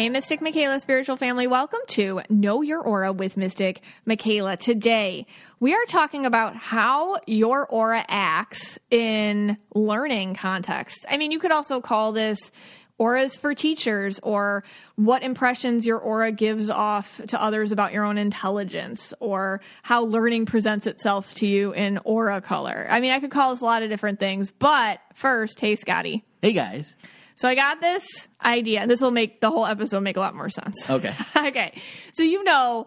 [0.00, 1.46] Hey, Mystic Michaela, spiritual family.
[1.46, 4.56] Welcome to Know Your Aura with Mystic Michaela.
[4.56, 5.26] Today,
[5.60, 11.04] we are talking about how your aura acts in learning contexts.
[11.06, 12.50] I mean, you could also call this
[12.96, 14.64] auras for teachers or
[14.96, 20.46] what impressions your aura gives off to others about your own intelligence or how learning
[20.46, 22.86] presents itself to you in aura color.
[22.88, 26.24] I mean, I could call this a lot of different things, but first, hey, Scotty.
[26.40, 26.96] Hey guys.
[27.40, 28.04] So I got this
[28.44, 28.80] idea.
[28.80, 30.90] And this will make the whole episode make a lot more sense.
[30.90, 31.14] Okay.
[31.36, 31.72] okay.
[32.12, 32.86] So you know,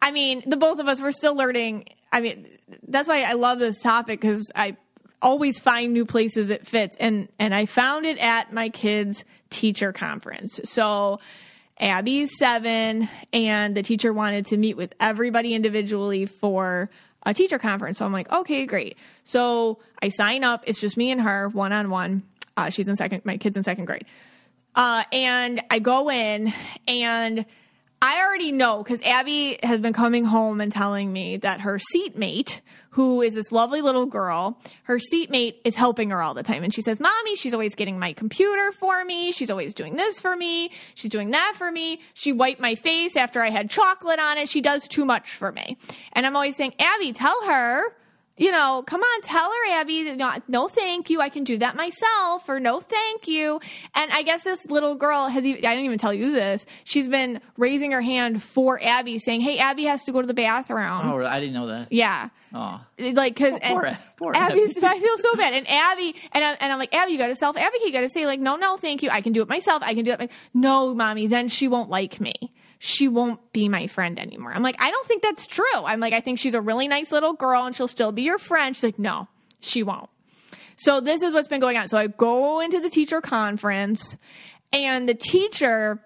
[0.00, 1.90] I mean, the both of us we're still learning.
[2.10, 2.48] I mean,
[2.88, 4.78] that's why I love this topic because I
[5.20, 9.92] always find new places it fits, and and I found it at my kids' teacher
[9.92, 10.58] conference.
[10.64, 11.20] So.
[11.80, 16.90] Abby's seven, and the teacher wanted to meet with everybody individually for
[17.24, 17.98] a teacher conference.
[17.98, 18.96] So I'm like, okay, great.
[19.24, 20.62] So I sign up.
[20.66, 22.22] It's just me and her, one on one.
[22.56, 24.04] Uh, she's in second, my kid's in second grade.
[24.74, 26.52] Uh, and I go in
[26.88, 27.44] and
[28.00, 32.60] I already know because Abby has been coming home and telling me that her seatmate,
[32.90, 36.64] who is this lovely little girl, her seatmate is helping her all the time.
[36.64, 39.30] And she says, Mommy, she's always getting my computer for me.
[39.30, 40.72] She's always doing this for me.
[40.96, 42.00] She's doing that for me.
[42.12, 44.48] She wiped my face after I had chocolate on it.
[44.48, 45.76] She does too much for me.
[46.12, 47.84] And I'm always saying, Abby, tell her
[48.42, 51.20] you know, come on, tell her, Abby, no, no, thank you.
[51.20, 53.60] I can do that myself, or no, thank you.
[53.94, 56.66] And I guess this little girl has, even, I didn't even tell you this.
[56.82, 60.34] She's been raising her hand for Abby, saying, hey, Abby has to go to the
[60.34, 60.80] bathroom.
[61.04, 61.92] Oh, I didn't know that.
[61.92, 62.30] Yeah.
[62.52, 62.80] Oh.
[62.98, 64.86] Like, cause, Oh, poor- poor Abby's, Abby.
[64.88, 65.54] I feel so bad.
[65.54, 67.86] And Abby, and, I, and I'm like, Abby, you got to self advocate.
[67.86, 69.10] You got to say, like, no, no, thank you.
[69.10, 69.84] I can do it myself.
[69.86, 70.32] I can do it.
[70.52, 72.34] No, mommy, then she won't like me
[72.84, 74.52] she won't be my friend anymore.
[74.52, 75.64] I'm like, I don't think that's true.
[75.72, 78.38] I'm like, I think she's a really nice little girl and she'll still be your
[78.38, 78.74] friend.
[78.74, 79.28] She's like, no,
[79.60, 80.10] she won't.
[80.74, 81.86] So this is what's been going on.
[81.86, 84.16] So I go into the teacher conference
[84.72, 86.00] and the teacher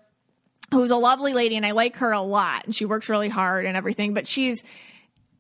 [0.70, 3.64] who's a lovely lady and I like her a lot and she works really hard
[3.64, 4.62] and everything, but she's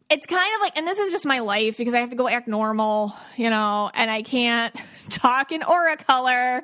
[0.08, 2.28] it's kind of like, and this is just my life because I have to go
[2.28, 4.74] act normal, you know, and I can't
[5.10, 6.62] talk in aura color,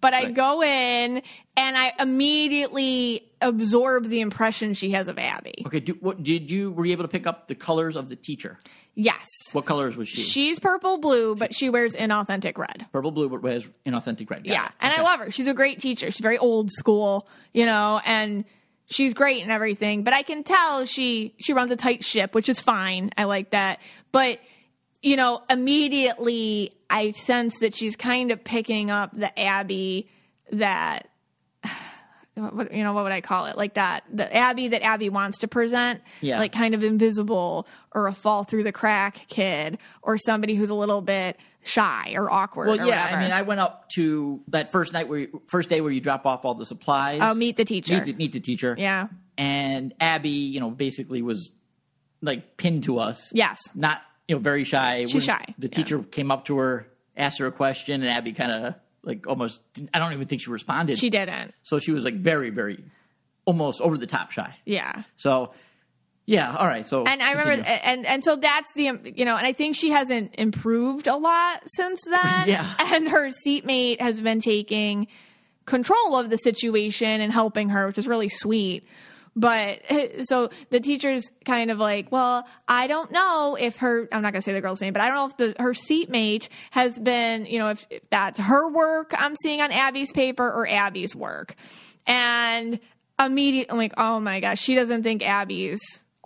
[0.00, 1.22] but I go in
[1.56, 1.92] and I
[2.48, 5.62] immediately absorb the impression she has of Abby.
[5.66, 5.80] Okay.
[5.80, 8.58] Do, what did you were you able to pick up the colors of the teacher?
[8.94, 9.26] Yes.
[9.52, 10.20] What colors was she?
[10.22, 12.86] She's purple blue, but she wears inauthentic red.
[12.92, 14.44] Purple, blue, but was inauthentic red.
[14.44, 14.66] Got Yeah.
[14.66, 14.72] it.
[14.80, 15.30] And I love her.
[15.30, 16.10] She's a great teacher.
[16.10, 18.44] She's very old school, you know, and
[18.90, 20.02] she's great and everything.
[20.02, 23.10] But I can tell she she runs a tight ship, which is fine.
[23.16, 23.78] I like that.
[24.10, 24.40] But
[25.02, 30.08] you know, immediately I sense that she's kind of picking up the Abby
[30.52, 31.08] that
[32.34, 33.56] what, you know what would I call it?
[33.56, 36.38] Like that the Abby that Abby wants to present, Yeah.
[36.38, 40.74] like kind of invisible or a fall through the crack kid or somebody who's a
[40.74, 42.68] little bit shy or awkward.
[42.68, 43.04] Well, or yeah.
[43.04, 43.16] whatever.
[43.16, 46.00] I mean, I went up to that first night where you, first day where you
[46.00, 47.20] drop off all the supplies.
[47.22, 47.94] Oh, meet the teacher.
[47.94, 48.74] Meet the, meet the teacher.
[48.78, 49.08] Yeah.
[49.36, 51.50] And Abby, you know, basically was
[52.22, 53.30] like pinned to us.
[53.34, 53.60] Yes.
[53.74, 55.04] Not you know very shy.
[55.06, 55.70] She's When shy, The yeah.
[55.70, 59.62] teacher came up to her, asked her a question, and Abby kind of like almost.
[59.92, 60.98] I don't even think she responded.
[60.98, 61.54] She didn't.
[61.62, 62.84] So she was like very, very,
[63.46, 64.54] almost over the top shy.
[64.64, 65.02] Yeah.
[65.16, 65.54] So,
[66.26, 66.86] yeah, all right.
[66.86, 69.90] So, And I remember, and and so that's the you know, and I think she
[69.90, 72.48] hasn't improved a lot since then.
[72.48, 72.70] Yeah.
[72.92, 75.06] And her seatmate has been taking
[75.64, 78.86] control of the situation and helping her, which is really sweet.
[79.38, 79.82] But
[80.22, 84.40] so the teacher's kind of like, well, I don't know if her, I'm not going
[84.40, 87.46] to say the girl's name, but I don't know if the, her seatmate has been,
[87.46, 91.54] you know, if, if that's her work I'm seeing on Abby's paper or Abby's work.
[92.04, 92.80] And
[93.18, 95.78] immediately, I'm like, oh my gosh, she doesn't think Abby's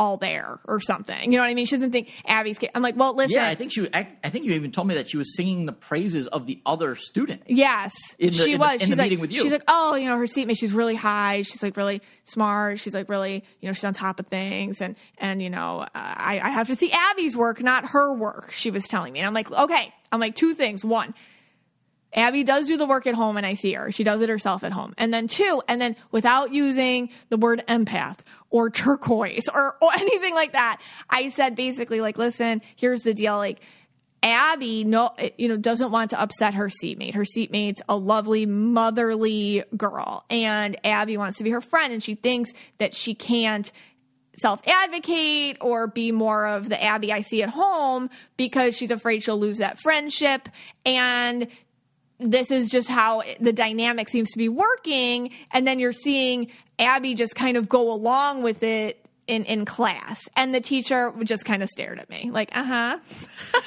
[0.02, 1.30] all there or something.
[1.30, 1.64] You know what I mean?
[1.66, 2.58] She doesn't think Abby's.
[2.74, 3.36] I'm like, well, listen.
[3.36, 3.88] yeah, I think she.
[3.94, 6.60] I, I think you even told me that she was singing the praises of the
[6.66, 7.42] other student.
[7.46, 8.80] Yes, In the- she was.
[8.80, 9.42] the she's like, meeting with you.
[9.42, 10.58] she's like, oh, you know, her seatmate.
[10.58, 11.42] She's really high.
[11.42, 12.80] She's like really smart.
[12.80, 14.80] She's like really, you know, she's on top of things.
[14.82, 18.50] And and you know, uh, I I have to see Abby's work, not her work.
[18.50, 19.94] She was telling me, and I'm like, okay.
[20.10, 20.84] I'm like two things.
[20.84, 21.14] One,
[22.14, 23.90] Abby does do the work at home and I see her.
[23.90, 24.94] She does it herself at home.
[24.98, 28.18] And then two, and then without using the word empath
[28.50, 33.36] or turquoise or, or anything like that, I said basically like, listen, here's the deal.
[33.36, 33.60] Like,
[34.24, 37.14] Abby no you know doesn't want to upset her seatmate.
[37.14, 42.14] Her seatmate's a lovely motherly girl and Abby wants to be her friend and she
[42.14, 43.72] thinks that she can't
[44.38, 49.22] self advocate or be more of the Abby I see at home because she's afraid
[49.22, 50.48] she'll lose that friendship.
[50.86, 51.48] And
[52.24, 55.30] this is just how the dynamic seems to be working.
[55.50, 60.28] And then you're seeing Abby just kind of go along with it in, in class.
[60.36, 62.98] And the teacher just kind of stared at me like, uh huh.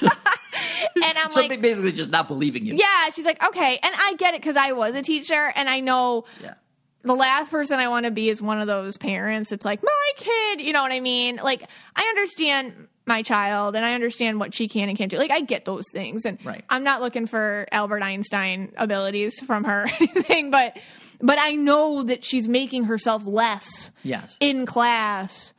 [1.02, 2.74] and I'm So like, basically, just not believing you.
[2.76, 3.78] yeah, she's like, okay.
[3.82, 6.54] And I get it because I was a teacher and I know Yeah.
[7.02, 9.52] the last person I want to be is one of those parents.
[9.52, 11.36] It's like my kid, you know what I mean?
[11.42, 11.62] Like
[11.94, 15.16] I understand my child and I understand what she can and can't do.
[15.18, 16.64] Like I get those things, and Right.
[16.68, 20.76] I'm not looking for Albert Einstein abilities from her or anything, but
[21.22, 24.36] but I know that she's making herself less Yes.
[24.40, 25.54] in class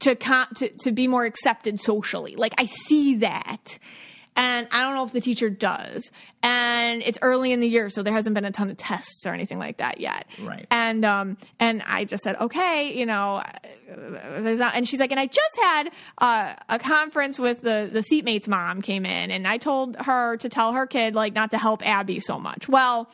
[0.00, 2.36] to, to to be more accepted socially.
[2.36, 3.78] Like I see that.
[4.34, 6.10] And I don't know if the teacher does.
[6.42, 9.34] And it's early in the year, so there hasn't been a ton of tests or
[9.34, 10.26] anything like that yet.
[10.40, 10.66] Right.
[10.70, 13.42] And um and I just said, okay, you know,
[13.92, 17.90] uh, there's not, and she's like, and I just had uh, a conference with the
[17.92, 21.50] the seatmate's mom came in, and I told her to tell her kid like not
[21.50, 22.68] to help Abby so much.
[22.68, 23.10] Well,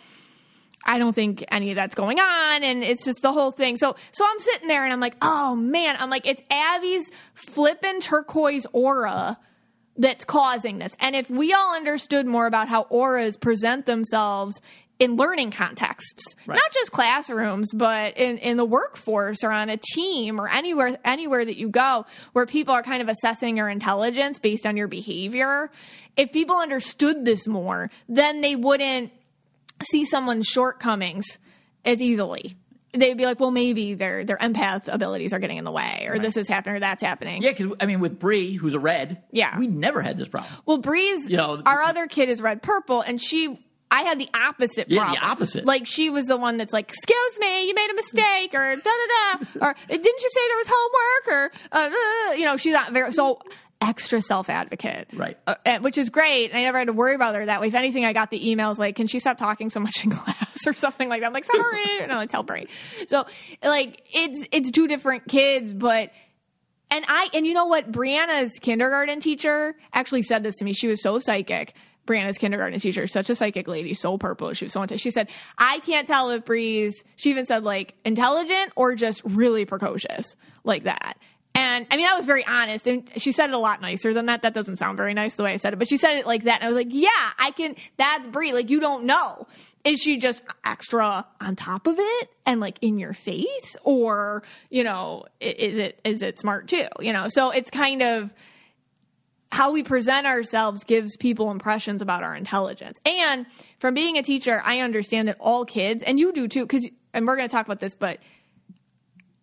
[0.84, 3.76] I don't think any of that's going on, and it's just the whole thing.
[3.76, 8.00] So, so I'm sitting there, and I'm like, oh man, I'm like, it's Abby's flippin'
[8.00, 9.38] turquoise aura
[9.98, 10.96] that's causing this.
[11.00, 14.60] And if we all understood more about how auras present themselves
[15.00, 16.56] in learning contexts, Right.
[16.56, 21.44] not just classrooms, but in, in the workforce or on a team or anywhere anywhere
[21.44, 25.70] that you go where people are kind of assessing your intelligence based on your behavior.
[26.16, 29.12] If people understood this more, then they wouldn't
[29.88, 31.38] see someone's shortcomings
[31.84, 32.56] as easily.
[32.92, 36.18] They'd be like, well, maybe their their empath abilities are getting in the way, or
[36.18, 37.42] this is happening, or that's happening.
[37.42, 39.58] Yeah, because I mean, with Bree, who's a red, Yeah.
[39.58, 40.50] we never had this problem.
[40.64, 43.64] Well, Breeze, You know, our other kid is red purple, and she.
[43.90, 45.64] I had the opposite Yeah, the opposite.
[45.64, 48.82] Like she was the one that's like, "Excuse me, you made a mistake," or "da
[48.82, 51.90] da da," or "Didn't you say there was homework?" Or uh,
[52.30, 53.40] uh, you know, she's not very so
[53.80, 55.38] extra self advocate, Right.
[55.46, 56.50] Uh, which is great.
[56.50, 57.68] And I never had to worry about her that way.
[57.68, 60.66] If anything, I got the emails like, "Can she stop talking so much in class?"
[60.66, 61.26] or something like that.
[61.28, 62.66] I'm like, "Sorry," and I tell Bray.
[63.06, 63.26] So
[63.62, 66.10] like, it's it's two different kids, but
[66.90, 67.92] and I and you know what?
[67.92, 70.72] Brianna's kindergarten teacher actually said this to me.
[70.72, 71.74] She was so psychic.
[72.06, 74.50] Brianna's kindergarten teacher, such a psychic lady, so purple.
[74.54, 74.96] She was so into.
[74.96, 75.28] She said,
[75.58, 80.34] "I can't tell if Bree's." She even said like intelligent or just really precocious,
[80.64, 81.18] like that.
[81.58, 82.86] And I mean, that was very honest.
[82.86, 84.42] And she said it a lot nicer than that.
[84.42, 86.44] That doesn't sound very nice the way I said it, but she said it like
[86.44, 86.60] that.
[86.60, 88.52] And I was like, yeah, I can, that's Bree.
[88.52, 89.48] Like, you don't know.
[89.82, 93.76] Is she just extra on top of it and like in your face?
[93.82, 96.86] Or, you know, is it, is it smart too?
[97.00, 98.32] You know, so it's kind of,
[99.50, 103.00] how we present ourselves gives people impressions about our intelligence.
[103.06, 103.46] And
[103.80, 107.26] from being a teacher, I understand that all kids, and you do too, because, and
[107.26, 108.18] we're going to talk about this, but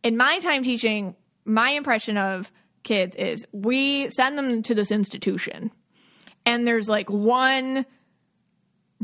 [0.04, 2.52] in my time teaching, my impression of
[2.84, 5.72] kids is we send them to this institution,
[6.46, 7.86] and there's like one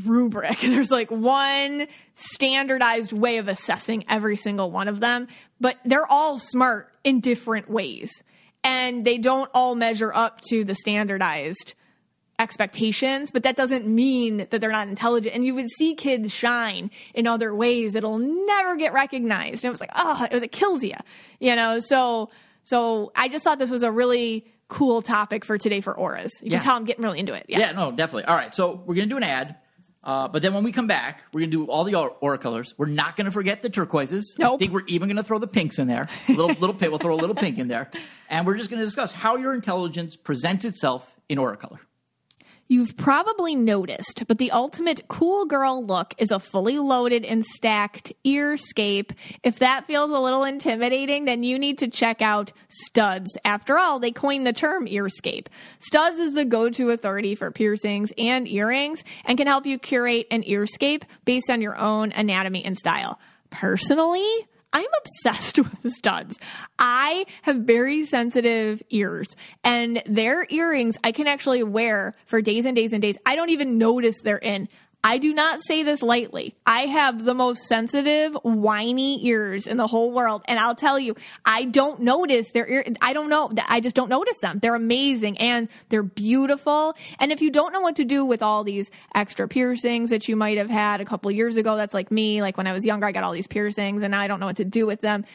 [0.06, 0.60] rubric.
[0.62, 5.28] There's like one standardized way of assessing every single one of them,
[5.60, 8.24] but they're all smart in different ways.
[8.64, 11.74] And they don't all measure up to the standardized
[12.42, 15.34] expectations, but that doesn't mean that they're not intelligent.
[15.36, 19.64] And you would see kids shine in other ways that'll never get recognized.
[19.64, 20.96] And it was like, oh, it, was, it kills you,
[21.40, 21.80] you know?
[21.80, 22.30] So,
[22.64, 26.32] so I just thought this was a really cool topic for today for auras.
[26.42, 26.58] You Yeah.
[26.58, 27.46] can tell I'm getting really into it.
[27.48, 27.60] Yeah.
[27.60, 28.26] Yeah, no, definitely.
[28.26, 29.58] All right, so we're gonna do an ad,
[30.04, 32.74] uh, but then when we come back, we're gonna do all the aura colors.
[32.78, 34.34] We're not gonna forget the turquoises.
[34.42, 36.08] I think we're even gonna throw the pinks in there.
[36.30, 36.90] A little little pink.
[36.92, 37.92] We'll throw a little pink in there,
[38.30, 41.82] and we're just gonna discuss how your intelligence presents itself in aura color.
[42.72, 48.14] You've probably noticed, but the ultimate cool girl look is a fully loaded and stacked
[48.24, 49.12] earscape.
[49.44, 53.38] If that feels a little intimidating, then you need to check out Studs.
[53.44, 55.48] After all, they coined the term earscape.
[55.80, 60.44] Studs is the go-to authority for piercings and earrings and can help you curate an
[60.44, 63.20] earscape based on your own anatomy and style.
[63.50, 66.38] Personally, I'm obsessed with studs.
[66.80, 69.28] I have very sensitive ears,
[69.64, 73.18] and their earrings I can actually wear for days and days and days.
[73.26, 74.68] I don't even notice they're in.
[75.04, 76.56] I do not say this lightly.
[76.66, 80.44] I have the most sensitive, whiny ears in the whole world.
[80.46, 82.86] And I'll tell you, I don't notice their ear.
[83.02, 83.52] I don't know.
[83.68, 84.60] I just don't notice them.
[84.60, 86.96] They're amazing and they're beautiful.
[87.20, 90.36] And if you don't know what to do with all these extra piercings that you
[90.36, 92.42] might have had a couple years ago, that's like me.
[92.42, 94.46] Like when I was younger, I got all these piercings and now I don't know
[94.46, 95.26] what to do with them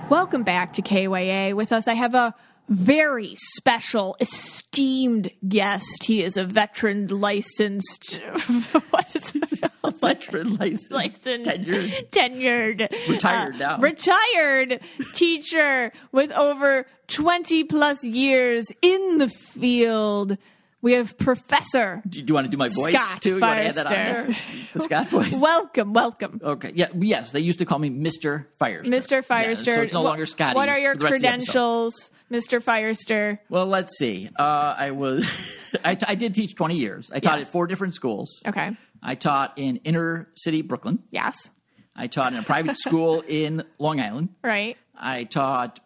[0.08, 1.54] Welcome back to KYA.
[1.56, 2.34] With us, I have a
[2.68, 6.04] very special, esteemed guest.
[6.04, 8.14] He is a veteran licensed,
[8.90, 9.70] what is it?
[10.00, 12.10] Veteran license, licensed, tenured.
[12.10, 13.78] tenured, Retired uh, now.
[13.78, 14.80] retired
[15.14, 20.36] teacher with over 20 plus years in the field.
[20.82, 22.02] We have Professor.
[22.08, 23.36] Do you want to do my voice Scott too?
[23.36, 24.28] You want to add that on there?
[24.74, 25.34] The Scott voice.
[25.40, 26.40] Welcome, welcome.
[26.42, 26.72] Okay.
[26.74, 26.88] Yeah.
[26.94, 27.32] Yes.
[27.32, 28.84] They used to call me Mister Firester.
[28.86, 29.24] Mr.
[29.26, 29.66] Firester.
[29.66, 30.54] Yeah, so it's no Wha- longer Scotty.
[30.54, 31.46] What are your for the rest of the episode.
[31.52, 32.62] credentials, Mr.
[32.62, 33.38] Firester?
[33.48, 34.28] Well, let's see.
[34.38, 35.28] Uh, I was.
[35.84, 37.10] I, t- I did teach twenty years.
[37.12, 37.46] I taught Yes.
[37.48, 38.42] at four different schools.
[38.46, 38.70] Okay.
[39.02, 41.02] I taught in inner city Brooklyn.
[41.10, 41.50] Yes.
[41.96, 44.28] I taught in a private school in Long Island.
[44.44, 44.76] Right.
[44.94, 45.80] I taught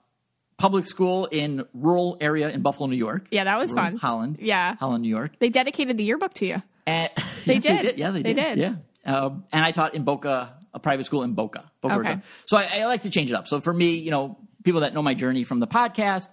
[0.60, 3.26] public school in rural area in Buffalo, New York.
[3.30, 3.96] Yeah, that was Rural fun.
[3.96, 4.36] Holland.
[4.40, 4.74] Yeah.
[4.76, 5.32] Holland, New York.
[5.38, 6.62] They dedicated the yearbook to you.
[6.86, 7.08] And,
[7.46, 7.98] They yes, did.
[7.98, 8.56] Yeah, they, They did.
[8.56, 8.78] did.
[9.06, 9.16] Yeah.
[9.16, 11.70] Um, and I taught in Boca, a private school in Boca.
[11.80, 12.18] Boca Okay.
[12.44, 13.48] So I, I like to change it up.
[13.48, 16.28] So for me, you know, people that know my journey from the podcast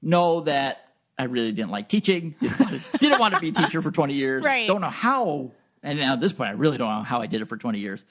[0.00, 0.78] know that
[1.18, 2.36] I really didn't like teaching.
[2.40, 4.44] Didn't want to, didn't want to be a teacher for 20 years.
[4.46, 4.68] Right.
[4.68, 5.50] Don't know how.
[5.82, 7.80] And now at this point, I really don't know how I did it for 20
[7.80, 8.04] years.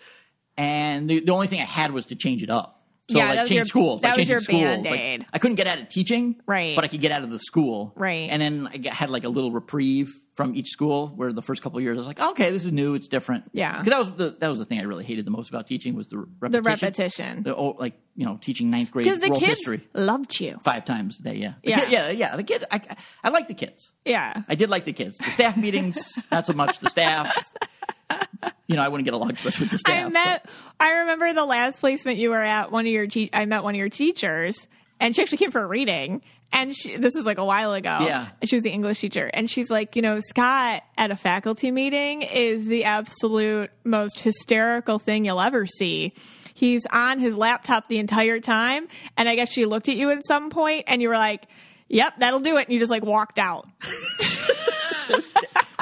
[0.57, 2.74] And the, the only thing I had was to change it up.
[3.09, 4.01] So Yeah, like that was change your- schools.
[4.01, 4.63] that like was your schools.
[4.63, 5.25] Band-Aid.
[5.31, 6.75] I couldn't get out of teaching, Right.
[6.75, 8.29] But I could get out of the school, Right.
[8.31, 11.77] And then I had like a little reprieve from each school where the first couple
[11.77, 13.77] of years I was like, okay, this is new, it's different, Yeah.
[13.81, 15.95] Because that was the that was the thing I really hated the most about teaching
[15.95, 16.51] was the repetition.
[16.51, 16.85] The repetition.
[16.87, 17.43] repetition.
[17.43, 20.59] The oh, like you know teaching ninth grade Because the world kids history loved you.
[20.63, 21.79] five times a day, yeah, The Yeah.
[21.81, 22.35] kid- yeah, yeah.
[22.35, 22.81] The kids, I
[23.23, 23.91] I like the kids.
[24.03, 24.41] Yeah.
[24.49, 25.17] I did like the kids.
[25.19, 26.79] The staff meetings, not so much.
[26.79, 27.33] The staff,
[28.67, 30.05] you know, I wouldn't get along too much with the staff.
[30.05, 30.45] I met.
[30.79, 32.71] I remember the last placement you were at.
[32.71, 34.67] One of your te- I met one of your teachers,
[34.99, 36.21] and she actually came for a reading.
[36.53, 37.97] And she, this was like a while ago.
[38.01, 38.29] Yeah.
[38.39, 41.71] And she was the English teacher, and she's like, you know, Scott at a faculty
[41.71, 46.13] meeting is the absolute most hysterical thing you'll ever see.
[46.53, 50.19] He's on his laptop the entire time, and I guess she looked at you at
[50.25, 51.47] some point, and you were like.
[51.87, 52.65] Yep, that'll do it.
[52.65, 53.67] And you just like walked out.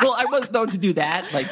[0.02, 1.32] well, I was known to do that.
[1.34, 1.48] Like,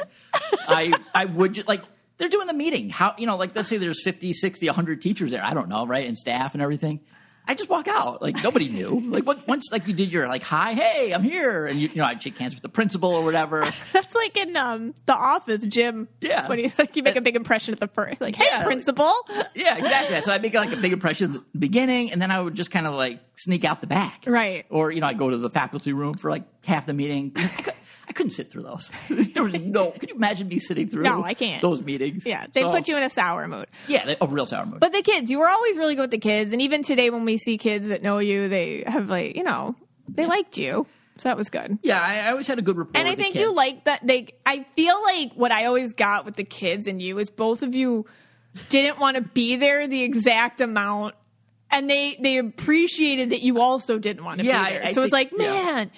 [0.68, 1.84] I I would just, like
[2.18, 2.90] they're doing the meeting.
[2.90, 5.44] How you know, like let's say there's 50, 60, 100 teachers there.
[5.44, 7.02] I don't know, right, and staff and everything.
[7.48, 8.22] I just walk out.
[8.22, 9.00] Like nobody knew.
[9.10, 11.96] Like what, once like you did your like hi, hey, I'm here, and you, you
[11.96, 13.62] know I'd shake hands with the principal or whatever.
[13.94, 16.08] That's like in um the office, Jim.
[16.22, 16.48] Yeah.
[16.48, 18.64] When you like, you make a big impression at the first, like, hey, Yeah.
[18.64, 19.12] principal.
[19.56, 20.22] Yeah, exactly.
[20.22, 22.70] So I make like a big impression at the beginning, and then I would just
[22.70, 24.68] kind of like sneak out the back, Right.
[24.70, 27.36] Or you know, I go to the faculty room for like half the meeting.
[28.12, 28.90] I, could, I couldn't sit through those.
[29.34, 29.92] there was no.
[29.92, 31.04] Could you imagine me sitting through?
[31.04, 31.62] No, I can't.
[31.62, 32.26] Those meetings.
[32.26, 33.68] Yeah, they So- put you in a sour mood.
[33.88, 34.80] Yeah, they- a real sour mood.
[34.80, 37.26] But the kids, you were always really good with the kids, and even today when
[37.26, 39.76] we see kids that know you, they have like, you know,
[40.08, 40.86] they liked you,
[41.18, 41.78] so that was good.
[41.84, 43.00] yeah, I, I always had a good rapport.
[43.00, 44.06] And I think you like that.
[44.06, 47.62] They, I feel like what I always got with the kids and you is both
[47.64, 48.06] of you
[48.70, 51.16] didn't want to be there the exact amount,
[51.70, 54.84] and they they appreciated that you also didn't want to Yeah, be there.
[54.84, 55.52] I- I so it's like, think- yeah.
[55.54, 55.92] man,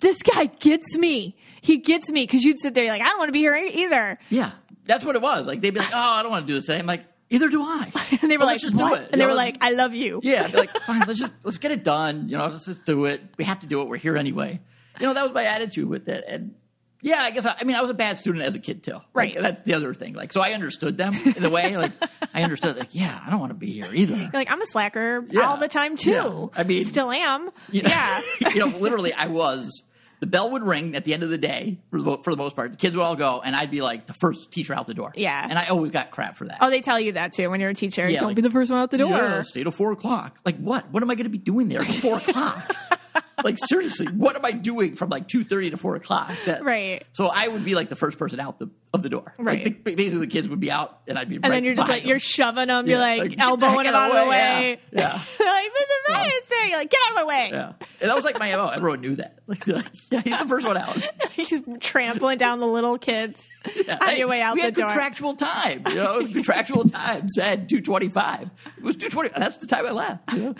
[0.00, 1.36] this guy gets me.
[1.60, 3.54] He gets me because you'd sit there you're like, I don't want to be here
[3.56, 4.18] either.
[4.28, 4.52] Yeah,
[4.86, 5.46] that's what it was.
[5.46, 7.62] Like they'd be like, "Oh, I don't want to do the same." Like, either do
[7.62, 7.90] I.
[8.22, 8.98] And they were Well, like, let's just "What?" do it.
[8.98, 10.20] And You they know, were like, I love you.
[10.22, 12.28] Yeah, they're like, fine, let's just let's get it done.
[12.28, 13.20] You know, let's just do it.
[13.38, 13.88] We have to do it.
[13.88, 14.60] We're here anyway.
[15.00, 16.24] You know, that was my attitude with it.
[16.26, 16.54] And
[17.02, 18.92] yeah, I guess I, I mean I was a bad student as a kid too.
[18.92, 19.36] Like, Right.
[19.38, 20.12] that's the other thing.
[20.14, 21.74] Like, so I understood them in a way.
[21.76, 21.92] Like,
[22.34, 22.76] I understood.
[22.76, 24.14] Like, yeah, I don't want to be here either.
[24.16, 25.42] You're like, I'm a slacker Yeah.
[25.42, 26.10] all the time too.
[26.10, 26.46] Yeah.
[26.60, 27.50] I mean- still am.
[27.70, 28.20] You know, yeah.
[28.52, 29.82] you know, literally, I was.
[30.20, 32.54] The bell would ring at the end of the day for the, for the most
[32.54, 32.72] part.
[32.72, 35.12] The kids would all go, and I'd be like the first teacher out the door.
[35.16, 35.46] Yeah.
[35.48, 36.58] and I always got crap for that.
[36.60, 38.08] Oh, they tell you that too when you're a teacher.
[38.08, 39.10] Yeah, Don't like- be the first one out the door.
[39.16, 40.38] Yeah, stay till four o'clock.
[40.44, 40.90] Like what?
[40.92, 42.76] What am I going to be doing there at four o'clock?
[43.44, 46.32] like seriously, what am I doing from like two thirty to four o'clock?
[46.46, 47.04] That- Right.
[47.12, 49.32] So I would be like the first person out the of the door.
[49.38, 49.64] Right.
[49.64, 51.36] Like the, basically, the kids would be out, and I'd be.
[51.36, 53.94] And then you're just like you're shoving them, you're like, like, the elbowing heck them
[53.94, 54.80] out of the way.
[54.92, 55.00] Yeah.
[55.00, 55.22] Yeah.
[55.38, 56.12] They're like, Mr.
[56.12, 56.66] Ryan's there.
[56.66, 57.48] You're like, get out of the way.
[57.52, 58.68] Yeah, and that was like my MO.
[58.68, 59.38] Everyone knew that.
[59.46, 60.96] Like, like, yeah, he's the first one out.
[61.32, 63.98] He's trampling down the little kids Yeah.
[64.00, 64.66] on Hey, your way out the door.
[64.68, 64.86] we the had door.
[64.88, 65.82] contractual time.
[65.88, 68.50] You know, contractual time said two twenty five.
[68.76, 69.30] It was two twenty.
[69.36, 70.32] That's the time I left.
[70.32, 70.54] you know?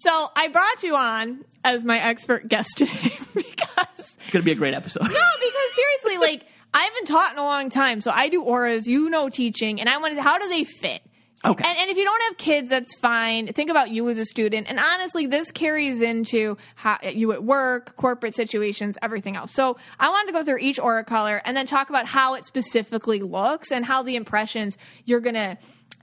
[0.00, 4.56] So I brought you on as my expert guest today because It's gonna be a
[4.56, 5.02] great episode.
[5.02, 8.86] No, because seriously, like I haven't taught in a long time, so I do auras.
[8.86, 11.02] You know, teaching, and I wanted how do they fit?
[11.44, 11.64] Okay.
[11.66, 13.46] And, and if you don't have kids, that's fine.
[13.46, 14.66] Think about you as a student.
[14.68, 19.52] And honestly, this carries into how you at work, corporate situations, everything else.
[19.52, 22.44] So I wanted to go through each aura color and then talk about how it
[22.44, 24.76] specifically looks and how the impressions
[25.06, 25.56] you're gonna.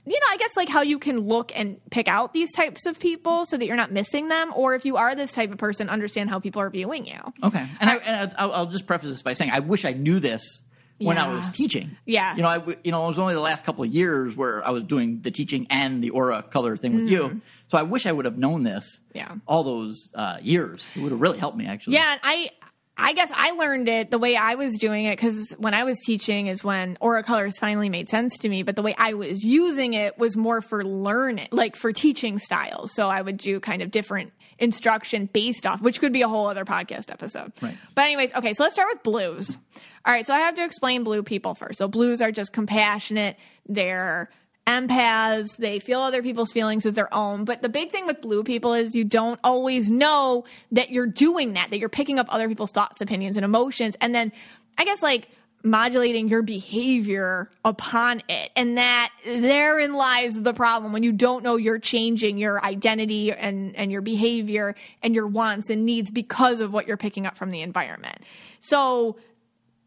[0.06, 2.98] You know, I guess like how you can look and pick out these types of
[2.98, 5.90] people so that you're not missing them, or if you are this type of person,
[5.90, 7.20] understand how people are viewing you.
[7.42, 10.18] Okay, and I and I'll, I'll just preface this by saying I wish I knew
[10.18, 10.62] this
[10.98, 11.96] when I was teaching.
[12.06, 12.34] Yeah.
[12.34, 14.70] you know, I you know it was only the last couple of years where I
[14.70, 17.40] was doing the teaching and the aura color thing with you.
[17.68, 19.00] So I wish I would have known this.
[19.14, 19.34] Yeah.
[19.46, 21.94] all those uh, years it would have really helped me actually.
[21.94, 22.50] Yeah, and I
[23.00, 25.98] I guess I learned it the way I was doing it because when I was
[26.04, 28.64] teaching is when aura colors finally made sense to me.
[28.64, 32.92] But the way I was using it was more for learning, like for teaching styles.
[32.94, 36.48] So I would do kind of different instruction based off, which could be a whole
[36.48, 37.52] other podcast episode.
[37.62, 37.78] Right.
[37.94, 39.56] But anyways, okay, so let's start with blues.
[40.04, 41.78] All right, so I have to explain blue people first.
[41.78, 43.36] So blues are just compassionate.
[43.66, 44.30] They're
[44.68, 45.56] empaths.
[45.56, 47.44] They feel other people's feelings as their own.
[47.44, 51.54] But the big thing with blue people is you don't always know that you're doing
[51.54, 53.96] that, that you're picking up other people's thoughts, opinions, and emotions.
[54.00, 54.30] And then
[54.76, 55.28] I guess like
[55.64, 58.50] modulating your behavior upon it.
[58.54, 63.74] And that therein lies the problem when you don't know you're changing your identity and,
[63.74, 67.50] and your behavior and your wants and needs because of what you're picking up from
[67.50, 68.18] the environment.
[68.60, 69.16] So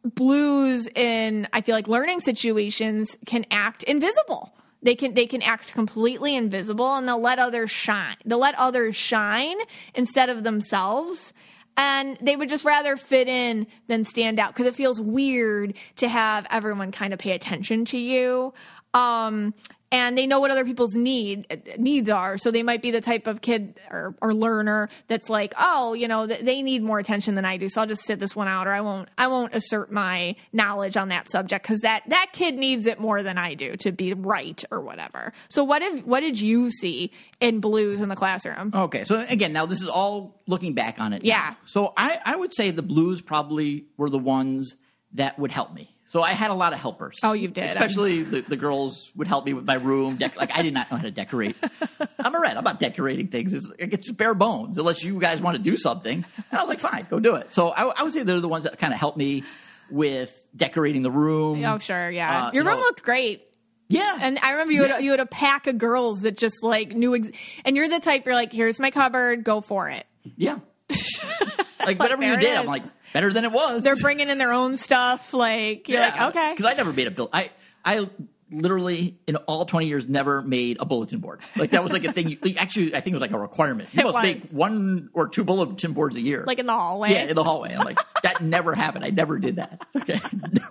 [0.03, 4.51] blues in I feel like learning situations can act invisible.
[4.83, 8.15] They can they can act completely invisible and they'll let others shine.
[8.25, 9.57] They'll let others shine
[9.93, 11.33] instead of themselves.
[11.77, 16.09] And they would just rather fit in than stand out because it feels weird to
[16.09, 18.53] have everyone kind of pay attention to you.
[18.93, 19.53] Um,
[19.91, 22.37] and they know what other people's need needs are.
[22.37, 26.07] So they might be the type of kid or, or learner that's like, oh, you
[26.07, 27.67] know, th- they need more attention than I do.
[27.67, 29.09] So I'll just sit this one out, or I won't.
[29.17, 33.21] I won't assert my knowledge on that subject because that that kid needs it more
[33.23, 35.33] than I do to be right or whatever.
[35.49, 38.71] So what if what did you see in blues in the classroom?
[38.73, 41.23] Okay, so again, now this is all looking back on it.
[41.23, 41.27] now.
[41.27, 41.55] Yeah.
[41.65, 44.75] So I, I would say the blues probably were the ones
[45.13, 45.95] that would help me.
[46.11, 47.19] So I had a lot of helpers.
[47.23, 47.69] Oh, you did.
[47.69, 50.17] Especially the, the girls would help me with my room.
[50.17, 51.55] Dec- like I did not know how to decorate.
[52.19, 52.57] I'm a red.
[52.57, 53.53] I'm not decorating things.
[53.53, 56.25] It's, it's just bare bones unless you guys want to do something.
[56.35, 57.53] And I was like, fine, go do it.
[57.53, 59.45] So I, I would say they're the ones that kind of helped me
[59.89, 61.63] with decorating the room.
[61.63, 62.47] Oh, sure, yeah.
[62.47, 63.43] Uh, Your you room know- looked great.
[63.87, 64.17] Yeah.
[64.19, 67.15] And I remember you had you had a pack of girls that just like knew,
[67.15, 67.29] ex-
[67.63, 70.05] and you're the type you're like, here's my cupboard, go for it.
[70.35, 70.59] yeah.
[71.85, 72.57] like whatever you did.
[72.57, 73.83] I'm like better than it was.
[73.83, 75.33] They're bringing in their own stuff.
[75.33, 77.29] Like you're like, okay, Because I never made a bill.
[77.31, 77.49] I
[77.83, 78.09] I
[78.53, 81.39] literally in all 20 years never made a bulletin board.
[81.55, 82.31] Like that was like a thing.
[82.31, 83.87] You, actually, I think it was like a requirement.
[83.93, 84.23] You It must was.
[84.23, 86.43] make one or two bulletin boards a year.
[86.45, 87.11] like in the hallway.
[87.13, 87.73] yeah, in the hallway.
[87.73, 89.05] I'm like that never happened.
[89.05, 89.85] I never did that.
[89.95, 90.19] Okay,
[90.51, 90.69] never,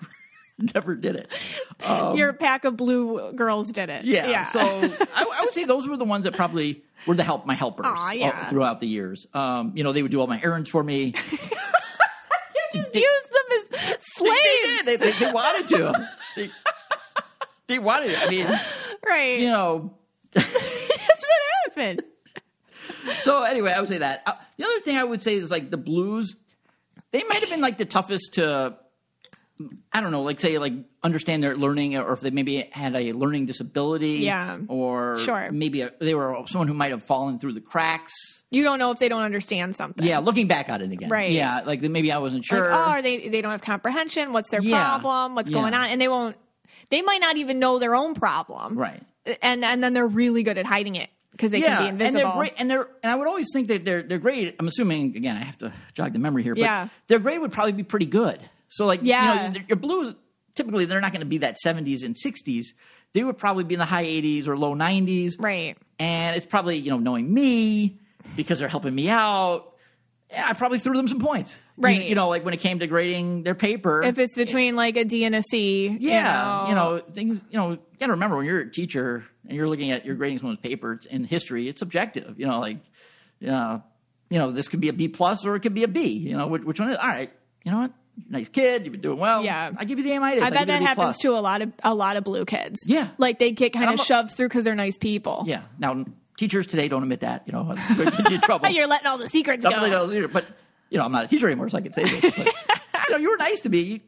[0.74, 1.28] never did it.
[2.16, 4.04] Your pack of blue girls did it.
[4.04, 4.28] Yeah.
[4.28, 4.44] yeah.
[4.44, 7.54] So I, I would say those were the ones that probably were the help my
[7.54, 8.48] helpers Aw, all- yeah.
[8.50, 9.26] throughout the years.
[9.32, 11.14] Um, you know, they would do all my errands for me.
[12.74, 15.00] just use them as They, slaves, they did.
[15.00, 16.08] They, they, they wanted to.
[16.36, 16.50] They,
[17.66, 18.14] they wanted.
[18.14, 18.46] I mean,
[19.06, 19.40] right?
[19.40, 19.94] you know.
[20.32, 22.02] That's what happened.
[23.20, 24.22] So anyway, I would say that.
[24.26, 26.34] Uh, the other thing I would say is like the blues.
[27.10, 28.76] They might have been like the toughest to.
[29.92, 33.12] I don't know, like say like understand their learning, or if they maybe had a
[33.12, 34.58] learning disability, Yeah.
[34.68, 35.50] or Sure.
[35.52, 38.12] maybe a, they were someone who might have fallen through the cracks.
[38.50, 40.06] You don't know if they don't understand something.
[40.06, 41.30] Yeah, looking back at it again, Right.
[41.32, 42.72] Yeah, like maybe I wasn't Like, sure.
[42.72, 44.32] oh, are they they don't have comprehension?
[44.32, 44.98] What's their Yeah.
[44.98, 45.34] problem?
[45.34, 45.58] What's Yeah.
[45.58, 45.88] going on?
[45.90, 46.36] And they won't.
[46.90, 48.76] They might not even know their own problem.
[48.78, 49.02] right.
[49.42, 52.06] And and then they're really good at hiding it because they can be invisible.
[52.06, 52.52] and they're great.
[52.58, 54.56] And they're and I would always think that they're they're great.
[54.58, 55.36] I'm assuming again.
[55.36, 56.88] I have to jog the memory here, but Yeah.
[57.06, 58.40] their grade would probably be pretty good.
[58.70, 59.48] So like Yeah.
[59.48, 60.14] you know, your blues
[60.54, 62.68] typically they're not going to be that 70s and 60s.
[63.12, 65.76] They would probably be in the high 80s or low 90s, Right.
[65.98, 67.98] And it's probably you know knowing me
[68.36, 69.66] because they're helping me out.
[70.30, 72.04] Eh, I probably threw them some points, Right.
[72.08, 74.02] You, know, like when it came to grading their paper.
[74.02, 77.44] If it's between like a D and a C, Yeah, you know, things.
[77.50, 80.14] You know, you got to remember when you're a teacher and you're looking at you're
[80.14, 81.68] grading someone's paper in history.
[81.68, 82.38] It's subjective.
[82.38, 82.78] You know, like,
[83.40, 83.82] you know,
[84.28, 86.06] you know, this could be a B plus or it could be a B.
[86.12, 86.98] You know, which, which one is?
[86.98, 87.32] All right,
[87.64, 87.92] you know what?
[88.28, 89.44] Nice kid, you've been doing well.
[89.44, 89.70] Yeah.
[89.76, 90.44] I give you the A minus.
[90.44, 92.80] I bet that happens to a lot of a lot of blue kids.
[92.86, 93.08] Yeah.
[93.18, 95.44] like they get kind of shoved through because they're nice people.
[95.46, 95.62] Yeah.
[95.78, 96.04] Now,
[96.36, 97.42] teachers today don't admit that.
[97.46, 98.68] You know, it gets you in trouble.
[98.70, 100.28] You're letting all the secrets Something go.
[100.28, 100.46] but
[100.90, 102.34] you know, I'm not a teacher anymore, so I can say this.
[102.36, 102.46] But,
[103.08, 103.80] you know, you were nice to me.
[103.80, 104.00] You,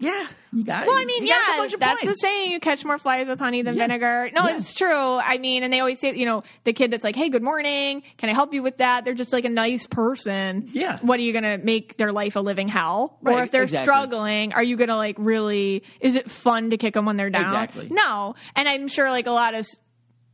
[0.00, 0.86] yeah, you got.
[0.86, 2.50] Well, I mean, you a yeah, bunch of that's the saying.
[2.50, 3.84] You catch more flies with honey than Yeah.
[3.86, 4.30] vinegar.
[4.34, 4.56] No, Yeah.
[4.56, 4.90] it's true.
[4.90, 8.02] I mean, and they always say, you know, the kid that's like, "Hey, good morning.
[8.18, 10.70] Can I help you with that?" They're just like a nice person.
[10.72, 10.98] Yeah.
[11.02, 13.18] What are you going to make their life a living hell?
[13.22, 13.84] Right, or if they're exactly.
[13.84, 15.84] struggling, are you going to like really?
[16.00, 17.44] Is it fun to kick them when they're down?
[17.44, 17.88] Exactly.
[17.90, 18.34] No.
[18.56, 19.66] And I'm sure like a lot of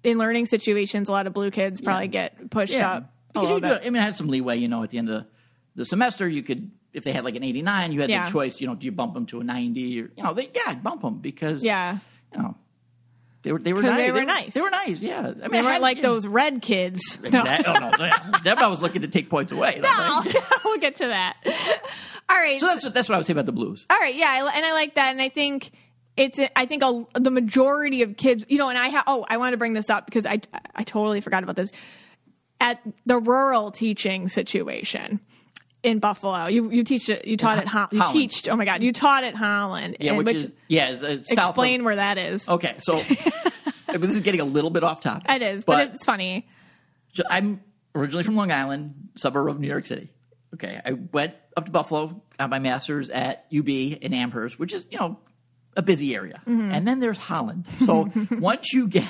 [0.05, 3.43] in learning situations, a lot of blue kids probably get pushed Yeah, up a because
[3.51, 3.87] little you do, bit.
[3.87, 4.59] I mean, I had some leeway.
[4.59, 5.25] You know, at the end of
[5.75, 8.27] the semester, you could, if they had like an 89, you had Yeah.
[8.27, 8.61] the choice.
[8.61, 10.83] You know, do you bump them to a 90 or you know, they yeah, I'd
[10.83, 11.99] bump them because Yeah.
[12.33, 12.57] you know,
[13.43, 14.07] they were they were nice.
[14.07, 14.55] they were nice.
[14.55, 15.01] They were nice.
[15.01, 16.03] Yeah, I mean, They weren't had- like yeah.
[16.03, 17.01] those red kids.
[17.23, 17.29] No.
[17.29, 17.75] Exactly.
[17.77, 17.91] Oh, no,
[18.45, 18.55] yeah.
[18.59, 19.79] I was looking to take points away.
[19.81, 20.23] No,
[20.65, 21.37] we'll get to that.
[22.29, 22.59] All right.
[22.59, 23.87] So that's that's what I would say about the Blues.
[23.89, 25.71] All right, yeah, I- and I like that, and I think
[26.17, 26.41] it's.
[26.57, 29.53] I think a, the majority of kids, you know, and I ha- oh, I wanted
[29.53, 30.41] to bring this up because I
[30.75, 31.71] I totally forgot about this
[32.59, 35.21] at the rural teaching situation
[35.87, 36.49] in Buffalo.
[36.49, 37.27] You you teach it.
[37.27, 38.31] You taught at Ho- you Holland.
[38.31, 38.49] teach.
[38.49, 39.97] Oh my God, you taught at Holland.
[40.01, 42.47] Yeah, and which, is yeah, uh, south explain where that is.
[42.49, 42.97] okay, so
[43.93, 45.31] this is getting a little bit off topic.
[45.31, 46.49] It is, but, it's funny.
[47.31, 47.61] I'm
[47.95, 50.11] originally from Long Island, suburb of New York City.
[50.55, 54.87] Okay, I went up to Buffalo, got my master's at UB in Amherst, which is
[54.91, 55.19] you know
[55.77, 56.43] a busy area.
[56.47, 56.73] Mm-hmm.
[56.73, 57.69] And then there's Holland.
[57.85, 59.07] So once you get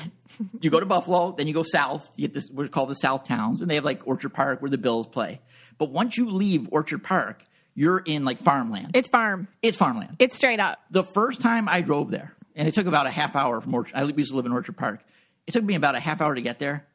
[0.61, 2.11] you go to Buffalo, then you go south.
[2.17, 4.71] You get this are called the South Towns, and they have like Orchard Park where
[4.71, 5.41] the Bills play.
[5.79, 7.43] But once you leave Orchard Park,
[7.75, 8.93] you're in like farmland.
[8.95, 9.49] It's farm.
[9.63, 10.17] it's farmland.
[10.19, 10.79] It's straight up.
[10.91, 13.95] the first time I drove there, and it took about a half hour from Orchard.
[13.95, 15.01] I used to live in Orchard Park.
[15.47, 16.87] It took me about a half hour to get there.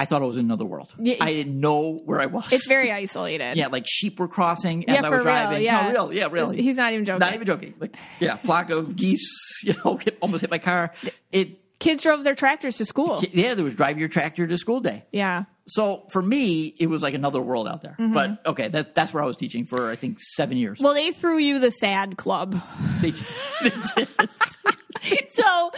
[0.00, 0.94] I thought it was in another world.
[0.96, 1.16] Yeah.
[1.20, 2.52] I didn't know where I was.
[2.52, 3.56] It's very isolated.
[3.56, 5.62] yeah, like sheep were crossing as Yeah, I was real, driving.
[5.64, 5.90] yeah.
[5.90, 6.62] No, real, yeah, really.
[6.62, 7.18] He's not even joking.
[7.18, 7.74] Not even joking.
[7.80, 9.28] Like, yeah, flock of geese.
[9.64, 10.92] You know, hit, almost hit my car.
[11.32, 11.58] It.
[11.80, 13.22] Kids drove their tractors to school.
[13.32, 15.04] Yeah, there was drive your tractor to school day.
[15.12, 15.44] Yeah.
[15.68, 17.96] So for me, it was like another world out there.
[17.98, 18.14] Mm-hmm.
[18.14, 20.80] But okay, that, that's where I was teaching for I think seven years.
[20.80, 22.60] Well, they threw you the sad club.
[23.00, 23.26] they, did-
[23.62, 24.08] they did.
[25.28, 25.70] So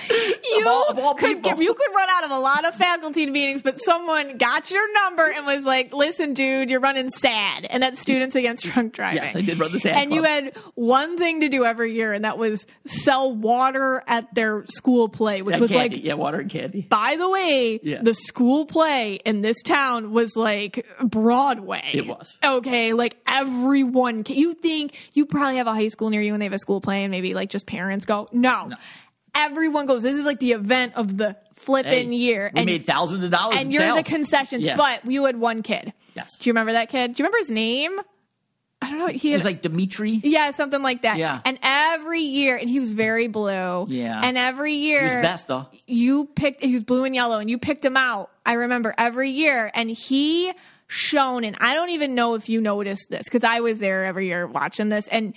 [0.56, 3.26] you all- of all could get- you could run out of a lot of faculty
[3.26, 7.82] meetings, but someone got your number and was like, "Listen, dude, you're running sad," and
[7.82, 9.22] that's Students Against Drunk Driving.
[9.22, 12.12] Yes, I did run the SAD And you had one thing to do every year,
[12.14, 15.96] and that was sell water at their school play, which Yeah, was candy.
[15.96, 16.04] like.
[16.04, 16.86] yeah, water and candy.
[16.88, 18.00] By the way, Yeah.
[18.02, 21.90] the school play in this town was like Broadway.
[21.92, 22.38] It was.
[22.42, 24.24] Okay, like everyone.
[24.26, 26.80] You think you probably have a high school near you and they have a school
[26.80, 28.28] play and maybe like just parents go.
[28.32, 28.70] No.
[29.34, 30.02] Everyone goes.
[30.02, 32.50] This is like the event of the flipping Hey, year.
[32.54, 33.56] We made thousands of dollars.
[33.60, 33.98] and you're sales.
[33.98, 34.76] the concessions, Yeah.
[34.76, 35.92] but you had one kid.
[36.14, 36.36] Yes.
[36.38, 37.14] Do you remember that kid?
[37.14, 38.00] Do you remember his name?
[38.82, 39.08] I don't know.
[39.08, 40.12] He it had, was like Dimitri.
[40.24, 41.18] yeah, something like that.
[41.18, 41.40] Yeah.
[41.44, 43.86] And every year, and he was very blue.
[43.90, 44.20] Yeah.
[44.24, 45.66] And every year, He was best though.
[45.86, 49.30] you picked he was blue and yellow and you picked him out i remember every
[49.30, 50.52] year and he
[50.86, 54.26] shone and i don't even know if you noticed this because i was there every
[54.28, 55.34] year watching this and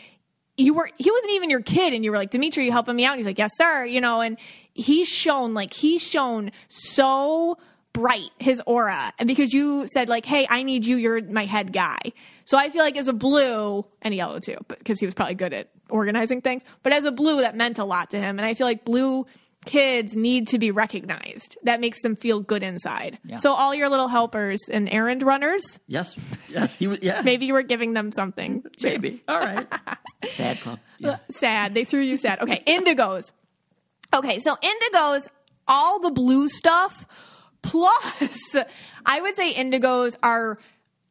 [0.57, 3.05] you were he wasn't even your kid and you were like dimitri you helping me
[3.05, 3.13] out?
[3.13, 4.37] And he's like yes sir you know and
[4.73, 7.57] he's shown like he shone so
[7.91, 11.73] bright his aura and because you said like hey i need you you're my head
[11.73, 11.99] guy.
[12.45, 15.53] So i feel like as a blue and yellow too because he was probably good
[15.53, 18.53] at organizing things but as a blue that meant a lot to him and i
[18.53, 19.25] feel like blue
[19.65, 23.37] kids need to be recognized that makes them feel good inside Yeah.
[23.37, 26.15] so all your little helpers and errand runners Yes.
[26.49, 26.79] Yes.
[26.79, 26.99] Was.
[27.01, 27.21] Yeah.
[27.23, 29.23] maybe you were giving them something Maybe.
[29.27, 29.67] All right.
[30.29, 30.79] Sad club.
[30.99, 31.17] Yeah.
[31.31, 31.73] sad.
[31.73, 32.39] They threw you sad.
[32.41, 33.31] Okay, indigos.
[34.13, 35.21] Okay, so indigos,
[35.67, 37.05] all the blue stuff,
[37.61, 38.55] plus
[39.05, 40.59] I would say indigos are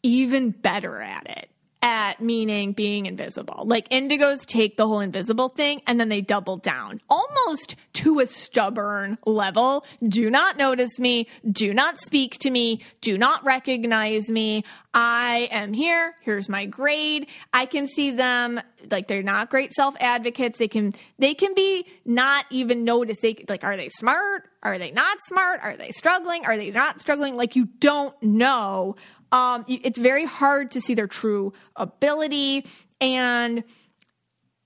[0.03, 1.49] even better at it.
[1.83, 3.65] At meaning being invisible.
[3.67, 8.27] Like indigos take the whole invisible thing and then they double down almost to a
[8.27, 9.85] stubborn level.
[10.07, 11.27] Do not notice me.
[11.51, 12.83] Do not speak to me.
[13.01, 14.65] Do not recognize me.
[14.95, 16.15] I am here.
[16.21, 17.27] Here's my grade.
[17.53, 20.59] I can see them like they're not great self advocates.
[20.59, 23.23] They can they can be not even noticed.
[23.23, 24.49] They like are they smart?
[24.63, 25.61] Are they not smart?
[25.63, 26.45] Are they struggling?
[26.45, 27.37] Are they not struggling?
[27.37, 28.97] Like you don't know.
[29.33, 32.67] Um, it's very hard to see their true ability
[33.01, 33.65] and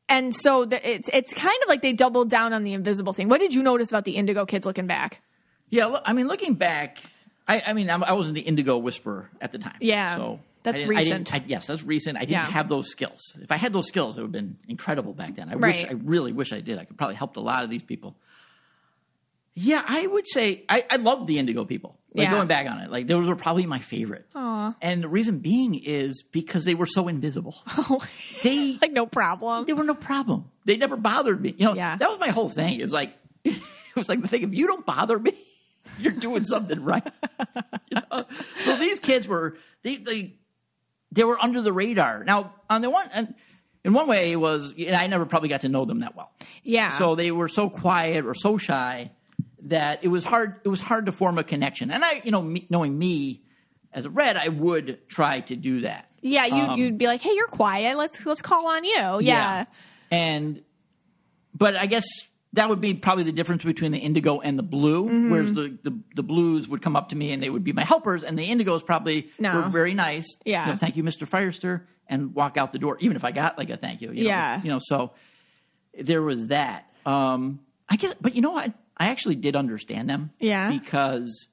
[0.08, 3.28] and so the, it's it's kind of like they doubled down on the invisible thing.
[3.28, 5.22] What did you notice about the indigo kids looking back?
[5.68, 5.98] Yeah.
[6.04, 6.98] I mean, looking back,
[7.48, 9.76] I, I mean, I'm, I wasn't the indigo whisperer at the time.
[9.80, 10.16] Yeah.
[10.16, 11.34] So That's I didn't- I didn't- recent.
[11.34, 12.16] I- yes, that's recent.
[12.18, 12.50] I didn't Yeah.
[12.50, 13.20] have those skills.
[13.40, 15.48] If I had those skills, it would have been incredible back then.
[15.48, 15.84] I wish.
[15.84, 16.78] I really wish I did.
[16.78, 18.16] I could probably helped a lot of these people.
[19.58, 21.98] Yeah, I would say I, I love the Indigo people.
[22.14, 22.30] Like Yeah.
[22.32, 24.26] going back on it, like those were probably my favorite.
[24.34, 24.74] Aw.
[24.82, 27.54] And the reason being is because they were so invisible.
[27.78, 28.02] Oh.
[28.42, 29.64] They like no problem.
[29.64, 30.50] they were no problem.
[30.66, 31.54] They never bothered me.
[31.56, 31.96] You know, Yeah.
[31.96, 32.80] that was my whole thing.
[32.80, 33.14] Is like
[33.44, 33.56] it
[33.96, 34.42] was like the thing.
[34.42, 35.32] If you don't bother me,
[35.98, 37.06] you're doing something right.
[37.90, 38.24] you know?
[38.64, 40.34] So these kids were they they
[41.12, 42.24] they were under the radar.
[42.24, 43.34] Now on the one and
[43.84, 46.30] in one way it was I never probably got to know them that well.
[46.62, 46.88] Yeah.
[46.88, 49.12] So they were so quiet or so shy
[49.64, 50.56] that it was hard.
[50.64, 51.90] It was hard to form a connection.
[51.90, 53.42] And I, you know, me, knowing me
[53.92, 56.10] as a red, I would try to do that.
[56.20, 57.96] yeah, you um, you'd be like, "Hey, you're quiet.
[57.96, 59.64] Let's let's call on you." Yeah.
[60.10, 60.62] And,
[61.54, 62.04] but I guess
[62.52, 65.06] that would be probably the difference between the indigo and the blue.
[65.06, 65.30] Mm-hmm.
[65.30, 67.84] Whereas the, the the blues would come up to me and they would be my
[67.84, 69.54] helpers, and the indigos probably No.
[69.62, 70.26] were very nice.
[70.44, 70.66] Yeah.
[70.66, 71.26] You know, thank you, Mr.
[71.28, 74.12] Firester, and walk out the door, even if I got like a thank you.
[74.12, 74.62] you know, Yeah.
[74.62, 75.12] You know, so
[75.98, 76.90] there was that.
[77.06, 78.72] Um, I guess, but you know what?
[78.96, 80.30] I actually did understand them.
[80.40, 80.70] Yeah.
[80.70, 81.48] Because,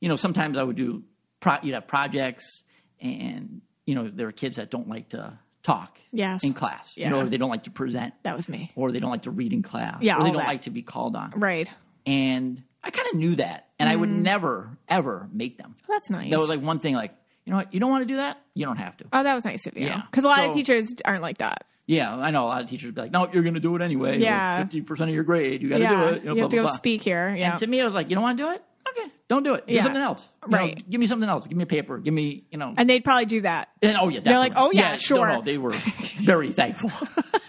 [0.00, 1.04] you know, sometimes I would do,
[1.40, 2.64] pro- you'd have projects,
[3.00, 6.44] and you know, there are kids that don't like to talk Yes.
[6.44, 6.96] in class.
[6.96, 7.08] You Yeah.
[7.10, 8.72] know, or they don't like to present That was me.
[8.74, 10.46] or they don't like to read in class, Yeah, or they don't that.
[10.48, 11.30] like to be called on.
[11.36, 11.70] Right.
[12.06, 14.22] And I kind of knew that, and I would mm-hmm.
[14.22, 15.74] never ever make them.
[15.88, 16.30] That's nice.
[16.30, 16.94] That was like one thing.
[16.94, 17.72] Like, you know what?
[17.72, 18.38] You don't want to do that.
[18.54, 19.04] You don't have to.
[19.12, 19.86] oh, that was nice of you.
[19.86, 20.02] Yeah.
[20.10, 21.64] Because a lot So- of teachers aren't like that.
[21.88, 23.74] Yeah, I know a lot of teachers would be like, "No, you're going to do
[23.74, 24.18] it anyway.
[24.18, 24.62] Yeah.
[24.62, 25.90] fifty percent of your grade, you got to yeah.
[26.10, 26.72] do it." you know, have to blah, go blah, blah.
[26.72, 27.34] speak here.
[27.34, 27.50] Yeah.
[27.52, 28.62] And to me, I was like, "You don't want to do it?
[28.90, 29.66] Okay, don't do it.
[29.66, 29.82] Do Yeah.
[29.84, 30.28] something else.
[30.44, 30.90] You know, Right.
[30.90, 31.46] give me something else.
[31.46, 31.96] Give me a paper.
[31.98, 33.68] Give me, you know." and they'd probably do that.
[33.82, 35.72] And, oh yeah, They're like, "Oh, yeah, no, sure." No, they were
[36.20, 36.90] very thankful.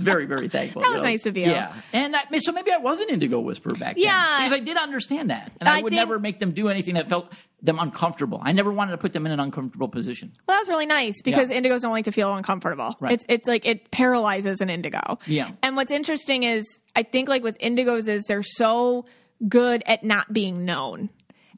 [0.00, 0.82] very, very thankful.
[0.82, 1.08] That you was know?
[1.08, 1.50] nice of you.
[1.50, 4.04] Yeah, and I, so maybe I was an indigo whisperer back then.
[4.04, 4.38] Yeah.
[4.38, 6.94] because I did understand that, and I, I would think- never make them do anything
[6.94, 7.32] that felt
[7.62, 8.40] them uncomfortable.
[8.42, 10.32] I never wanted to put them in an uncomfortable position.
[10.48, 11.60] Well, that's really nice because Yeah.
[11.60, 12.96] indigos don't like to feel uncomfortable.
[13.00, 13.12] Right.
[13.12, 15.18] It's it's like it paralyzes an indigo.
[15.26, 15.50] Yeah.
[15.62, 16.64] And what's interesting is
[16.96, 19.04] I think like with indigos is they're so
[19.46, 21.10] good at not being known.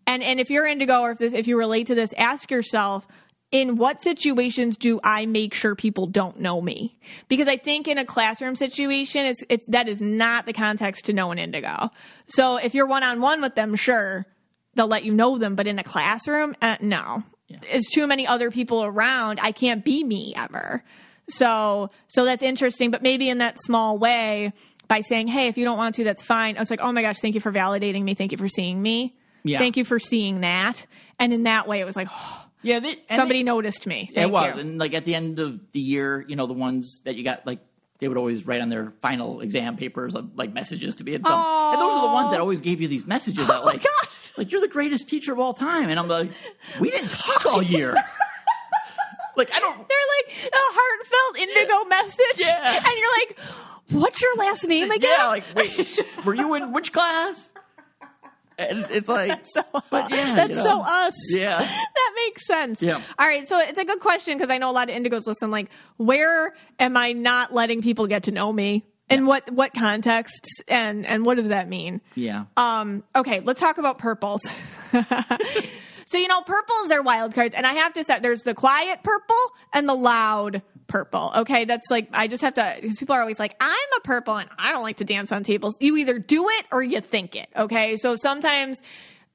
[0.05, 3.07] And and if you're indigo or if this if you relate to this, ask yourself
[3.53, 6.99] in what situations do I make sure people don't know me?
[7.29, 11.13] Because I think in a classroom situation, it's it's that is not the context to
[11.13, 11.91] know an indigo.
[12.27, 14.27] So if you're one on one with them, sure,
[14.75, 17.23] they'll let you know them, but in a classroom, uh, no.
[17.71, 19.39] It's too many other people around.
[19.39, 20.83] I can't be me ever.
[21.29, 24.55] So so that's interesting, but maybe in that small way
[24.89, 27.19] by saying, "Hey, if you don't want to, that's fine." It's like, "Oh my gosh,
[27.21, 28.15] thank you for validating me.
[28.15, 29.15] Thank you for seeing me.
[29.45, 29.59] Yeah.
[29.59, 30.87] Thank you for seeing that."
[31.19, 34.11] And in that way, it was like, oh, Yeah, they, somebody they- noticed me.
[34.15, 34.61] it was, you.
[34.61, 37.47] and like at the end of the year, you know, the ones that you got
[37.47, 37.61] like.
[37.99, 41.33] They would always write on their final exam papers like messages to be in some,
[41.33, 43.91] and those are the ones that always gave you these messages oh that like, Oh
[44.03, 44.33] gosh.
[44.37, 46.33] like you're the greatest teacher of all time, and I'm like,
[46.81, 47.95] we didn't talk all year.
[49.37, 52.77] like I don't, They're like a heartfelt indigo message, Yeah.
[52.79, 53.39] and you're like,
[54.03, 57.53] "What's your last name again?" yeah, like wait, were you in which class?
[58.59, 60.63] And it's like, so, but yeah, that's you know.
[60.65, 61.15] so us.
[61.31, 61.59] Yeah.
[61.95, 62.83] that makes sense.
[62.83, 63.01] Yeah.
[63.19, 65.51] All right, so it's a good question because I know a lot of indigos listen.
[65.51, 68.85] Like, where am I not letting people get to know me?
[69.11, 72.01] In what what contexts and and what does that mean?
[72.15, 74.41] yeah, Um, okay, let's talk about purples.
[76.05, 79.03] so you know, purples are wild cards, and I have to say, there's the quiet
[79.03, 79.37] purple
[79.73, 81.33] and the loud purple.
[81.37, 84.37] Okay, that's like I just have to because people are always like, I'm a purple
[84.37, 85.77] and I don't like to dance on tables.
[85.81, 87.49] You either do it or you think it.
[87.57, 88.83] Okay, so sometimes.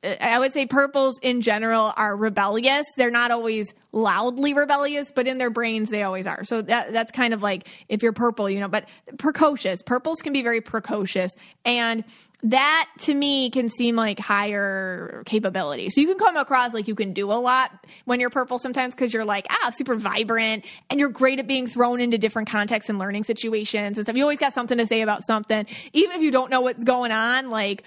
[0.03, 2.85] uh, I would say purples in general are rebellious.
[2.97, 6.43] They're not always loudly rebellious, but in their brains they always are.
[6.43, 8.85] So that that's kind of like if you're purple, you know, but
[9.17, 9.81] precocious.
[9.81, 11.31] Purples can be very precocious
[11.65, 12.03] and
[12.43, 15.89] that to me can seem like higher capability.
[15.89, 17.71] So you can come across like you can do a lot
[18.05, 21.65] when you're purple sometimes because you're like, ah, super vibrant and you're great at being
[21.65, 24.15] thrown into different contexts and learning situations and stuff.
[24.15, 27.11] You always got something to say about something, even if you don't know what's going
[27.11, 27.83] on, like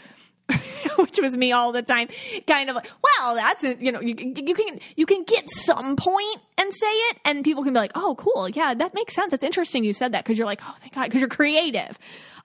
[0.96, 2.08] which was me all the time
[2.46, 6.40] kind of like well that's you know you, you can you can get some point
[6.58, 9.44] and say it and people can be like oh cool yeah that makes sense that's
[9.44, 11.96] interesting you said that because you're like oh thank god because you're creative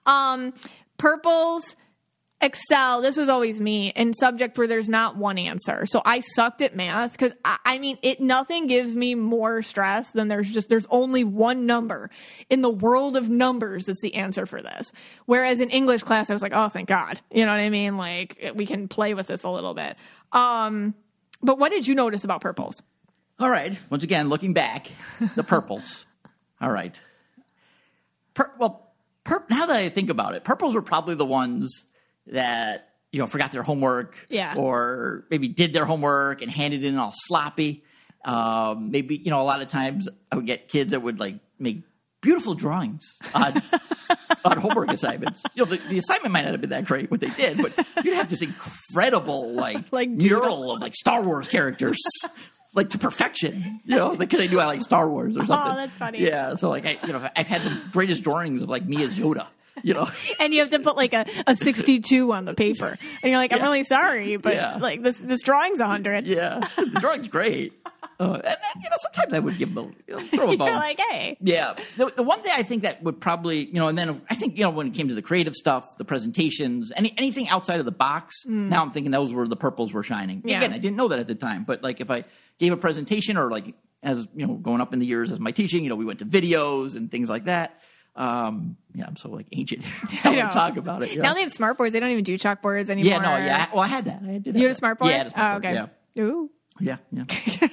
[0.06, 0.54] um
[0.98, 1.74] purples
[2.42, 6.60] excel this was always me in subject where there's not one answer so i sucked
[6.60, 10.68] at math because I, I mean it nothing gives me more stress than there's just
[10.68, 12.10] there's only one number
[12.50, 14.92] in the world of numbers that's the answer for this
[15.24, 17.96] whereas in english class i was like oh thank god you know what i mean
[17.96, 19.96] like we can play with this a little bit
[20.32, 20.94] um
[21.42, 22.82] but what did you notice about purples
[23.38, 23.78] All right.
[23.90, 24.88] Once again, looking back,
[25.36, 26.06] the purples.
[26.60, 26.98] All right.
[28.32, 28.92] Pur- well,
[29.24, 31.84] pur- now that I think about it, purples were probably the ones
[32.28, 34.54] that you know forgot their homework, Yeah.
[34.56, 37.84] or maybe did their homework and handed in all sloppy.
[38.24, 41.36] Um, maybe you know a lot of times I would get kids that would like
[41.58, 41.82] make
[42.22, 43.62] beautiful drawings on
[44.44, 45.42] on homework assignments.
[45.54, 47.72] You know, the, the assignment might not have been that great what they did, but
[48.04, 51.98] you'd have this incredible like, Like mural of like Star Wars characters.
[52.74, 55.72] Like to perfection, you know, because I knew I like Star Wars or something.
[55.72, 56.20] Oh, that's funny.
[56.20, 59.18] Yeah, so like I, you know, I've had the greatest drawings of like me as
[59.18, 59.46] Yoda,
[59.82, 60.08] you know.
[60.40, 62.96] and you have to put like a, a 62 on the paper.
[63.22, 64.76] And you're like, I'm really sorry, but Yeah.
[64.76, 66.26] like this, this drawing's 100.
[66.26, 67.72] Yeah, the drawing's great.
[68.18, 70.48] Uh, and then, you know, sometimes I would give them a you know, throw a
[70.48, 70.72] You're bone.
[70.76, 71.36] like, hey.
[71.38, 71.74] Yeah.
[71.98, 74.56] The, the one thing I think that would probably, you know, and then I think,
[74.56, 77.84] you know, when it came to the creative stuff, the presentations, any anything outside of
[77.84, 80.40] the box, now I'm thinking those were the purples were shining.
[80.46, 80.56] Yeah.
[80.58, 82.24] Again, I didn't know that at the time, but like if I
[82.58, 85.50] gave a presentation or like as, you know, going up in the years as my
[85.50, 87.82] teaching, you know, we went to videos and things like that.
[88.16, 89.84] Um, yeah, I'm so like ancient.
[90.24, 91.12] I don't talk about it.
[91.12, 91.92] you Now they have smart boards.
[91.92, 93.10] They don't even do chalkboards anymore.
[93.10, 93.68] yeah, no, yeah.
[93.72, 94.22] Well, I had that.
[94.22, 94.56] I did.
[94.56, 95.10] You had a smart board?
[95.10, 95.88] Yeah, I had a smart oh, board, okay.
[96.14, 96.22] Yeah.
[96.22, 96.50] Ooh.
[96.78, 97.24] Yeah, yeah.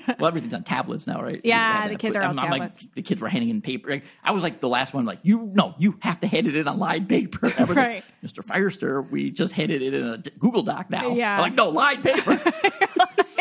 [0.19, 1.41] well, everything's on tablets now, right?
[1.43, 2.87] Yeah, the kids are I'm, I'm like, tablets.
[2.95, 3.89] the kids were handing in paper.
[3.89, 5.05] Like, I was like the last one.
[5.05, 7.47] Like, you no, you have to hand it in on lined paper.
[7.47, 8.03] Like, Right.
[8.23, 8.43] Mr.
[8.45, 11.13] Firester, we just handed it in a Google Doc now.
[11.13, 11.35] Yeah.
[11.35, 12.39] I'm like, no, lined paper.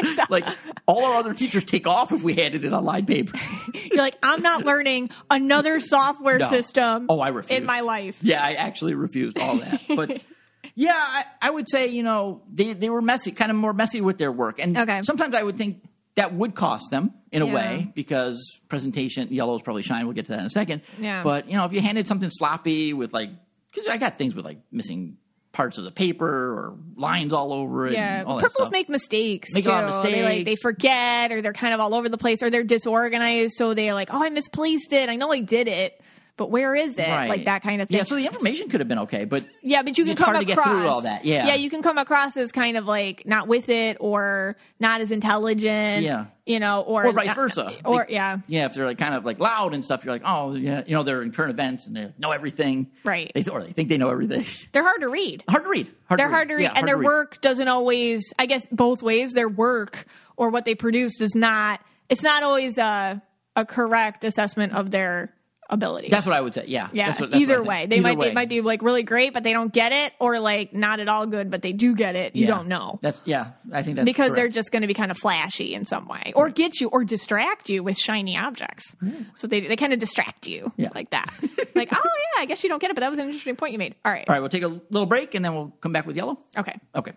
[0.31, 0.47] like
[0.87, 3.39] all our other teachers take off if we handed it on lined paper.
[3.75, 6.47] You're like, I'm not learning another software No.
[6.47, 7.61] system Oh, I refused.
[7.61, 8.19] in my life.
[8.23, 9.81] Yeah, I actually refused all that.
[9.89, 10.23] But
[10.75, 14.01] yeah, I, I would say, you know, they, they were messy, kind of more messy
[14.01, 14.59] with their work.
[14.59, 15.03] And Okay.
[15.03, 15.83] sometimes I would think
[16.15, 17.55] that would cost them in a Yeah.
[17.55, 20.05] way because presentation, yellows probably shine.
[20.07, 20.83] We'll get to that in a second.
[20.99, 21.23] Yeah.
[21.25, 23.31] But, you know, if you handed something sloppy with like,
[23.71, 25.17] because I got things with like missing
[25.53, 27.93] parts of the paper or lines all over it.
[27.93, 28.73] Yeah, and all that purples stuff.
[28.73, 29.51] make mistakes.
[29.53, 29.73] Make a too.
[29.73, 32.51] lot of They like they forget, or they're kind of all over the place, or
[32.51, 33.55] they're disorganized.
[33.57, 35.09] So they're like, "Oh, I misplaced it.
[35.09, 36.01] I know I did it,
[36.37, 37.29] but where is it?" Right.
[37.29, 37.99] Like that kind of thing.
[37.99, 40.35] Yeah, so the information could have been okay, but Yeah, but you can It's come
[40.35, 41.47] hard to across get through all that, yeah.
[41.49, 45.11] yeah, you can come across as kind of like not with it, or not as
[45.11, 46.05] intelligent.
[46.05, 46.27] Yeah.
[46.47, 47.67] you know, or or vice versa.
[47.67, 48.67] Uh, or Like, yeah, yeah.
[48.67, 51.03] If they're like kind of like loud and stuff, you're like, oh yeah, you know,
[51.03, 53.31] they're in current events and they know everything, Right.
[53.35, 54.45] They th- or they think they know everything.
[54.73, 55.45] they're hard to read.
[55.49, 55.91] hard to read.
[56.07, 56.35] Hard They're to read.
[56.37, 57.07] hard to read, Yeah, and hard their read.
[57.07, 58.33] work doesn't always.
[58.39, 59.33] I guess both ways.
[59.33, 61.81] Their work or what they produce does not.
[62.09, 63.23] It's not always a
[63.55, 65.33] a correct assessment of their
[65.71, 66.11] abilities.
[66.11, 66.65] That's what I would say.
[66.67, 66.89] Yeah.
[66.93, 68.29] Yeah, That's what, that's either way, they Either might way.
[68.29, 71.09] be might be like really great, but they don't get it, or like not at
[71.09, 72.37] all good, but they do get it.
[72.37, 72.55] You Yeah.
[72.55, 73.53] don't know That's yeah.
[73.73, 76.33] I think that's because they're just going to be kind of flashy in some way,
[76.37, 78.95] or get you, or distract you with shiny objects.
[79.03, 79.27] Mm.
[79.37, 80.73] So they they kind of distract you.
[80.77, 80.91] Yeah.
[80.95, 81.33] like that.
[81.75, 81.97] like, oh
[82.37, 83.95] yeah, I guess you don't get it, but that was an interesting point you made.
[84.05, 86.17] All right, All right, we'll take a little break and then we'll come back with
[86.17, 86.39] yellow.
[86.57, 86.79] okay.
[86.95, 87.13] Okay.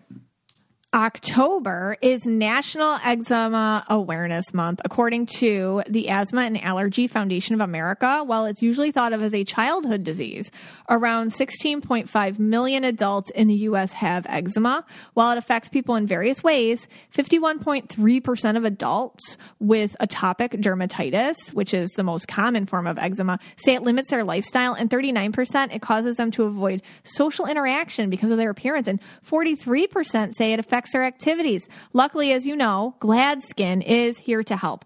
[0.96, 8.24] October is National Eczema Awareness Month, according to the Asthma and Allergy Foundation of America.
[8.24, 10.50] While it's usually thought of as a childhood disease,
[10.88, 13.92] around 16.5 million adults in the U.S.
[13.92, 14.86] have eczema.
[15.12, 21.90] While it affects people in various ways, 51.3% of adults with atopic dermatitis, which is
[21.90, 26.16] the most common form of eczema, say it limits their lifestyle, and 39% it causes
[26.16, 31.04] them to avoid social interaction because of their appearance, and 43% say it affects their
[31.04, 31.68] activities.
[31.92, 34.84] Luckily, as you know, Gladskin is here to help.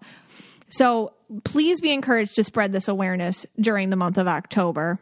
[0.69, 4.99] So please be encouraged to spread this awareness during the month of October.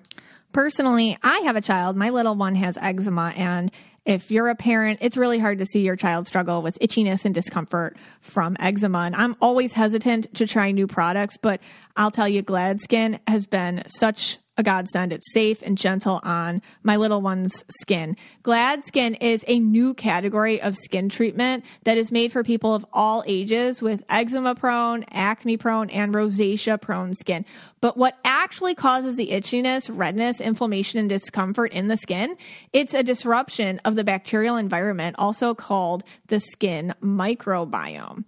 [0.51, 1.95] Personally, I have a child.
[1.95, 3.71] My little one has eczema, and
[4.05, 7.35] if you're a parent, it's really hard to see your child struggle with itchiness and
[7.35, 8.99] discomfort from eczema.
[8.99, 11.61] And I'm always hesitant to try new products, but
[11.95, 15.13] I'll tell you, Gladskin has been such a godsend.
[15.13, 18.17] It's safe and gentle on my little one's skin.
[18.43, 23.23] Gladskin is a new category of skin treatment that is made for people of all
[23.25, 27.45] ages with eczema prone, acne prone, and rosacea prone skin.
[27.79, 32.35] But what actually causes the itchiness, redness, inflammation, and discomfort in the skin?
[32.73, 38.25] It's a disruption of the bacterial environment, also called the skin microbiome.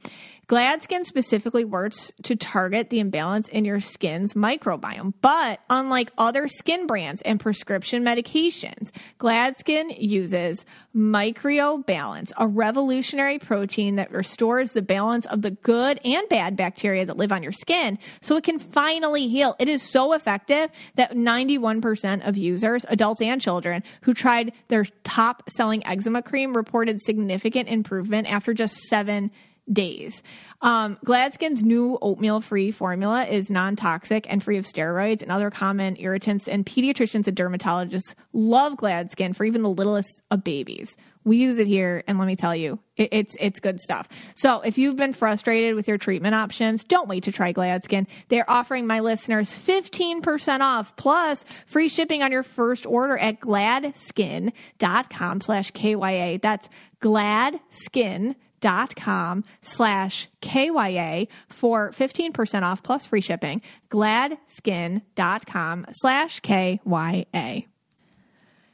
[0.52, 6.88] Gladskin specifically works to target the imbalance in your skin's microbiome, but unlike other skin
[6.88, 15.42] brands and prescription medications, Gladskin uses Micreobalance, a revolutionary protein that restores the balance of
[15.42, 19.56] the good and bad bacteria that live on your skin so it can finally heal.
[19.58, 25.50] It is so effective that 91% of users, adults and children, who tried their top
[25.50, 29.32] selling eczema cream reported significant improvement after just seven
[29.72, 30.22] days.
[30.62, 35.50] Um, Gladskin's new oatmeal free formula is non toxic and free of steroids and other
[35.50, 40.96] common irritants, and pediatricians and dermatologists love Gladskin for even the littlest of babies.
[41.24, 44.08] We use it here, and let me tell you, it, it's it's good stuff.
[44.36, 48.06] So, if you've been frustrated with your treatment options, don't wait to try Gladskin.
[48.30, 55.42] They're offering my listeners 15% off plus free shipping on your first order at gladskin.com
[55.42, 56.40] slash KYA.
[56.42, 56.70] That's
[57.02, 63.62] gladskin dot com slash KYA for 15% off plus free shipping.
[63.90, 67.64] Gladskin.com slash KYA.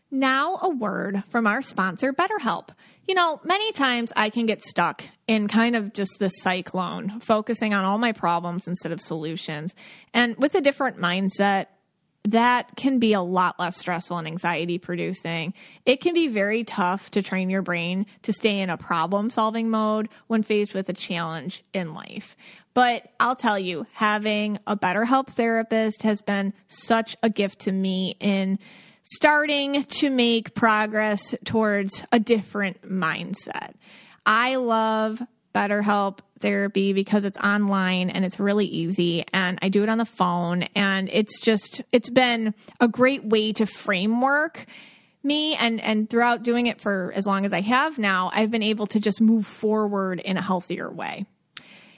[0.09, 2.69] Now, a word from our sponsor, BetterHelp.
[3.07, 7.73] You know, many times I can get stuck in kind of just the cyclone, focusing
[7.73, 9.75] on all my problems instead of solutions.
[10.13, 11.67] And with a different mindset,
[12.27, 15.53] that can be a lot less stressful and anxiety producing.
[15.85, 19.69] It can be very tough to train your brain to stay in a problem solving
[19.69, 22.35] mode when faced with a challenge in life.
[22.73, 28.17] But I'll tell you, having a BetterHelp therapist has been such a gift to me
[28.19, 28.59] in
[29.03, 33.73] starting to make progress towards a different mindset.
[34.25, 35.21] I love
[35.55, 40.05] BetterHelp therapy because it's online and it's really easy and I do it on the
[40.05, 44.65] phone and it's just it's been a great way to framework
[45.23, 48.63] me and and throughout doing it for as long as I have now I've been
[48.63, 51.25] able to just move forward in a healthier way.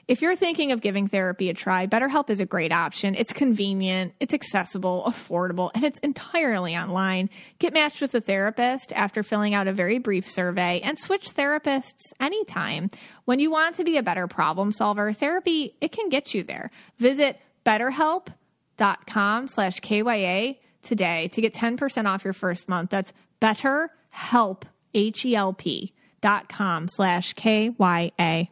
[0.10, 3.14] If you're thinking of giving therapy a try, BetterHelp is a great option.
[3.14, 7.30] It's convenient, it's accessible, affordable, and it's entirely online.
[7.60, 12.12] Get matched with a therapist after filling out a very brief survey and switch therapists
[12.20, 12.89] anytime.
[13.26, 16.72] When you want to be a better problem solver, therapy, it can get you there.
[16.97, 22.89] Visit betterhelp.com slash KYA today to get 10% off your first month.
[22.89, 24.64] That's betterhelp,
[24.95, 28.49] H-E-L-P dot com slash K-Y-A.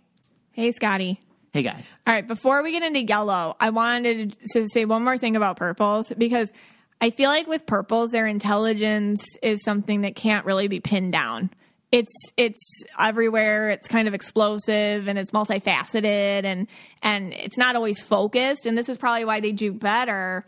[0.51, 1.19] Hey, Scotty.
[1.57, 1.91] Hey guys.
[2.05, 5.57] All right, before we get into yellow, I wanted to say one more thing about
[5.57, 6.53] purples because
[7.01, 11.49] I feel like with purples, their intelligence is something that can't really be pinned down.
[11.91, 12.61] It's it's
[12.99, 13.71] everywhere.
[13.71, 16.67] It's kind of explosive and it's multifaceted and
[17.01, 18.67] and it's not always focused.
[18.67, 20.45] And this is probably why they do better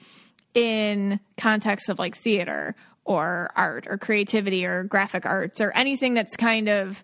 [0.53, 6.35] in context of like theater or art or creativity or graphic arts or anything that's
[6.35, 7.03] kind of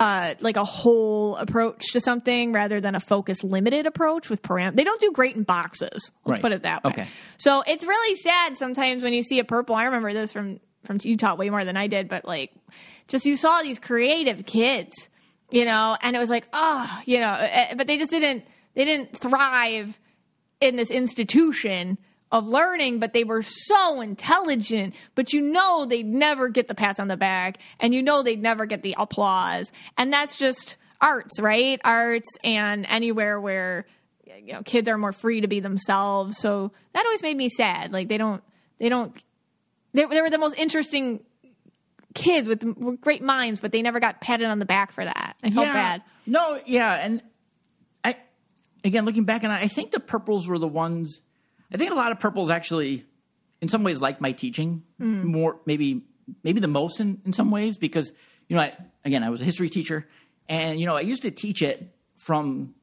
[0.00, 4.74] uh, like a whole approach to something rather than a focus limited approach with param.
[4.74, 6.10] They don't do great in boxes.
[6.24, 6.40] Let's Right.
[6.42, 6.90] put it that way.
[6.92, 7.06] Okay.
[7.36, 9.76] So it's really sad sometimes when you see a purple.
[9.76, 12.52] I remember this from from Utah way more than I did, but like
[13.06, 15.08] just you saw these creative kids,
[15.50, 18.44] you know, and it was like, oh, you know, eh, but they just didn't
[18.74, 19.98] they didn't thrive
[20.62, 21.98] in this institution
[22.32, 24.94] of learning, but they were so intelligent.
[25.14, 28.40] But you know they'd never get the pats on the back, and you know they'd
[28.40, 29.72] never get the applause.
[29.96, 31.80] And that's just arts, right?
[31.84, 33.86] Arts and anywhere where
[34.24, 36.38] you know kids are more free to be themselves.
[36.38, 37.92] So that always made me sad.
[37.92, 38.42] Like they don't,
[38.78, 39.14] they don't.
[39.92, 41.20] They, they were the most interesting
[42.14, 45.36] kids with, with great minds, but they never got patted on the back for that.
[45.42, 45.72] I felt yeah.
[45.72, 46.02] bad.
[46.26, 47.22] No, yeah, and
[48.04, 48.16] I
[48.84, 51.20] again looking back and I, I think the purples were the ones.
[51.72, 53.04] I think a lot of purples actually,
[53.60, 55.24] in some ways, like my teaching Mm.
[55.24, 56.02] more, maybe
[56.44, 58.12] maybe the most in in some ways because
[58.48, 60.06] you know I again I was a history teacher
[60.48, 62.74] and you know I used to teach it from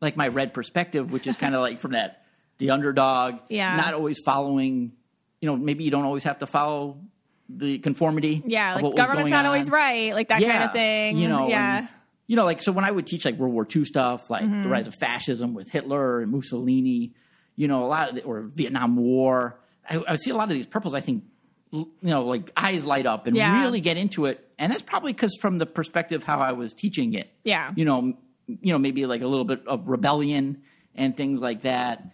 [0.00, 2.22] like my red perspective, which is kind of like from that
[2.58, 3.76] the underdog, Yeah.
[3.76, 4.92] not always following.
[5.40, 7.00] You know, maybe you don't always have to follow
[7.48, 8.42] the conformity.
[8.46, 11.16] Yeah, like government's not always right, like that kind of thing.
[11.16, 11.78] You know, yeah.
[11.78, 11.88] and,
[12.28, 14.62] you know, like so when I would teach like World War II stuff, like Mm-hmm.
[14.62, 17.12] the rise of fascism with Hitler and Mussolini,
[17.56, 20.54] you know, a lot of the, or Vietnam War, I, I see a lot of
[20.54, 20.94] these purples.
[20.94, 21.24] I think,
[21.70, 23.62] you know, like eyes light up and Yeah.
[23.62, 27.14] really get into it, and that's probably because from the perspective how I was teaching
[27.14, 27.30] it.
[27.44, 27.72] Yeah.
[27.76, 28.14] you know,
[28.46, 30.62] you know, maybe like a little bit of rebellion
[30.94, 32.04] and things like that.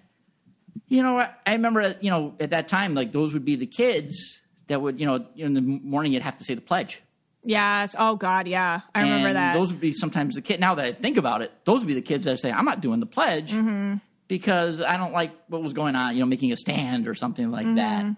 [0.89, 3.67] You know, I, I remember, you know, at that time, like those would be the
[3.67, 7.03] kids that would, you know, in the morning you'd have to say the pledge.
[7.45, 7.95] Yes.
[7.99, 8.47] Oh God.
[8.47, 8.81] Yeah.
[8.95, 9.55] I remember that.
[9.55, 10.61] Those would be sometimes the kid.
[10.61, 12.81] Now that I think about it, those would be the kids that say, "I'm not
[12.81, 13.97] doing the pledge Mm-hmm.
[14.29, 17.51] Because I don't like what was going on." You know, making a stand or something
[17.51, 17.77] like Mm-hmm.
[17.77, 18.17] that.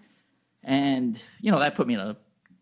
[0.63, 2.15] And you know that put me in a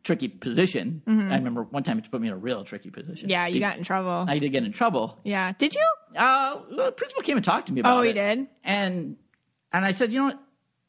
[0.03, 1.01] tricky position.
[1.05, 3.25] I remember one time it put me in a real tricky position.
[3.25, 3.29] Mm-hmm.
[3.31, 4.25] yeah, you Be- got in trouble.
[4.27, 5.19] I did get in trouble.
[5.23, 5.51] yeah.
[5.57, 5.85] Did you?
[6.15, 7.97] Uh, the principal came and talked to me about it.
[7.97, 8.07] Oh, it.
[8.07, 8.47] he did?
[8.63, 9.17] And
[9.73, 10.39] and I said, you know what?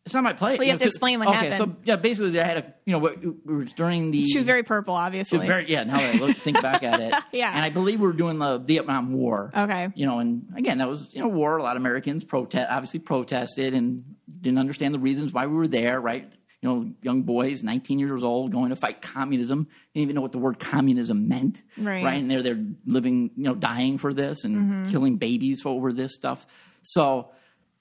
[0.07, 0.59] It's not my place.
[0.59, 1.57] Well, you have to explain what okay, happened.
[1.57, 4.63] so yeah, basically, I had a you know, it was during the She was very
[4.63, 5.47] purple, obviously.
[5.47, 7.15] very, yeah, now that I look, think back at it.
[7.33, 7.53] Yeah.
[7.55, 9.53] And I believe we were doing the Vietnam War.
[9.57, 9.89] Okay.
[9.95, 11.59] You know, and again, that was, you know, war.
[11.59, 14.05] A lot of Americans protest, obviously protested and
[14.41, 16.29] didn't understand the reasons why we were there, right?
[16.61, 19.69] You know, young boys, 19 years old, going to fight communism.
[19.95, 21.63] Didn't even know what the word communism meant.
[21.79, 21.99] Right.
[21.99, 22.07] Mm-hmm.
[22.07, 26.47] And they're, they're living, you know, dying for this and killing babies over this stuff.
[26.83, 27.31] So,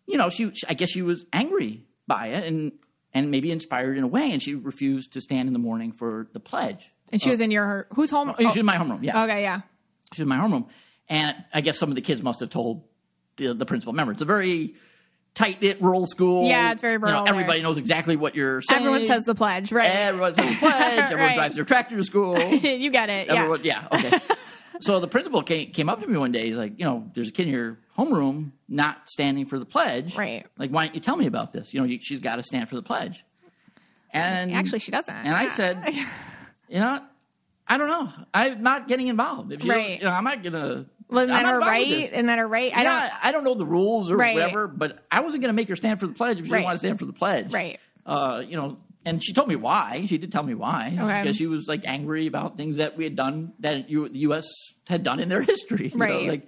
[0.05, 2.73] you know, she, I guess she was angry by it and,
[3.13, 4.33] and maybe inspired in a way.
[4.33, 6.81] And she refused to stand in the morning for the pledge.
[7.13, 8.35] and she was in your whose home?
[8.37, 9.03] She was in my homeroom.
[9.03, 9.41] Yeah, okay.
[9.43, 9.61] Yeah.
[10.13, 10.67] she was in my homeroom,
[11.07, 12.83] and I guess some of the kids must have told
[13.37, 14.11] the, the principal member.
[14.11, 14.75] It's a very
[15.33, 16.47] tight knit rural school.
[16.47, 17.33] Yeah, it's very You know, rural there.
[17.33, 18.81] everybody knows exactly what you're saying.
[18.81, 19.85] Everyone says the pledge, right?
[19.89, 20.99] Everyone says the pledge.
[20.99, 21.35] Everyone Right.
[21.35, 22.37] drives their tractor to school.
[22.53, 23.27] you get it.
[23.27, 23.55] Yeah.
[23.63, 23.87] Yeah.
[23.91, 24.19] Okay.
[24.79, 26.47] so the principal came, came up to me one day.
[26.47, 30.15] He's like, you know, there's a kid in your homeroom not standing for the pledge.
[30.17, 30.45] Right.
[30.57, 31.73] Like, why don't you tell me about this?
[31.73, 33.23] You know, you, she's got to stand for the pledge.
[34.11, 35.13] And Actually, she doesn't.
[35.13, 35.83] And I said,
[36.67, 37.01] you know,
[37.67, 38.11] I don't know.
[38.33, 39.51] I'm not getting involved.
[39.51, 39.99] If you, Right.
[39.99, 40.87] you know, I'm not gonna.
[41.07, 41.85] well, isn't that her right?
[41.87, 42.75] Isn't that her right?
[42.75, 44.33] I yeah, I don't know the rules or Right.
[44.33, 46.59] whatever, but I wasn't going to make her stand for the pledge if she Right.
[46.59, 47.53] didn't want to stand for the pledge.
[47.53, 47.79] Right.
[48.05, 50.05] Uh, you know, and she told me why.
[50.07, 50.95] She did tell me why.
[50.99, 51.21] Okay.
[51.21, 54.45] Because she was like angry about things that we had done that you, the U.S.
[54.87, 55.89] had done in their history.
[55.93, 56.25] You Right.
[56.25, 56.47] Know, like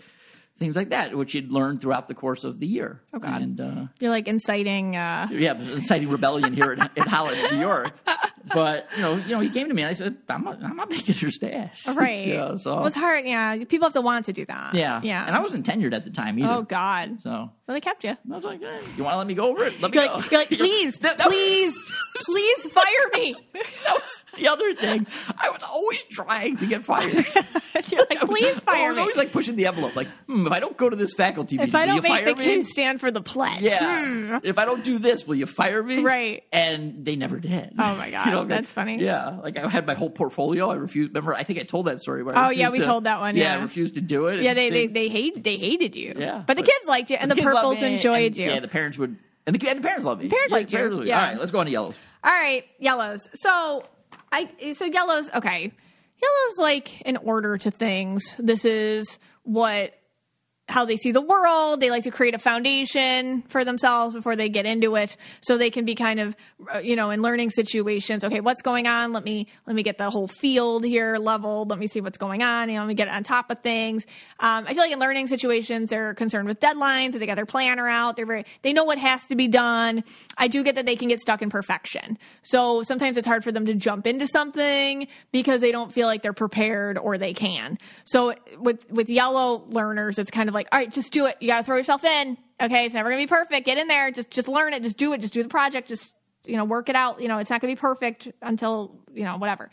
[0.60, 3.02] things like that, which she'd learned throughout the course of the year.
[3.16, 3.28] Okay.
[3.28, 3.86] And uh.
[4.00, 4.96] You're like inciting.
[4.96, 7.92] Uh, yeah, inciting rebellion here in, in Holland, New York.
[8.54, 10.76] But you know, you know, he came to me and I said, "I'm not, I'm
[10.76, 12.28] not making your stash." right.
[12.28, 12.56] yeah.
[12.56, 13.26] So well, it's hard.
[13.28, 13.56] Yeah.
[13.66, 14.74] People have to want to do that.
[14.76, 15.26] yeah, Yeah.
[15.26, 16.50] And I wasn't tenured at the time either.
[16.52, 17.22] Oh God.
[17.22, 18.10] So Well, they kept you.
[18.10, 19.80] I was like, eh, "You want to let me go over it?
[19.82, 21.78] Let me You're go." like, you're like, please, That- that was- please,
[22.16, 23.34] please fire me.
[23.54, 25.08] that was the other thing.
[25.42, 27.14] I was always trying to get fired.
[27.90, 29.02] You're like, please I fire was me.
[29.02, 29.96] always like pushing the envelope.
[29.96, 32.14] Like, hmm, if I don't go to this faculty meeting, if I will don't you
[32.14, 32.44] make the me?
[32.44, 33.62] kids stand for the pledge.
[33.62, 34.06] Yeah.
[34.06, 34.38] hmm.
[34.44, 36.02] If I don't do this, will you fire me?
[36.04, 36.44] Right.
[36.52, 37.74] And they never did.
[37.80, 38.34] Oh, my God.
[38.34, 39.00] like- That's funny.
[39.02, 39.38] Yeah.
[39.42, 40.70] Like I had my whole portfolio.
[40.70, 41.12] I refused.
[41.12, 42.24] Remember, I think I told that story.
[42.24, 44.42] Where I Oh, yeah, we to- told that one, Yeah, I refused to do it.
[44.42, 46.14] Yeah, they, they things- they hate they hated you.
[46.18, 48.46] Yeah, but the kids liked you, and the, kids me, enjoyed and, you.
[48.46, 50.30] Yeah, the parents would, and the, and the parents loved me.
[50.30, 51.10] Parents Yeah, liked you, parents loved me.
[51.10, 51.20] yeah.
[51.20, 51.96] All right, let's go on to yellows.
[52.24, 53.28] All right, yellows.
[53.36, 53.86] So
[54.32, 55.30] I so yellows.
[55.36, 55.72] Okay,
[56.22, 58.36] yellows like an order to things.
[58.40, 59.94] This is what
[60.72, 61.80] how they see the world.
[61.80, 65.70] They like to create a foundation for themselves before they get into it, so they
[65.70, 66.36] can be kind of,
[66.74, 68.24] uh, you know, in learning situations.
[68.24, 69.14] Okay, what's going on?
[69.14, 71.70] Let me let me get the whole field here leveled.
[71.70, 72.70] Let me see what's going on.
[72.70, 74.06] You know, let me get on top of things.
[74.40, 77.14] Um, I feel like in learning situations, they're concerned with deadlines.
[77.14, 78.16] They got their planner out.
[78.16, 80.04] They're very they know what has to be done.
[80.42, 82.18] I do get that they can get stuck in perfection.
[82.42, 86.24] So sometimes it's hard for them to jump into something because they don't feel like
[86.24, 87.78] they're prepared or they can.
[88.06, 91.38] So with with yellow learners, it's kind of like, all right, just do it.
[91.40, 92.40] You got to throw yourself in.
[92.60, 93.68] Okay, it's never gonna be perfect.
[93.68, 94.10] Get in there.
[94.10, 94.82] Just just learn it.
[94.82, 95.22] Just do it.
[95.22, 95.88] Just do the project.
[95.88, 97.22] Just you know work it out.
[97.22, 99.70] You know it's not gonna be perfect until you know whatever.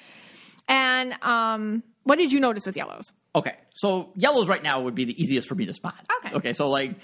[0.68, 3.10] And um, what did you notice with yellows?
[3.34, 6.06] Okay, so yellows right now would be the easiest for me to spot.
[6.18, 6.34] Okay.
[6.36, 6.96] Okay, so like,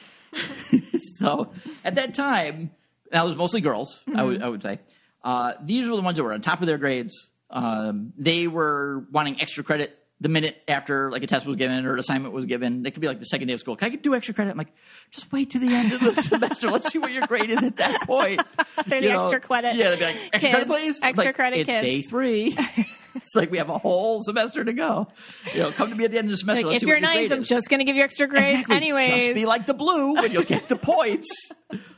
[1.14, 1.52] so
[1.82, 2.70] at that time,
[3.14, 4.00] that was mostly girls.
[4.14, 4.80] I would I would say
[5.22, 7.28] uh, these were the ones that were on top of their grades.
[7.50, 11.94] Um, they were wanting extra credit the minute after like a test was given or
[11.94, 12.82] an assignment was given.
[12.82, 13.76] They could be like the second day of school.
[13.76, 14.50] Can I do extra credit?
[14.52, 14.72] I'm like,
[15.10, 16.70] just wait to the end of the semester.
[16.70, 18.40] Let's see what your grade is at that point.
[18.86, 20.50] They're You the extra credit Yeah, they'd be like, extra kids.
[20.50, 21.00] credit, please.
[21.02, 21.82] Extra like, credit It's kids.
[21.82, 22.56] day three.
[23.14, 25.08] it's like we have a whole semester to go.
[25.52, 26.66] You know, come to me at the end of the semester.
[26.66, 27.48] Like, let's if see you're what your nice, I'm is.
[27.48, 28.76] just gonna give you extra grades Exactly.
[28.76, 29.08] anyways.
[29.08, 31.28] Just be like the blue and you'll get the points.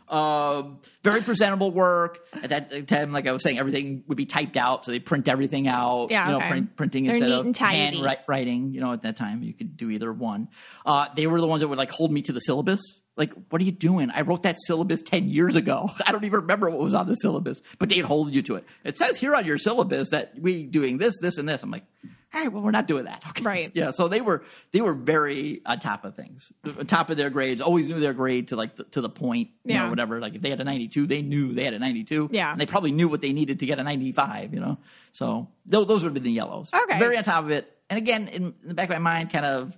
[0.08, 2.20] Um, very presentable work.
[2.32, 5.28] At that time, like I was saying, everything would be typed out, so they print
[5.28, 6.10] everything out.
[6.10, 6.48] Yeah, you know, okay.
[6.48, 7.98] print, printing They're instead of and tidy.
[7.98, 8.72] handwriting.
[8.72, 10.48] You know, at that time, you could do either one.
[10.84, 12.80] Uh, they were the ones that would like hold me to the syllabus.
[13.16, 14.10] Like, what are you doing?
[14.10, 15.88] I wrote that syllabus ten years ago.
[16.06, 18.64] I don't even remember what was on the syllabus, but they'd hold you to it.
[18.84, 21.62] It says here on your syllabus that we doing this, this, and this.
[21.62, 21.84] I'm like,
[22.36, 23.22] all right, well, we're not doing that.
[23.30, 23.42] Okay.
[23.42, 23.70] Right.
[23.74, 23.90] Yeah.
[23.90, 27.60] So they were they were very on top of things, on top of their grades.
[27.60, 29.50] Always knew their grade to like the, to the point.
[29.64, 29.84] You Yeah.
[29.84, 30.20] Know, whatever.
[30.20, 32.30] Like if they had a 92, they knew they had a 92.
[32.32, 32.52] Yeah.
[32.52, 34.54] And they probably knew what they needed to get a 95.
[34.54, 34.78] You know.
[35.12, 36.70] So those, those would have been the yellows.
[36.72, 36.98] Okay.
[36.98, 37.72] Very on top of it.
[37.90, 39.76] And again, in, the back of my mind, kind of.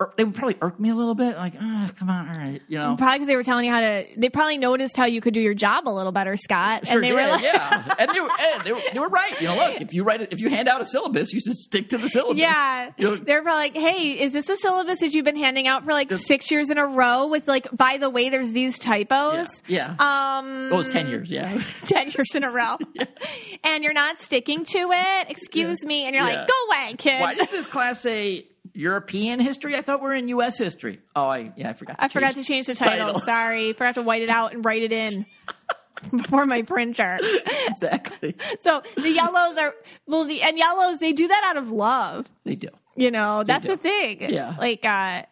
[0.00, 2.60] Ir- They would probably irk me a little bit, like, ah, come on, all right,
[2.68, 2.96] you know.
[2.96, 4.06] Probably because they were telling you how to.
[4.16, 6.86] They probably noticed how you could do your job a little better, Scott.
[6.86, 9.08] Sure and they did, were like, yeah, and they were, and they were, they were
[9.08, 9.40] right.
[9.40, 11.56] You know, look, if you write, it, if you hand out a syllabus, you should
[11.56, 12.38] stick to the syllabus.
[12.40, 15.66] Yeah, You know, they're probably like, "Hey, is this a syllabus that you've been handing
[15.68, 18.78] out for like six years in a row?" With like, by the way, there's these
[18.78, 19.46] typos.
[19.66, 19.94] yeah.
[19.98, 21.30] Um, it was ten years.
[21.30, 21.60] Yeah.
[21.86, 22.76] ten years in a row,
[23.64, 25.30] and you're not sticking to it.
[25.30, 26.40] Excuse me, and you're Yeah.
[26.40, 29.76] like, "Go away, kid." Why does this class say European history?
[29.76, 30.58] I thought we are in U.S.
[30.58, 31.00] history.
[31.16, 31.98] Oh, I yeah, I forgot.
[31.98, 33.18] To I forgot to change the title.
[33.20, 35.26] Sorry, forgot to white it out and write it in
[36.16, 37.18] before my printer.
[37.66, 38.36] exactly.
[38.60, 39.74] So the yellows are
[40.06, 42.26] well, the and yellows they do that out of love.
[42.44, 42.68] They do.
[42.96, 44.20] You know, that's the thing.
[44.30, 44.56] Yeah.
[44.58, 45.22] Like, uh,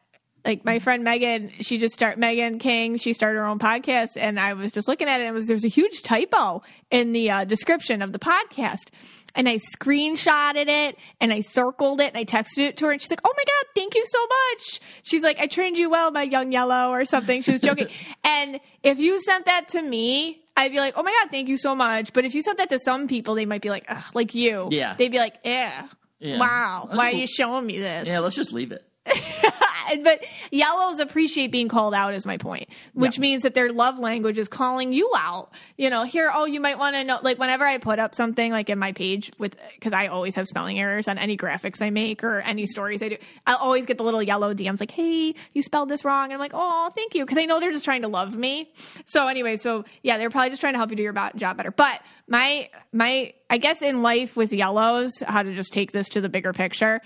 [0.45, 2.97] like my friend Megan, she just start Megan King.
[2.97, 5.25] She started her own podcast, and I was just looking at it.
[5.25, 8.89] and it was there's a huge typo in the uh, description of the podcast,
[9.35, 13.01] and I screenshotted it and I circled it and I texted it to her, and
[13.01, 16.11] she's like, "Oh my god, thank you so much." She's like, "I trained you well,
[16.11, 17.43] my young yellow," or something.
[17.43, 17.89] She was joking,
[18.25, 20.43] and if you sent that to me.
[20.57, 22.13] I'd be like, oh my God, thank you so much.
[22.13, 24.67] But if you sent that to some people, they might be like, Ugh, like you.
[24.73, 24.97] Yeah.
[24.99, 25.71] They'd be like, eh.
[26.19, 26.39] Yeah.
[26.41, 26.87] Wow.
[26.89, 28.09] Let's Why are you showing me this?
[28.09, 28.85] Yeah, let's just leave it.
[30.05, 33.23] but yellows appreciate being called out is my point which Yeah.
[33.23, 35.51] means that their love language is calling you out.
[35.77, 38.53] You know here oh you might want to know like whenever i put up something
[38.53, 41.91] like in my page with because i always have spelling errors on any graphics i
[41.91, 43.17] make or any stories i do
[43.47, 46.25] i'll always get the little yellow dms like hey you spelled this wrong.
[46.25, 47.25] And i'm like oh thank you.
[47.25, 48.71] Because i know they're just trying to love me.
[49.07, 51.71] So anyway so yeah they're probably just trying to help you do your job better.
[51.71, 56.21] But my my i guess in life with yellows how to just take this to
[56.21, 57.01] the bigger picture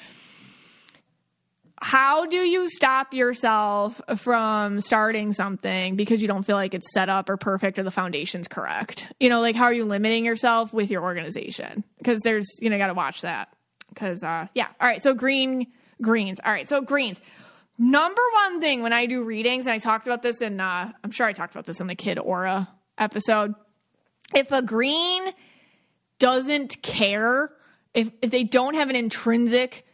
[1.82, 7.08] how do you stop yourself from starting something because you don't feel like it's set
[7.08, 9.12] up or perfect or the foundation's correct?
[9.18, 11.82] You know, like how are you limiting yourself with your organization?
[11.98, 13.48] Because there's, you know, got to watch that.
[13.88, 14.68] Because, uh, yeah.
[14.80, 15.02] All right.
[15.02, 15.66] So green,
[16.00, 16.38] greens.
[16.44, 16.68] All right.
[16.68, 17.20] So greens.
[17.78, 21.10] Number one thing when I do readings, and I talked about this in, uh, I'm
[21.10, 23.56] sure I talked about this in the Kid Aura episode.
[24.36, 25.32] If a green
[26.20, 27.50] doesn't care,
[27.92, 29.84] if, if they don't have an intrinsic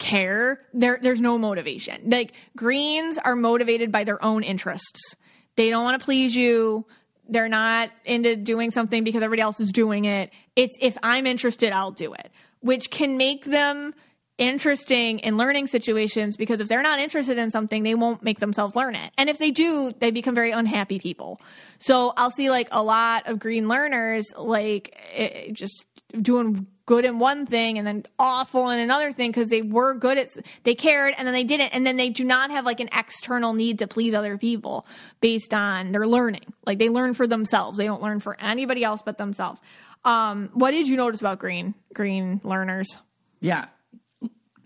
[0.00, 2.10] care, there there's no motivation.
[2.10, 5.14] Like greens are motivated by their own interests.
[5.54, 6.86] They don't want to please you.
[7.28, 10.32] They're not into doing something because everybody else is doing it.
[10.56, 13.94] It's if I'm interested, I'll do it, which can make them
[14.40, 18.74] interesting in learning situations because if they're not interested in something, they won't make themselves
[18.74, 19.12] learn it.
[19.18, 21.40] And if they do, they become very unhappy people.
[21.78, 25.84] So I'll see like a lot of green learners like eh, just
[26.20, 30.18] doing good in one thing and then awful in another thing because they were good
[30.18, 30.28] at
[30.64, 33.52] they cared and then they didn't and then they do not have like an external
[33.52, 34.84] need to please other people
[35.20, 39.02] based on their learning like they learn for themselves they don't learn for anybody else
[39.02, 39.60] but themselves
[40.04, 42.98] um what did you notice about green green learners
[43.40, 43.66] Yeah.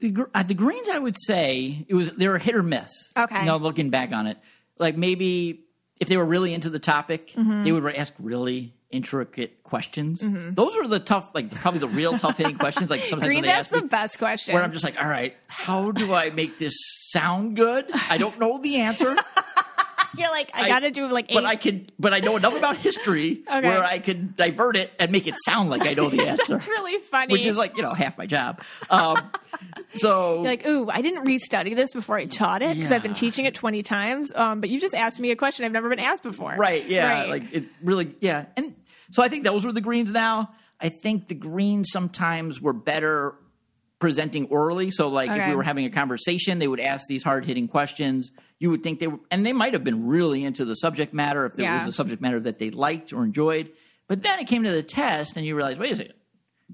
[0.00, 2.90] The, gr- uh, the greens, I would say, it was they were hit or miss.
[3.16, 3.40] Okay.
[3.40, 4.36] You know, looking back on it,
[4.78, 5.64] like maybe
[5.98, 7.62] if they were really into the topic, Mm-hmm.
[7.62, 10.20] they would ask really intricate questions.
[10.54, 12.90] Those were the tough, like probably the real tough hitting questions.
[12.90, 16.14] Like sometimes green that's the best question where I'm just like, all right, how do
[16.14, 16.74] I make this
[17.10, 17.86] sound good?
[18.08, 19.16] I don't know the answer.
[20.16, 22.76] you're like i, gotta do like eight but I could, but I know enough about
[22.76, 23.66] history Okay.
[23.66, 26.68] where I could divert it and make it sound like I know the answer, it's
[26.68, 28.62] really funny which is like you know half my job.
[28.90, 29.18] Um,
[29.94, 33.14] so You're like, ooh, I didn't restudy this before I taught it because I've been
[33.14, 34.32] teaching it 20 times.
[34.34, 36.54] Um, but you just asked me a question I've never been asked before.
[36.56, 36.88] Right.
[36.88, 37.08] Yeah.
[37.08, 37.28] Right.
[37.30, 38.14] Like it really.
[38.20, 38.46] Yeah.
[38.56, 38.74] And
[39.14, 40.12] so I think those were the greens.
[40.12, 40.50] Now
[40.80, 43.34] I think the greens sometimes were better
[44.00, 44.90] presenting orally.
[44.90, 48.32] So like if we were having a conversation, they would ask these hard hitting questions.
[48.58, 51.46] You would think they were, and they might have been really into the subject matter
[51.46, 51.78] if there Yeah.
[51.78, 53.70] was a subject matter that they liked or enjoyed.
[54.08, 56.14] But then it came to the test, and you realize, wait a second.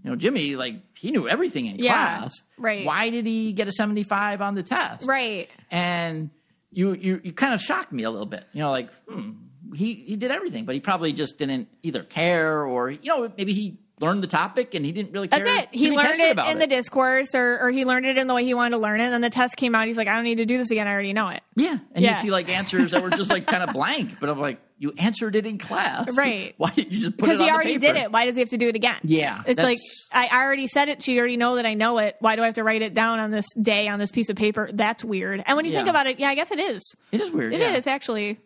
[0.03, 2.43] You know, Jimmy, like he knew everything in Yeah, class.
[2.59, 2.85] right.
[2.87, 5.07] Why did he get a seventy-five on the test?
[5.07, 5.49] Right.
[5.71, 6.31] and
[6.73, 8.45] you you you kind of shocked me a little bit.
[8.53, 9.31] You know, like hmm,
[9.75, 13.53] he he did everything, but he probably just didn't either care or you know maybe
[13.53, 15.45] he learned the topic and he didn't really care.
[15.45, 15.69] That's it.
[15.79, 18.55] He learned it in the discourse or, or he learned it in the way he
[18.55, 19.05] wanted to learn it.
[19.05, 19.87] And then the test came out.
[19.89, 20.89] He's like, I don't need to do this again.
[20.89, 21.43] I already know it.
[21.55, 22.13] yeah, and Yeah.
[22.13, 24.93] you'd see like answers that were just like kind of blank, but I'm like, you
[24.97, 26.55] answered it in class, Right.
[26.59, 28.11] Why didn't you just put Because it on he already did it.
[28.11, 28.97] Why does he have to do it again?
[29.03, 29.77] Yeah, It's like,
[30.11, 31.03] I already said it.
[31.03, 32.17] So you already know that I know it.
[32.21, 34.37] Why do I have to write it down on this day on this piece of
[34.37, 34.71] paper?
[34.73, 35.43] That's weird.
[35.47, 36.83] And when you think about it, yeah, I guess it is.
[37.13, 37.53] It is weird.
[37.53, 37.93] It is yeah.
[37.93, 38.39] actually.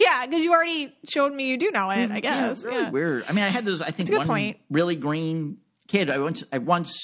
[0.00, 2.56] yeah, because you already showed me you do know it, I mm, Yeah, guess.
[2.58, 2.90] it's really Yeah.
[2.90, 3.24] weird.
[3.28, 3.80] I mean, I had those.
[3.80, 4.56] I think one point.
[4.70, 6.10] really green kid.
[6.10, 6.98] I once I once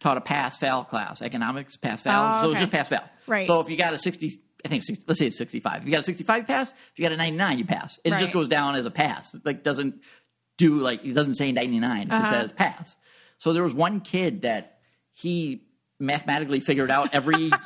[0.00, 2.14] taught a pass fail class, economics pass fail.
[2.16, 3.02] Oh, So it was just pass fail.
[3.26, 3.46] Right.
[3.46, 4.30] So if you got a sixty,
[4.64, 5.82] I think let's say it's sixty-five.
[5.82, 6.70] If you got a sixty-five, you pass.
[6.70, 7.98] If you got a ninety-nine, you pass.
[8.04, 8.20] It Right.
[8.20, 9.34] just goes down as a pass.
[9.34, 10.02] It like doesn't
[10.58, 12.02] do like it doesn't say ninety-nine.
[12.08, 12.40] It just Uh-huh.
[12.42, 12.96] says pass.
[13.38, 14.78] So there was one kid that
[15.14, 15.62] he
[15.98, 17.50] mathematically figured out every.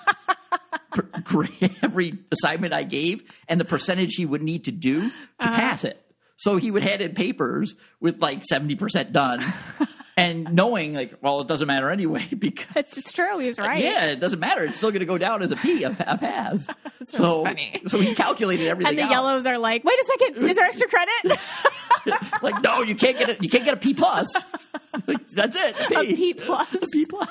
[1.25, 1.49] per-
[1.83, 5.53] every assignment I gave and the percentage he would need to do to Uh-huh.
[5.53, 6.01] pass it.
[6.37, 9.41] So he would hand in papers with like 70% done
[10.17, 13.39] and knowing like, well, it doesn't matter anyway because It's, true.
[13.39, 13.83] He was right.
[13.83, 14.65] yeah, it doesn't matter.
[14.65, 16.69] It's still going to go down as a P, a, a pass.
[17.07, 17.47] so,
[17.87, 18.91] so he calculated everything.
[18.91, 19.11] And the out.
[19.11, 21.39] yellows are like, wait a second, is there extra credit?
[22.43, 24.33] like, no, you can't get a, you can't get a P plus.
[25.07, 25.75] Like, That's it.
[25.91, 26.73] a P plus.
[26.75, 27.29] A P plus.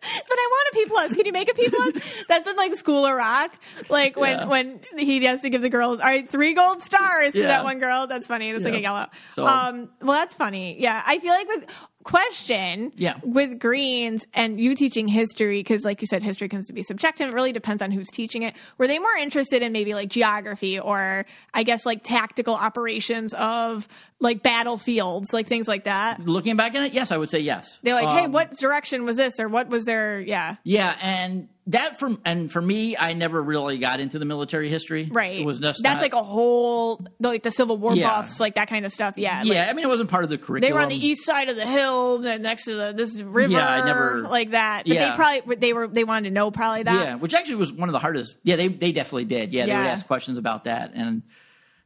[0.00, 1.14] But I want a P plus.
[1.16, 1.94] Can you make a P plus?
[2.28, 3.52] That's in like School of Rock.
[3.88, 4.44] Like when Yeah.
[4.46, 7.78] when he has to give the girls all right three gold stars to that one
[7.78, 8.06] girl.
[8.06, 8.52] That's funny.
[8.52, 9.06] That's like a yellow.
[9.34, 10.80] So- um, well, that's funny.
[10.80, 11.64] Yeah, I feel like with
[12.02, 12.92] question.
[12.96, 13.14] Yeah.
[13.22, 17.28] with greens and you teaching history because, like you said, history comes to be subjective.
[17.28, 18.54] It really depends on who's teaching it.
[18.78, 23.86] Were they more interested in maybe like geography or I guess like tactical operations of
[24.18, 26.20] like battlefields, like things like that?
[26.26, 27.78] Looking back at it, yes, I would say yes.
[27.82, 30.20] They're like, hey, Um, what direction was this or what was their?
[30.20, 30.56] Yeah.
[30.64, 35.08] Yeah, and that for and for me, I never really got into the military history.
[35.12, 35.40] Right.
[35.40, 38.08] It was just that's not- like a whole like the Civil War Yeah.
[38.08, 39.14] buffs, like that kind of stuff.
[39.16, 39.42] Yeah.
[39.44, 39.60] yeah.
[39.60, 40.62] like, I mean, it wasn't part of the curriculum.
[40.68, 43.68] they were on the east side of the hill, next to the this river, Yeah,
[43.68, 44.84] I never- like that.
[44.86, 45.10] But Yeah.
[45.10, 46.94] they probably they were they wanted to know probably that.
[47.06, 48.36] Yeah, which actually was one of the hardest.
[48.42, 49.52] Yeah, they they definitely did.
[49.52, 51.22] Yeah, they would ask questions about that, and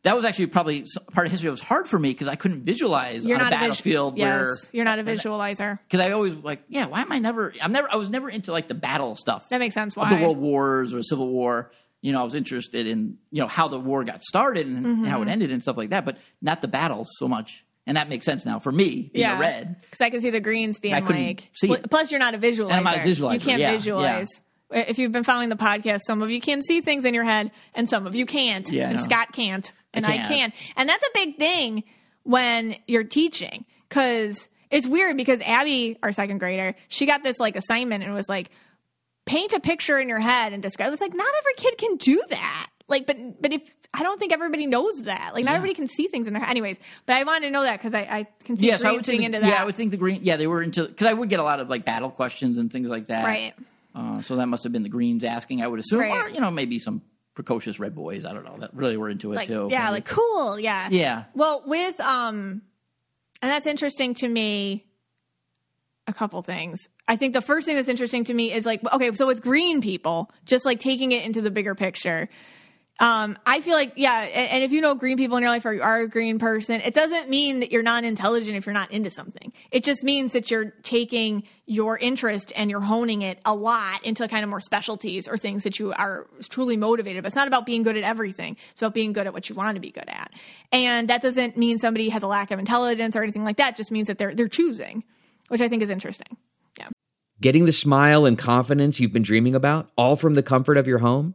[0.05, 2.63] that was actually probably part of history that was hard for me because I couldn't
[2.65, 5.79] visualize You're on not a a vis- battlefield yes, you're not a visualizer.
[5.89, 7.53] because I always like, yeah, why am I never?
[7.61, 7.93] I'm never.
[7.93, 9.97] I was never into like the battle stuff That makes sense.
[9.97, 10.05] Why?
[10.05, 11.73] of the world wars or Civil War.
[12.01, 15.05] You know, I was interested in you know how the war got started and Mm-hmm.
[15.05, 17.65] how it ended and stuff like that, but not the battles so much.
[17.87, 19.11] And that makes sense now for me.
[19.13, 19.81] Being yeah, a red.
[19.83, 21.51] because I can see the greens being I like.
[21.55, 21.81] see Well.
[21.91, 22.73] Plus, you're not a visualizer.
[22.73, 24.29] I'm not a visualizer, You can't yeah, visualize.
[24.75, 27.25] Uh, if you've been following the podcast, some of you can see things in your
[27.25, 28.69] head, and some of you can't.
[28.71, 29.05] Yeah, and know.
[29.05, 30.29] Scott can't, and I, can't.
[30.29, 30.53] can.
[30.77, 31.85] And that's a big thing
[32.25, 35.17] when you're teaching, because it's weird.
[35.17, 38.51] Because Abby, our second grader, she got this like assignment, and was like
[39.27, 40.93] paint a picture in your head and describe.
[40.93, 42.69] It's like not every kid can do that.
[42.89, 43.63] Like, but but if
[43.95, 45.31] I don't think everybody knows that.
[45.35, 45.57] Like, not Yeah.
[45.59, 46.51] everybody can see things in their head.
[46.51, 49.07] Anyways, but I wanted to know that because I, I can see Yes, I would
[49.07, 49.27] being think.
[49.35, 49.49] into that.
[49.49, 50.21] Yeah, I would think the green.
[50.25, 52.71] Yeah, they were into because I would get a lot of like battle questions and
[52.73, 53.25] things like that.
[53.25, 53.55] Right.
[53.95, 56.25] Uh, so that must have been the Greens asking, I would assume, Right.
[56.25, 57.03] or you know maybe some
[57.35, 58.25] precocious red boys.
[58.25, 59.69] I don't know that really were into it like too.
[59.71, 62.63] yeah, like cool, yeah, yeah, Well, with um,
[63.43, 64.85] and that's interesting to me.
[66.07, 66.81] A couple things.
[67.09, 69.81] I think the first thing that's interesting to me is like, okay, so with green
[69.81, 72.29] people, just like taking it into the bigger picture.
[73.01, 75.73] Um, I feel like, yeah, and, if you know green people in your life or
[75.73, 78.93] you are a green person, it doesn't mean that you're not intelligent if you're not
[78.93, 79.53] into something.
[79.73, 84.29] It just means that you're taking your interest and you're honing it a lot into
[84.29, 87.25] kind of more specialties or things that you are truly motivated.
[87.25, 88.57] But it's not about being good at everything.
[88.71, 90.31] It's about being good at what you want to be good at.
[90.71, 93.75] And that doesn't mean somebody has a lack of intelligence or anything like that.
[93.75, 95.03] It just means that they're they're choosing,
[95.49, 96.37] which I think is interesting.
[96.79, 96.91] Yeah.
[97.41, 100.99] Getting the smile and confidence you've been dreaming about, all from the comfort of your
[100.99, 101.35] home,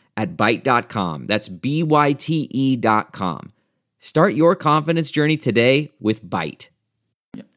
[0.17, 1.27] at Byte.com.
[1.27, 3.51] That's B-Y-T-E dot com.
[3.99, 6.69] Start your confidence journey today with Byte.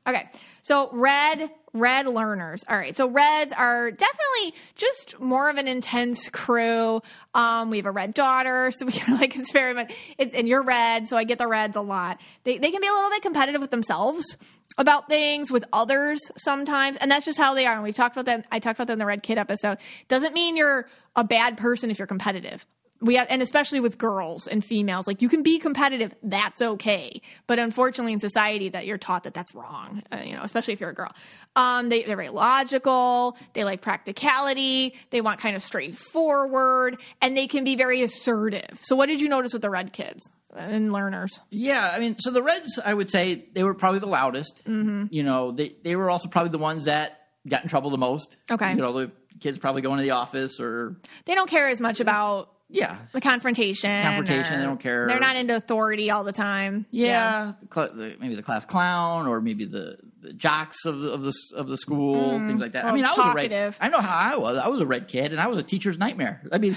[0.07, 0.29] Okay.
[0.63, 2.65] So red, red learners.
[2.69, 2.97] All right.
[2.97, 7.03] So reds are definitely just more of an intense crew.
[7.35, 10.63] Um, we have a red daughter, so we like it's very much it's and you're
[10.63, 12.21] red, so I get the reds a lot.
[12.45, 14.37] They they can be a little bit competitive with themselves
[14.79, 17.75] about things with others sometimes, and that's just how they are.
[17.75, 18.47] And we've talked about that.
[18.51, 19.79] I talked about that in the red kid episode.
[20.09, 22.65] Doesn't mean you're a bad person if you're competitive
[23.01, 27.21] we have, and especially with girls and females, like you can be competitive, that's okay.
[27.47, 30.03] But unfortunately, in society, that you're taught that that's wrong.
[30.13, 31.13] Uh, you know, especially if you're a girl.
[31.57, 33.37] Um, they, they're very logical.
[33.53, 34.95] They like practicality.
[35.11, 38.79] They want kind of straightforward, and they can be very assertive.
[38.83, 41.41] So, what did you notice with the red kids and learners?
[41.51, 41.91] yeah.
[41.93, 44.63] I mean, so the Reds, I would say they were probably the loudest.
[44.67, 45.07] Mm-hmm.
[45.11, 48.37] You know, they they were also probably the ones that got in trouble the most.
[48.51, 48.71] Okay.
[48.71, 52.01] You know, the kids probably going to the office or They don't care as much
[52.01, 54.03] about yeah, the confrontation.
[54.03, 55.07] Confrontation, they don't care.
[55.07, 56.87] They're not into authority all the time.
[56.91, 61.23] Yeah, cl- the, maybe the class clown, or maybe the, the jocks of the of
[61.23, 62.49] the of the school, mm-hmm.
[62.49, 62.85] things like that.
[62.85, 63.77] I mean, I was a red.
[63.81, 64.57] I know how I was.
[64.59, 66.43] I was a red kid, and I was a teacher's nightmare.
[66.51, 66.77] I mean,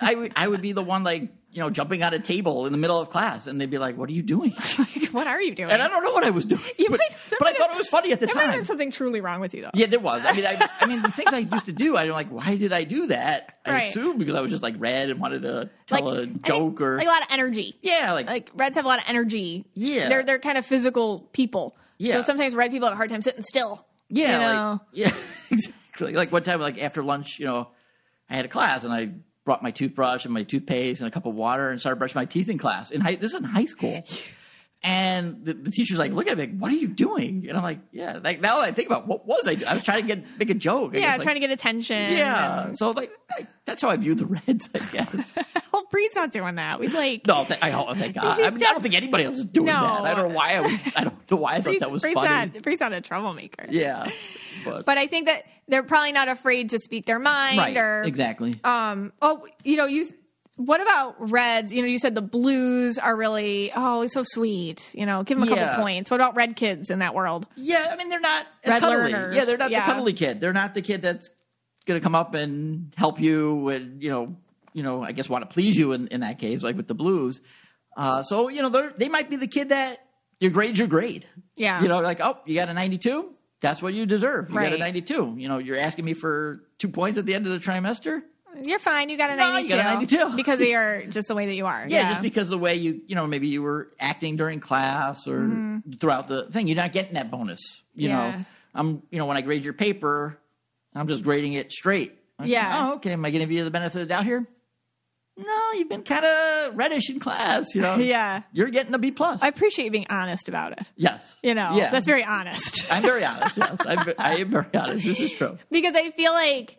[0.00, 2.76] I I would be the one like you know jumping on a table in the
[2.78, 4.50] middle of class, and they'd be like, "What are you doing?"
[5.12, 5.70] what are you doing?
[5.70, 7.78] and I don't know what I was doing, You but, might- but I thought it
[7.78, 8.64] was funny at the there might have time.
[8.66, 9.70] something truly wrong with you, though.
[9.72, 10.22] Yeah, there was.
[10.26, 12.74] I mean, I, I mean, the things I used to do, I'm like, why did
[12.74, 13.54] I do that?
[13.64, 13.88] I Right.
[13.90, 16.98] assume because I was just like red and wanted to tell Like- a joke or
[16.98, 17.78] like a lot of energy.
[17.80, 19.64] yeah, like, Like reds have a lot of energy.
[19.72, 20.08] Yeah.
[20.10, 21.74] they're they're kind of physical people.
[21.98, 22.12] Yeah.
[22.12, 23.86] So sometimes red people have a hard time sitting still.
[24.10, 24.70] Yeah, you know?
[24.72, 25.12] like, yeah,
[25.50, 26.12] exactly.
[26.12, 27.68] Like one time, like after lunch, you know,
[28.28, 29.10] I had a class and I
[29.46, 32.26] brought my toothbrush and my toothpaste and a cup of water and started brushing my
[32.26, 32.90] teeth in class.
[32.90, 34.04] In high, this is in high school.
[34.82, 37.46] And the, the teacher's like, look at me, what are you doing?
[37.48, 38.20] And I'm like, yeah.
[38.22, 39.66] Like now that I think about what was I doing?
[39.66, 40.92] I was trying to get make a joke.
[40.94, 42.12] I yeah, guess, like, trying to get attention.
[42.12, 42.66] Yeah.
[42.66, 45.38] and- So like I, that's how I view the Reds, I guess.
[45.72, 46.78] well, Bree's not doing that.
[46.78, 48.26] We like no, th- I, oh, thank God.
[48.40, 49.72] I, mean, I don't think anybody else is doing No.
[49.72, 50.02] that.
[50.02, 50.80] I don't know why I was.
[50.94, 52.28] I don't know why I thought Bree's, that was Bree's funny.
[52.52, 53.66] not Bree's not a troublemaker.
[53.70, 54.08] Yeah.
[54.64, 57.76] But, But I think that they're probably not afraid to speak their mind right.
[57.76, 58.54] or Exactly.
[58.62, 60.06] um oh you know you
[60.56, 64.90] what about reds you know you said the blues are really oh he's so sweet
[64.94, 65.68] you know give them a Yeah.
[65.68, 68.80] couple points what about red kids in that world Yeah, I mean they're not Red
[68.80, 69.12] cuddly.
[69.12, 69.86] learners, Yeah, they're not yeah.
[69.86, 70.40] the cuddly kid.
[70.40, 71.28] They're not the kid that's
[71.86, 74.36] going to come up and help you and you know
[74.72, 76.92] you know, I guess want to please you in, in that case, like with the
[76.94, 77.40] blues.
[77.96, 80.04] Uh, so you know, they might be the kid that
[80.38, 81.24] your grade's your grade.
[81.56, 81.80] Yeah.
[81.80, 83.30] You know, like oh, you got a ninety-two.
[83.62, 84.50] That's what you deserve.
[84.50, 85.36] You got a ninety-two.
[85.38, 88.20] You know, you're asking me for two points at the end of the trimester.
[88.64, 89.08] You're fine.
[89.08, 89.62] You got a No, 92.
[89.74, 90.30] you got a 92.
[90.36, 91.86] because of your just the way that you are.
[91.88, 95.26] Yeah, just because of the way you, you know, maybe you were acting during class
[95.26, 97.60] or throughout the thing, you're not getting that bonus.
[97.94, 98.18] You Mm-hmm.
[98.18, 98.30] Yeah.
[98.38, 98.44] know,
[98.74, 100.38] I'm, you know, when I grade your paper,
[100.94, 102.14] I'm just grading it straight.
[102.38, 102.88] Like, Yeah.
[102.90, 103.12] Oh, okay.
[103.12, 104.46] Am I giving you the benefit of the doubt here?
[105.38, 107.74] No, you've been kind of reddish in class.
[107.74, 107.96] You know.
[107.98, 108.42] Yeah.
[108.52, 109.42] You're getting a B plus.
[109.42, 110.90] I appreciate you being honest about it.
[110.96, 111.36] yes.
[111.42, 111.90] You know, Yeah.
[111.90, 112.90] that's very honest.
[112.90, 113.58] I'm very honest.
[113.58, 115.04] Yes, I'm, I am very honest.
[115.04, 115.58] This is true.
[115.70, 116.78] because I feel like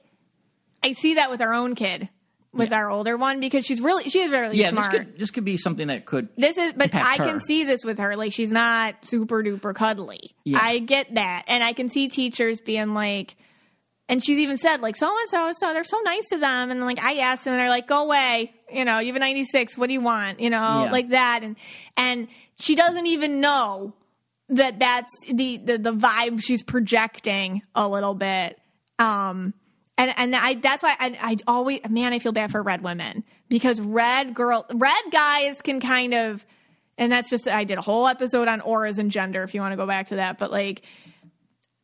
[0.83, 2.09] I see that with our own kid,
[2.53, 2.77] with Yeah.
[2.77, 4.91] our older one, because she's really she is really Yeah, smart.
[4.91, 6.29] this could this could be something that could.
[6.37, 8.15] This is, but I can see this with her.
[8.15, 10.31] Like she's not super duper cuddly.
[10.43, 10.59] Yeah.
[10.61, 13.35] I get that, and I can see teachers being like,
[14.09, 16.81] and she's even said like so and so, so they're so nice to them, and
[16.85, 19.43] like I asked them, and they're like, go away, you know, you have a ninety
[19.45, 19.77] six.
[19.77, 20.39] What do you want?
[20.39, 20.91] You know, Yeah.
[20.91, 21.55] like that, and
[21.97, 22.27] and
[22.59, 23.93] she doesn't even know
[24.49, 28.57] that that's the the, the vibe she's projecting a little bit.
[28.99, 29.53] Um,
[29.97, 33.23] and and I that's why I I always man I feel bad for red women
[33.49, 36.45] because red girl red guys can kind of
[36.97, 39.73] and that's just I did a whole episode on auras and gender if you want
[39.73, 40.83] to go back to that but like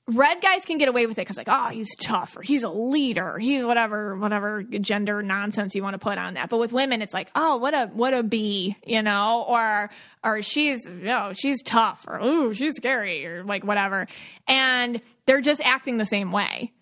[0.08, 2.70] red guys can get away with it because like oh he's tough or he's a
[2.70, 6.50] leader he's whatever whatever gender nonsense you want to put on that.
[6.50, 9.90] But with women it's like oh what a what a bee you know or
[10.24, 14.08] or she's you know she's tough or ooh she's scary or like whatever.
[14.48, 16.74] And they're just acting the same way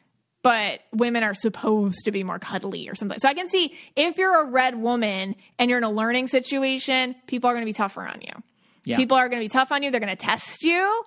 [0.44, 3.20] but women are supposed to be more cuddly or something.
[3.20, 7.16] So I can see if you're a red woman and you're in a learning situation,
[7.28, 8.34] people are going to be tougher on you.
[8.84, 8.98] Yeah.
[8.98, 9.92] People are going to be tough on you.
[9.92, 11.04] They're going to test you.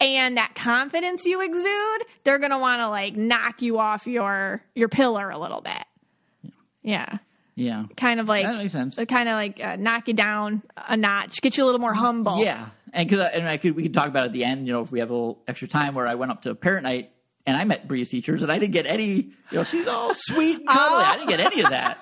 [0.00, 4.62] And that confidence you exude, they're going to want to like knock you off your
[4.74, 6.52] your pillar a little bit.
[6.82, 7.18] Yeah.
[7.54, 7.84] Yeah.
[7.96, 8.96] Kind of like That makes sense.
[9.08, 12.38] kind of like uh, knock you down a notch, get you a little more humble.
[12.38, 14.68] Yeah, and because and I could we could talk about it at the end.
[14.68, 16.84] You know, if we have a little extra time, where I went up to parent
[16.84, 17.10] night
[17.46, 19.10] and I met Bree's teachers, and I didn't get any.
[19.12, 21.04] You know, she's all sweet and cuddly.
[21.04, 21.98] I didn't get any of that.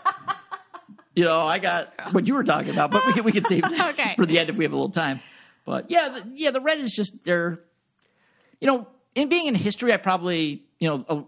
[1.14, 3.62] You know, I got what you were talking about, but we can we can save
[3.62, 4.14] that Okay.
[4.16, 5.20] for the end if we have a little time.
[5.64, 7.60] But yeah, the, yeah, the red is just they're,
[8.60, 11.26] you know, in being in history, I probably you know,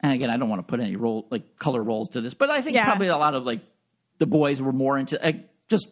[0.00, 2.48] and again, I don't want to put any role like color roles to this, but
[2.50, 2.84] I think Yeah.
[2.84, 3.60] probably a lot of like
[4.18, 5.88] the boys were more into like, just.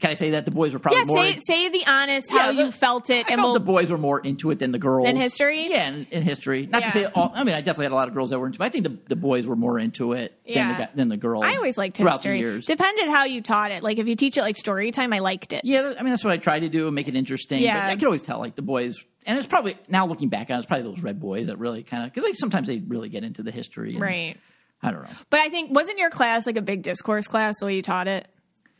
[0.00, 1.18] Can I say that the boys were probably Yeah, more?
[1.18, 3.60] say, say the honest how Yeah, you the- felt it, I and felt we'll, the
[3.60, 5.68] boys were more into it than the girls In history?
[5.68, 6.66] Yeah, in, in history.
[6.66, 6.86] Not Yeah.
[6.88, 7.30] to say all.
[7.32, 8.60] I mean, I definitely had a lot of girls that were into.
[8.60, 8.66] it.
[8.66, 11.44] I think the, the boys were more into it than the than the girls.
[11.44, 12.32] I always liked throughout history.
[12.32, 12.66] the years.
[12.66, 13.84] Depended how you taught it.
[13.84, 15.60] Like if you teach it like story time, I liked it.
[15.64, 17.60] yeah, I mean that's what I tried to do, make it interesting.
[17.60, 17.84] Yeah.
[17.86, 20.56] but I could always tell like the boys, and it's probably now looking back on,
[20.56, 23.08] it, it's probably those red boys that really kind of because like sometimes they really
[23.10, 23.92] get into the history.
[23.92, 24.36] and- Right.
[24.82, 25.08] I don't know.
[25.30, 28.08] But I think wasn't your class like a big discourse class the way you taught
[28.08, 28.26] it?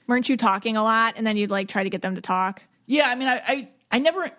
[0.06, 2.62] Weren't you talking a lot and then you'd like try to get them to talk?
[2.86, 4.30] Yeah, I mean, I, I, I never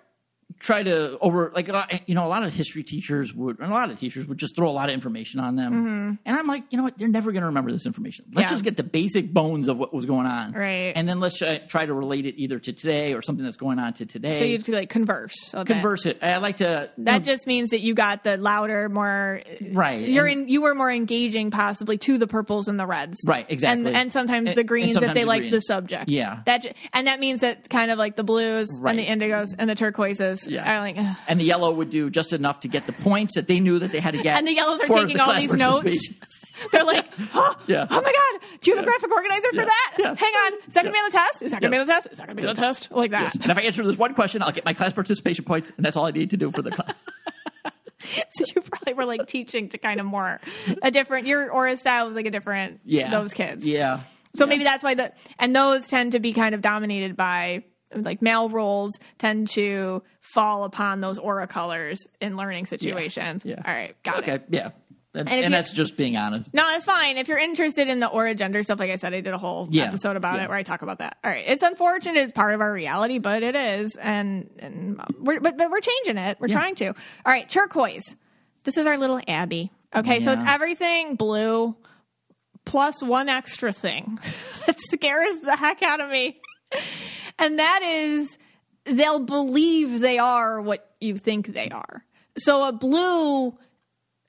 [0.60, 3.72] try to over like a lot- you know a lot of history teachers would and
[3.72, 6.47] a lot of teachers would just throw a lot of information on them, and I'm
[6.47, 8.26] like, you know what, they're never going to remember this information.
[8.28, 8.39] Let's Mm-hmm.
[8.45, 8.49] Yeah.
[8.49, 10.93] just get the basic bones of what was going on, Right.
[10.95, 13.93] And then let's try, to relate it either to today or something that's going on
[13.93, 14.32] to today.
[14.32, 15.53] So you'd like converse.
[15.53, 15.74] a bit.
[15.74, 16.20] converse it.
[16.24, 19.41] I like to That just means that you got the louder, more
[19.72, 20.08] right.
[20.08, 20.47] You're and- in.
[20.49, 23.88] You were more engaging, possibly to the purples and the reds, Right, exactly.
[23.88, 26.10] and and sometimes And- the greens if they the like the subject.
[26.10, 26.39] Yeah.
[26.45, 28.97] that and that means that kind of like the blues Right.
[28.97, 30.78] and the indigos and the turquoises Yeah.
[30.78, 31.16] are like, ugh.
[31.28, 33.91] and the yellow would do just enough to get the points that they knew that
[33.91, 34.38] they had to get.
[34.38, 36.10] And the yellows are taking the all these notes.
[36.72, 37.88] they're like, oh, Yeah.
[37.89, 39.66] oh my god, do you have a graphic organizer for Yeah.
[39.66, 39.93] that?
[40.00, 40.20] Yes.
[40.20, 41.41] Hang on, is that gonna be on the test?
[41.41, 41.82] Is that gonna be Yes.
[41.82, 42.08] on the test?
[42.12, 42.91] Is that gonna be on the test?
[42.91, 43.36] Like that.
[43.36, 45.96] And if I answer this one question, I'll get my class participation points, and that's
[45.98, 46.93] all I need to do for the class.
[48.30, 50.39] So you probably were like teaching to kind of more
[50.84, 51.26] a different.
[51.26, 52.82] Your aura style was like a different.
[52.86, 53.66] Yeah, those kids.
[53.66, 54.02] Yeah.
[54.36, 57.64] So maybe that's why the and those tend to be kind of dominated by
[57.96, 60.04] like male roles tend to
[60.36, 63.43] fall upon those aura colors in learning situations.
[63.43, 63.55] Yeah.
[63.65, 64.33] All right, got okay.
[64.36, 64.45] it.
[64.49, 64.69] Yeah.
[65.17, 66.53] And, and that's just being honest.
[66.53, 67.17] No, it's fine.
[67.17, 69.69] If you're interested in the aura gender stuff, like I said, I did a whole
[69.71, 69.86] Yeah.
[69.86, 70.43] episode about Yeah.
[70.43, 71.17] it where I talk about that.
[71.23, 75.39] All right, it's unfortunate; it's part of our reality, but it is, and and we're
[75.39, 76.38] but, but we're changing it.
[76.41, 76.55] We're Yeah.
[76.55, 76.88] trying to.
[76.88, 76.93] All
[77.25, 78.03] right, turquoise.
[78.65, 79.71] This is our little Abby.
[79.95, 81.77] Okay, so it's everything blue
[82.65, 84.19] plus one extra thing
[84.65, 86.41] that scares the heck out of me,
[87.39, 88.38] and that is
[88.86, 92.05] they'll believe they are what you think they are.
[92.38, 93.57] So a blue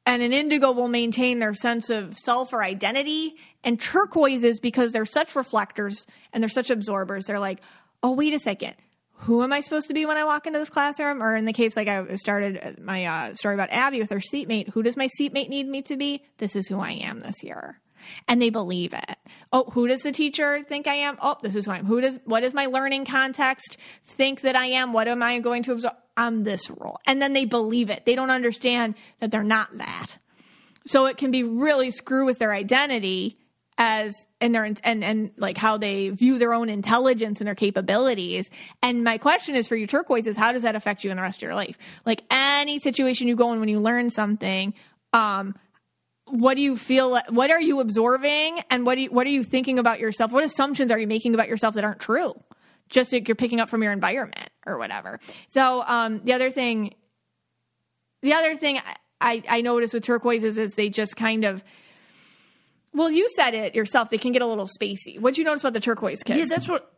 [0.05, 5.05] and an indigo will maintain their sense of self or identity and turquoises because they're
[5.05, 7.61] such reflectors and they're such absorbers they're like
[8.03, 8.75] oh wait a second.
[9.21, 11.23] Who am i supposed to be when i walk into this classroom?
[11.23, 14.69] Or in the case like i started my uh, story about abby with her seatmate
[14.71, 16.25] who does my seatmate need me to be?
[16.39, 17.81] This is who i am this year
[18.29, 19.17] and they believe it.
[19.53, 21.17] Oh, who does the teacher think I am?
[21.21, 21.87] Oh, this is who I am.
[21.87, 24.93] Who does what is my learning context think that I am?
[24.93, 25.95] What am I going to absorb?
[26.17, 26.99] I'm this role.
[27.07, 28.07] And then they believe it.
[28.07, 30.17] They don't understand that they're not that.
[30.87, 33.39] So it can be really screw with their identity
[33.79, 38.49] as and their and and like how they view their own intelligence and their capabilities.
[38.83, 41.23] And my question is for you turquoise is how does that affect you in the
[41.23, 41.77] rest of your life?
[42.05, 44.75] Like any situation you go in when you learn something,
[45.13, 45.55] um,
[46.27, 49.43] what do you feel what are you absorbing and what do you, what are you
[49.43, 50.33] thinking about yourself?
[50.33, 52.35] What assumptions are you making about yourself that aren't true?
[52.89, 55.21] Just like you're picking up from your environment or whatever.
[55.49, 56.95] So um, the other thing
[58.23, 58.81] the other thing
[59.21, 61.63] I, I notice with turquoises is they just kind of
[62.93, 64.09] well, you said it yourself.
[64.09, 65.21] They can get a little spacey.
[65.21, 66.39] What'd you notice about the turquoise kids?
[66.39, 66.96] Yeah, that's what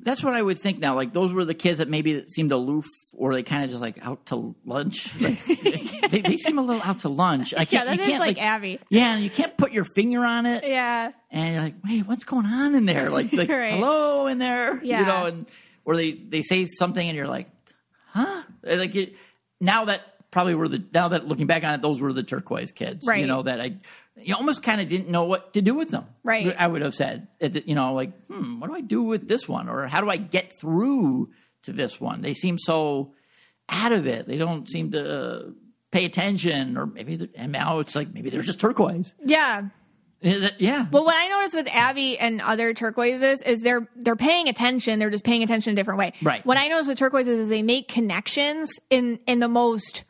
[0.00, 0.94] that's what I would think now.
[0.94, 3.98] Like those were the kids that maybe seemed aloof, or they kind of just like
[4.04, 5.08] out to lunch.
[5.20, 7.52] Like, they, they, seem a little out to lunch.
[7.52, 8.80] I yeah, can't, that you is can't, like, Abby.
[8.88, 10.64] Yeah, and you can't put your finger on it.
[10.64, 13.10] Yeah, and you're like, wait, what's going on in there?
[13.10, 13.74] Like, like Right.
[13.74, 14.82] hello in there.
[14.82, 15.00] Yeah.
[15.00, 15.50] you know, and
[15.84, 17.50] or they they say something, and you're like,
[18.06, 18.42] huh?
[18.66, 19.12] Uh, like you,
[19.60, 22.72] now that probably were the now that looking back on it, those were the turquoise
[22.72, 23.06] kids.
[23.06, 23.20] Right.
[23.20, 23.76] You know that I.
[24.20, 26.06] You almost kind of didn't know what to do with them.
[26.24, 26.54] Right.
[26.58, 29.68] I would have said, you know, like, hmm, what do I do with this one?
[29.68, 31.30] Or how do I get through
[31.64, 32.20] to this one?
[32.22, 33.14] They seem so
[33.68, 34.26] out of it.
[34.26, 35.54] They don't seem to
[35.90, 39.14] pay attention, or maybe, and now it's like maybe they're just turquoise.
[39.24, 39.62] yeah.
[40.20, 40.84] Yeah.
[40.90, 44.98] But what I noticed with Abby and other turquoises is they're they're paying attention.
[44.98, 46.12] They're just paying attention in a different way.
[46.20, 46.44] Right.
[46.44, 50.02] What I noticed with turquoises is they make connections in in the most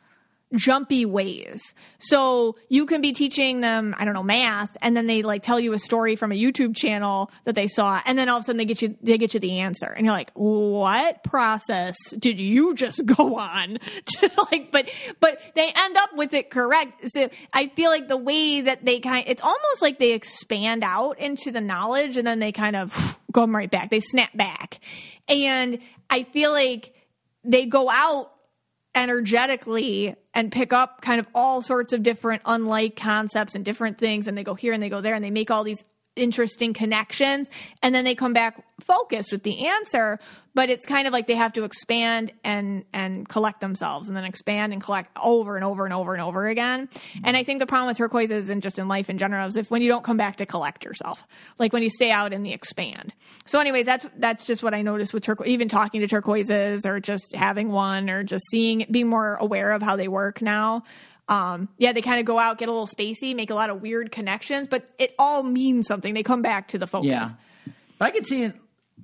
[0.55, 1.73] jumpy ways.
[1.99, 5.59] So you can be teaching them, I don't know, math, and then they like tell
[5.59, 8.45] you a story from a YouTube channel that they saw, and then all of a
[8.45, 12.39] sudden they get you they get you the answer, and you're like, what process did
[12.39, 13.77] you just go on?
[14.05, 14.89] to like, but
[15.19, 17.09] but they end up with it correct.
[17.09, 21.19] So I feel like the way that they kind, it's almost like they expand out
[21.19, 23.89] into the knowledge, and then they kind of go right back.
[23.89, 24.79] They snap back,
[25.27, 25.79] and
[26.09, 26.93] I feel like
[27.43, 28.31] they go out
[28.95, 34.27] energetically and pick up kind of all sorts of different unlike concepts and different things
[34.27, 35.85] and they go here and they go there and they make all these
[36.19, 37.49] interesting connections
[37.81, 40.19] and then they come back focused with the answer
[40.59, 44.25] but it's kind of like they have to expand and and collect themselves and then
[44.25, 46.87] expand and collect over and over and over and over again.
[46.87, 47.25] Mm-hmm.
[47.25, 49.71] And i think the problem with turquoises and just in life in general is if
[49.71, 51.23] when you don't come back to collect yourself
[51.59, 53.13] like when you stay out in the expand.
[53.45, 56.99] So anyway that's that's just what i noticed with turquoise even talking to turquoises or
[56.99, 60.83] just having one or just seeing being more aware of how they work now
[61.29, 63.81] um, yeah, they kind of go out, get a little spacey, make a lot of
[63.81, 66.13] weird connections, but it all means something.
[66.13, 67.07] They come back to the focus.
[67.09, 67.29] Yeah,
[67.97, 68.51] but I could see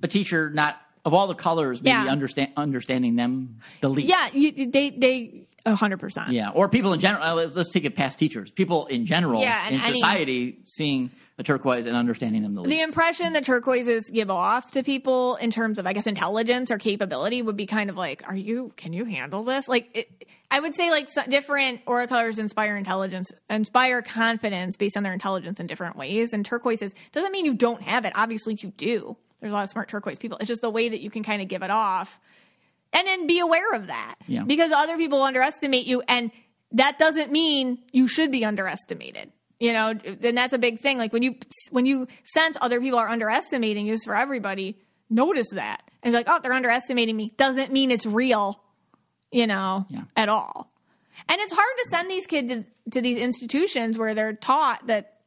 [0.02, 2.10] a teacher not of all the colors maybe Yeah.
[2.10, 4.08] understand understanding them the least.
[4.08, 6.32] Yeah, you, they they a hundred percent.
[6.32, 7.36] yeah, or people in general.
[7.36, 8.50] Let's, let's take it past teachers.
[8.50, 12.70] People in general Yeah, in any- society seeing a turquoise and understanding them the least.
[12.70, 16.78] The impression that turquoises give off to people in terms of, I guess, intelligence or
[16.78, 18.72] capability would be kind of like, "Are you?
[18.76, 23.32] Can you handle this?" Like, it, I would say, like different aura colors inspire intelligence,
[23.50, 26.32] inspire confidence based on their intelligence in different ways.
[26.32, 28.12] And turquoises doesn't mean you don't have it.
[28.14, 29.16] Obviously, you do.
[29.40, 30.38] There's a lot of smart turquoise people.
[30.38, 32.18] It's just the way that you can kind of give it off,
[32.94, 34.14] and then be aware of that.
[34.26, 34.44] Yeah.
[34.44, 36.30] Because other people underestimate you, and
[36.72, 39.30] that doesn't mean you should be underestimated.
[39.58, 40.98] You know, and that's a big thing.
[40.98, 41.36] Like when you
[41.70, 44.78] when you sense other people are underestimating you, it's for everybody.
[45.08, 47.32] Notice that and be like, oh, they're underestimating me.
[47.36, 48.60] Doesn't mean it's real.
[49.32, 50.02] You know, Yeah.
[50.14, 50.70] at all.
[51.28, 55.20] And it's hard to send these kids to, to these institutions where they're taught that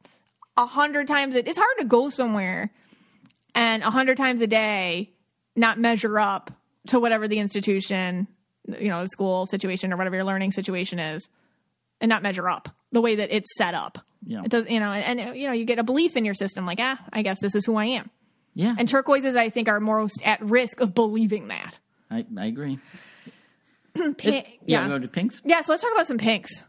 [0.56, 1.34] a hundred times.
[1.34, 2.70] It, it's hard to go somewhere
[3.54, 5.10] and a hundred times a day
[5.56, 6.52] not measure up
[6.86, 8.26] to whatever the institution,
[8.66, 11.28] you know, school situation or whatever your learning situation is,
[12.00, 13.98] and not measure up the way that it's set up.
[14.24, 14.42] Yeah.
[14.44, 16.78] It does, you know, and, you know, you get a belief in your system, like,
[16.80, 18.10] ah, I guess this is who I am.
[18.54, 21.78] yeah, And turquoises, I think, are most at risk of believing that.
[22.10, 22.78] I, I agree.
[24.18, 25.40] Pink, Yeah, go to pinks.
[25.44, 26.64] Yeah, so let's talk about some pinks.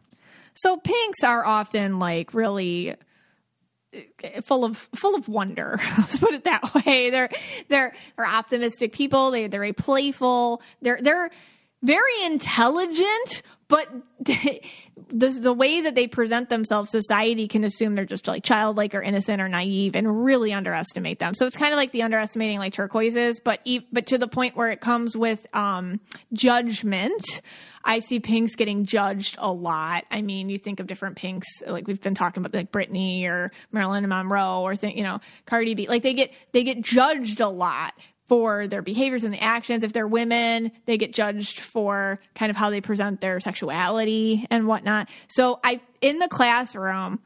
[0.54, 2.96] So pinks are often like really
[3.94, 5.80] uh, full of full of wonder.
[5.98, 7.10] Let's put it that way.
[7.10, 7.30] They're
[7.70, 9.32] they're they're optimistic people.
[9.32, 10.62] They they're very playful.
[10.82, 11.30] They're they're
[11.84, 13.42] very intelligent,
[13.72, 13.88] but
[14.20, 19.02] the the way that they present themselves, society can assume they're just like childlike or
[19.02, 21.34] innocent or naive, and really underestimate them.
[21.34, 24.70] So it's kind of like the underestimating like turquoises, but but to the point where
[24.70, 26.02] it comes with um,
[26.34, 27.42] judgment.
[27.84, 30.04] I see pinks getting judged a lot.
[30.12, 33.52] I mean, you think of different pinks, like we've been talking about, like Britney or
[33.72, 35.88] Marilyn Monroe or you know, Cardi B.
[35.88, 37.96] Like they get they get judged a lot
[38.32, 39.84] for their behaviors and the actions.
[39.84, 44.68] If they're women, they get judged for kind of how they present their sexuality and
[44.68, 45.10] whatnot.
[45.28, 47.20] So I in the classroom,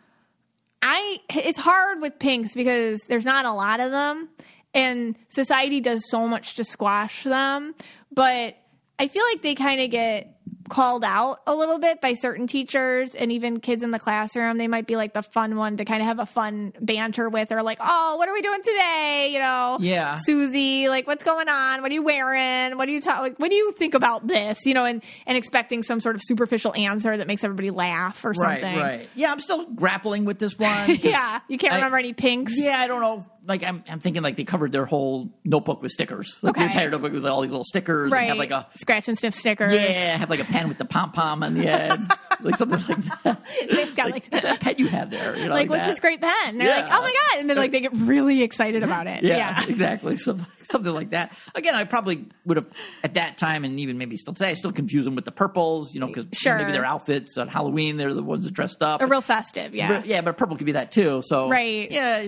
[0.81, 4.29] I it's hard with pinks because there's not a lot of them
[4.73, 7.75] and society does so much to squash them,
[8.11, 8.57] but
[8.97, 10.34] I feel like they kind of get
[10.69, 14.57] called out a little bit by certain teachers and even kids in the classroom.
[14.57, 17.51] They might be like the fun one to kind of have a fun banter with,
[17.51, 19.29] or like, oh, what are we doing today?
[19.31, 20.13] You know, Yeah.
[20.15, 21.81] Susie, like, what's going on?
[21.81, 22.77] What are you wearing?
[22.77, 23.19] What do you talk?
[23.21, 24.65] Like, what do you think about this?
[24.65, 28.33] You know, and and expecting some sort of superficial answer that makes everybody laugh or
[28.33, 28.63] something.
[28.63, 28.77] right.
[28.99, 29.09] right.
[29.15, 30.95] Yeah, I'm still grappling with this one.
[31.03, 32.53] yeah, you can't I- remember any pinks.
[32.55, 33.25] Yeah, I don't know.
[33.47, 36.35] Like I'm, I'm thinking like they covered their whole notebook with stickers.
[36.41, 36.65] Like the Okay.
[36.71, 38.11] entire notebook with all these little stickers.
[38.11, 38.21] right.
[38.21, 39.71] And have like a scratch and sniff stickers.
[39.71, 42.09] yeah, have like a pen with the pom pom on the end,
[42.41, 43.41] like something like that.
[43.69, 45.35] They've got like, What's that pen you have there?
[45.35, 45.87] You know, like, like, what's that.
[45.89, 46.57] this great pen?
[46.57, 49.23] They're like, oh my god, and then like they get really excited about it.
[49.23, 49.65] Yeah, Yeah.
[49.67, 50.17] exactly.
[50.17, 51.33] Some, something like that.
[51.55, 52.67] Again, I probably would have
[53.03, 55.93] at that time, and even maybe still today, I still confuse them with the purples.
[55.93, 56.57] You know, because Sure.
[56.57, 59.01] maybe their outfits on Halloween, they're the ones that dressed up.
[59.01, 59.87] A real festive, yeah.
[59.99, 61.21] But, yeah, but purple could be that too.
[61.23, 61.89] So Right.
[61.91, 62.27] Yeah,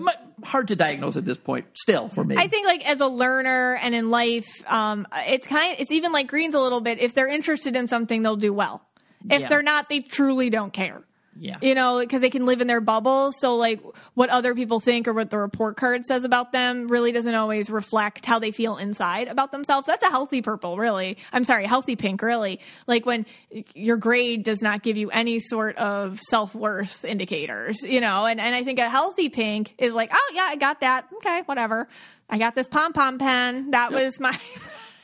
[0.00, 1.66] might, hard to diagnose at this point.
[1.74, 2.36] Still for me.
[2.38, 6.28] I think like as a learner and in life, um, it's kind it's even like
[6.28, 6.98] greens a little bit.
[7.00, 8.82] If they're interested in something, they'll do well.
[9.30, 9.48] If Yeah.
[9.48, 11.02] they're not, they truly don't care.
[11.38, 11.56] Yeah.
[11.62, 13.32] You know, because they can live in their bubble.
[13.32, 13.80] So, like,
[14.14, 17.70] what other people think or what the report card says about them really doesn't always
[17.70, 19.86] reflect how they feel inside about themselves.
[19.86, 21.16] That's a healthy purple, really.
[21.32, 22.60] I'm sorry, healthy pink, really.
[22.86, 23.26] Like when
[23.74, 28.40] your grade does not give you any sort of self worth indicators, you know, and,
[28.40, 31.06] and I think a healthy pink is like, oh, yeah, I got that.
[31.16, 31.88] Okay, whatever.
[32.28, 33.70] I got this pom pom pen.
[33.70, 34.38] That was my.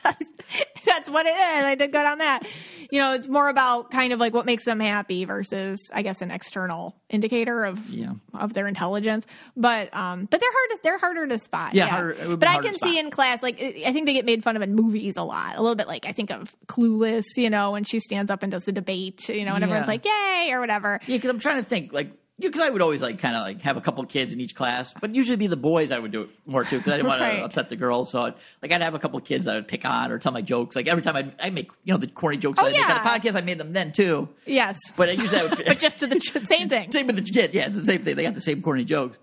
[0.03, 0.31] that's,
[0.85, 1.65] that's what it is.
[1.65, 2.43] I did good on that.
[2.91, 6.21] You know, it's more about kind of like what makes them happy versus, I guess,
[6.21, 8.13] an external indicator of Yeah.
[8.33, 9.25] of their intelligence.
[9.55, 10.69] But um, but they're hard.
[10.71, 11.73] To, they're harder to spot.
[11.75, 14.13] Yeah, harder- would be but I can see in class, like I I think they
[14.13, 15.55] get made fun of in movies a lot.
[15.57, 17.25] A little bit like I think of Clueless.
[17.37, 19.29] You know, when she stands up and does the debate.
[19.29, 20.99] You know, and everyone's like, "Yay!" or whatever.
[21.05, 22.11] Yeah, because I'm trying to think like.
[22.39, 24.93] Because I would always like kind of like have a couple kids in each class,
[25.01, 27.21] but usually be the boys I would do it more too because I didn't want
[27.21, 27.37] Right.
[27.37, 28.11] to upset the girls.
[28.11, 30.41] So I'd, like I'd have a couple kids that I'd pick on or tell my
[30.41, 30.75] jokes.
[30.75, 32.89] Like every time I I make you know the corny jokes Oh, that I make
[32.89, 34.29] on the podcast, I made them then too.
[34.45, 36.91] Yes, But I usually I would, but just to the ch- same thing.
[36.93, 37.53] Same with the kid.
[37.53, 38.15] Yeah, it's the same thing.
[38.15, 39.19] They got the same corny jokes.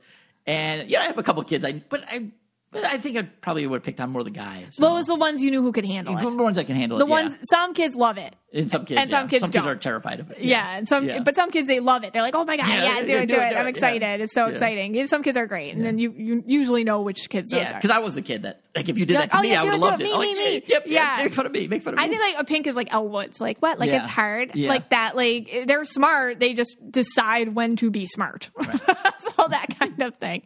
[0.47, 1.65] And yeah, I have a couple kids.
[1.65, 2.31] I but I
[2.77, 4.77] but I think I probably would have picked on more of the guys.
[4.79, 6.21] What was the ones you knew who could handle it.
[6.23, 6.99] the ones I can handle.
[6.99, 7.39] The it, ones yeah.
[7.51, 8.35] some kids love it.
[8.53, 9.29] and some kids, and some yeah.
[9.31, 10.39] kids some kids are terrified of it.
[10.41, 11.21] Yeah, and some, Yeah.
[11.21, 12.13] but some kids they love it.
[12.13, 13.57] They're like, "Oh my god, Yeah, yeah, do yeah, it, do do it, it!
[13.57, 14.03] I'm excited.
[14.03, 14.15] yeah.
[14.15, 14.53] It's so Yeah.
[14.53, 17.61] exciting." Yeah, Some kids are great, and then you you usually know which kids those
[17.61, 17.75] Yeah, are.
[17.75, 19.43] because I was the kid that like if you did You're that to like, "Oh,
[19.43, 20.63] me, yeah, I would have loved it, me, me, yeah, me.
[20.69, 21.17] Yep, yeah.
[21.19, 21.25] Yeah.
[21.25, 21.67] Make fun of me.
[21.67, 22.05] Make fun of me.
[22.05, 23.41] I think like a pink is like Elle Woods.
[23.41, 23.79] Like what?
[23.79, 24.55] Like it's hard.
[24.55, 25.17] Like that.
[25.17, 26.41] Like they're smart.
[26.41, 28.51] They just decide when to be smart.
[28.61, 28.69] so
[29.49, 30.43] that kind of thing.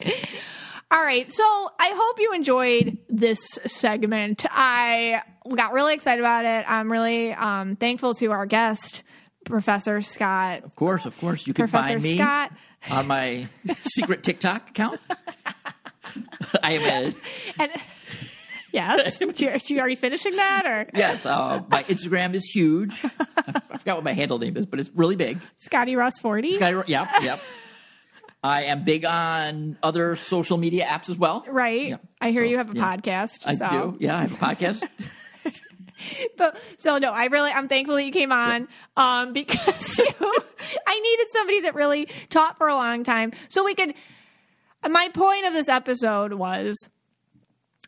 [0.93, 1.31] All right.
[1.31, 1.45] So
[1.79, 4.45] I hope you enjoyed this segment.
[4.51, 5.23] I
[5.55, 6.65] got really excited about it.
[6.69, 9.05] I'm really um, thankful to our guest,
[9.45, 10.65] Professor Scott.
[10.65, 12.53] Of course, of course, you can Professor find me Scott.
[12.91, 13.47] on my
[13.83, 15.01] secret TikTok account.
[16.63, 17.15] I am a
[17.61, 17.71] And
[18.73, 19.27] yes, Are
[19.69, 21.25] you already finishing that or yes.
[21.25, 23.05] Uh, my Instagram is huge.
[23.37, 25.39] I forgot what my handle name is, but it's really big.
[25.59, 26.55] Scotty Ross forty?
[26.55, 27.41] Sky, yep, yep.
[28.43, 31.45] I am big on other social media apps as well.
[31.47, 31.89] Right.
[31.91, 31.97] Yeah.
[32.21, 32.97] I hear So, you have a yeah.
[32.97, 33.43] podcast.
[33.47, 33.69] I so.
[33.69, 33.97] do.
[34.01, 34.89] Yeah, I have a podcast.
[36.37, 40.35] But so no, I really I'm thankful that you came on um because you
[40.87, 43.95] I needed somebody that really taught for a long time so we could
[44.89, 46.77] my point of this episode was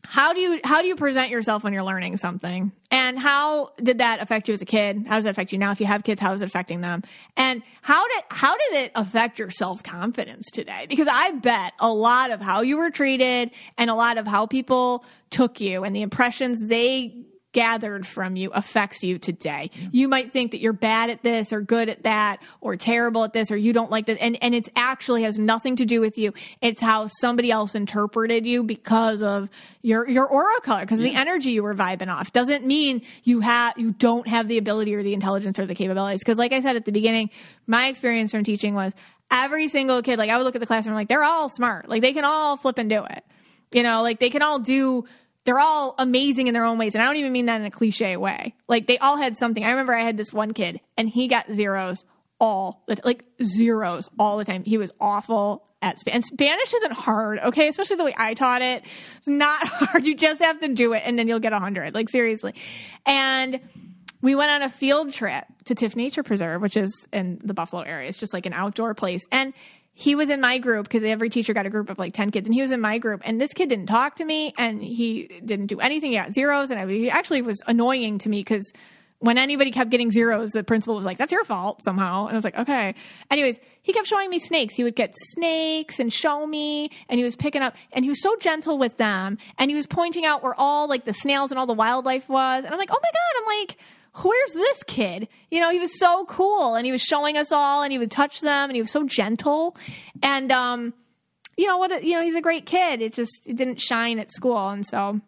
[0.04, 2.72] how do you how do you present yourself when you're learning something?
[2.90, 5.06] And how did that affect you as a kid?
[5.06, 5.70] How does it affect you now?
[5.70, 7.02] If you have kids how is it affecting them?
[7.36, 10.86] And how did how did it affect your self-confidence today?
[10.88, 14.46] Because i bet a lot of how you were treated and a lot of how
[14.46, 19.70] people took you and the impressions they gathered from you affects you today.
[19.90, 23.32] You might think that you're bad at this or good at that or terrible at
[23.32, 26.18] this or you don't like this and and it's actually has nothing to do with
[26.18, 26.32] you.
[26.60, 29.48] It's how somebody else interpreted you because of
[29.82, 32.32] your your aura color because of the energy you were vibing off.
[32.32, 36.20] Doesn't mean you have you don't have the ability or the intelligence or the capabilities
[36.20, 37.30] because like I said at the beginning,
[37.66, 38.94] my experience from teaching was
[39.30, 41.88] every single kid like I would look at the classroom like they're all smart.
[41.88, 43.24] Like they can all flip and do it.
[43.72, 45.06] You know, like they can all do
[45.44, 46.94] they're all amazing in their own ways.
[46.94, 48.54] And I don't even mean that in a cliche way.
[48.68, 49.64] Like they all had something.
[49.64, 52.04] I remember I had this one kid and he got zeros
[52.38, 54.64] all the like zeros all the time.
[54.64, 56.14] He was awful at Spanish.
[56.14, 57.68] And Spanish isn't hard, okay?
[57.68, 58.84] Especially the way I taught it.
[59.16, 60.04] It's not hard.
[60.04, 61.94] You just have to do it and then you'll get a hundred.
[61.94, 62.54] Like seriously.
[63.04, 63.60] And
[64.20, 67.82] we went on a field trip to Tifft Nature Preserve, which is in the Buffalo
[67.82, 68.08] area.
[68.08, 69.22] It's just like an outdoor place.
[69.32, 69.52] And
[69.94, 72.46] he was in my group because every teacher got a group of like 10 kids
[72.46, 75.40] and he was in my group and this kid didn't talk to me and he
[75.44, 78.72] didn't do anything he got zeros and I, he actually was annoying to me because
[79.22, 82.36] when anybody kept getting zeros, the principal was like, "That's your fault somehow." And I
[82.36, 82.92] was like, "Okay."
[83.30, 84.74] Anyways, he kept showing me snakes.
[84.74, 88.20] He would get snakes and show me, and he was picking up, and he was
[88.20, 91.58] so gentle with them, and he was pointing out where all like the snails and
[91.58, 93.78] all the wildlife was, and I'm like, "Oh my god!" I'm like.
[94.14, 95.28] Where's this kid?
[95.50, 98.10] You know, he was so cool and he was showing us all and he would
[98.10, 99.74] touch them and he was so gentle.
[100.22, 100.92] And um,
[101.56, 103.00] you know what you know, he's a great kid.
[103.00, 105.20] It just it didn't shine at school and so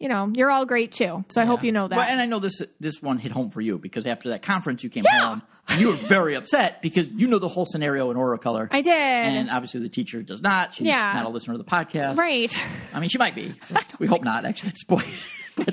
[0.00, 1.24] you know, you're all great too.
[1.28, 1.96] So I hope you know that.
[1.96, 4.82] Well, and I know this this one hit home for you because after that conference
[4.82, 5.28] you came Yeah.
[5.28, 5.42] home
[5.78, 8.68] you were very upset because you know the whole scenario in Aura Color.
[8.70, 8.92] I did.
[8.92, 10.74] And obviously the teacher does not.
[10.74, 11.12] She's Yeah.
[11.14, 12.16] not a listener to the podcast.
[12.18, 12.52] right.
[12.92, 13.54] I mean, she might be.
[13.98, 14.44] We hope not.
[14.44, 15.04] Actually, it's boy.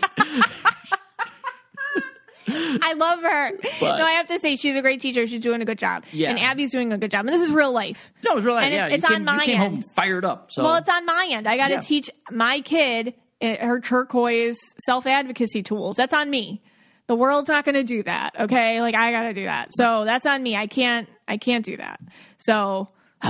[2.48, 3.52] I love her.
[3.80, 5.26] But- no, I have to say she's a great teacher.
[5.28, 6.04] She's doing a good job.
[6.12, 6.30] Yeah.
[6.32, 7.26] And Abby's doing a good job.
[7.26, 8.12] And this is real life.
[8.24, 8.66] No, it's real life.
[8.66, 9.74] And it's- yeah, it's on came, my you came end.
[9.84, 10.52] home fired up.
[10.52, 11.48] So Well, it's on my end.
[11.48, 11.80] I got to Yeah.
[11.82, 15.98] teach my kid uh, her turquoise self advocacy tools.
[15.98, 16.62] That's on me.
[17.08, 18.40] The world's not going to do that.
[18.40, 19.70] Okay, like I got to do that.
[19.74, 20.56] So that's on me.
[20.56, 21.10] I can't.
[21.28, 22.00] I can't do that.
[22.38, 22.90] So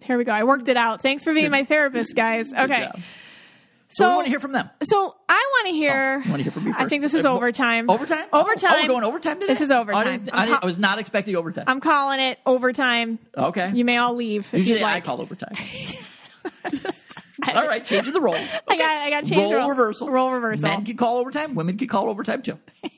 [0.00, 0.32] here we go.
[0.32, 1.02] I worked it out.
[1.02, 2.52] Thanks for being my therapist, guys.
[2.52, 2.88] Okay.
[3.96, 4.70] So, we want to hear from them.
[4.82, 6.22] so I want to hear.
[6.24, 6.74] I want to hear from you.
[6.76, 7.88] I think this is Uh, overtime.
[7.88, 8.26] Overtime.
[8.32, 8.72] Oh, Overtime.
[8.74, 9.52] Oh, we're going overtime today.
[9.52, 10.24] This is I, overtime.
[10.32, 11.64] I, ca- I was not expecting overtime.
[11.66, 13.18] I'm calling it overtime.
[13.36, 13.70] okay.
[13.74, 15.54] You may all leave Usually you'd I call overtime.
[17.54, 18.34] All right, changing the role.
[18.36, 18.96] I got.
[19.02, 20.08] I got to change role role reversal.
[20.10, 20.68] Role reversal.
[20.68, 21.54] Men can call overtime.
[21.54, 22.58] Women can call overtime too.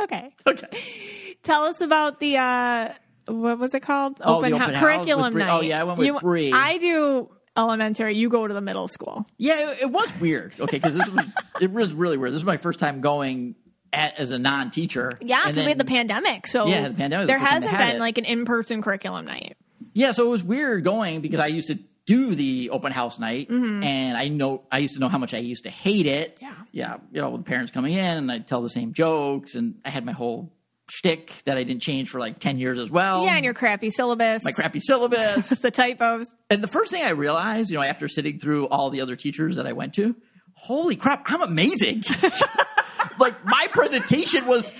[0.00, 0.32] Okay.
[0.46, 1.36] Okay.
[1.42, 2.88] Tell us about the uh
[3.26, 4.16] what was it called?
[4.20, 5.42] Oh, open house curriculum Bree.
[5.44, 5.56] night.
[5.56, 6.50] Oh, yeah, I went with You- Bree.
[6.52, 8.14] I do elementary.
[8.16, 9.26] You go to the middle school.
[9.38, 10.54] Yeah, it, it was weird.
[10.60, 11.24] Okay, because this was
[11.60, 12.32] it was really weird.
[12.32, 13.54] This was my first time going
[13.92, 15.12] at, as a non-teacher.
[15.20, 16.46] Yeah, And because we had the pandemic.
[16.46, 18.00] So Yeah, the pandemic There the first time they hasn't had been it.
[18.00, 19.56] like an in-person curriculum night.
[19.92, 23.48] Yeah, so it was weird going because I used to do the open house night,
[23.48, 23.82] Mm-hmm.
[23.82, 26.38] and I know I used to know how much I used to hate it.
[26.40, 26.54] Yeah.
[26.72, 29.90] yeah, you know, with parents coming in, and I'd tell the same jokes, and I
[29.90, 30.50] had my whole
[30.94, 33.24] shtick that I didn't change for like ten years as well.
[33.24, 34.44] yeah, and your crappy syllabus.
[34.44, 35.48] my crappy syllabus.
[35.60, 36.26] the typos.
[36.50, 39.56] and the first thing I realized, you know, after sitting through all the other teachers
[39.56, 40.14] that I went to,
[40.54, 42.02] holy crap, I'm amazing.
[43.18, 44.70] like my presentation was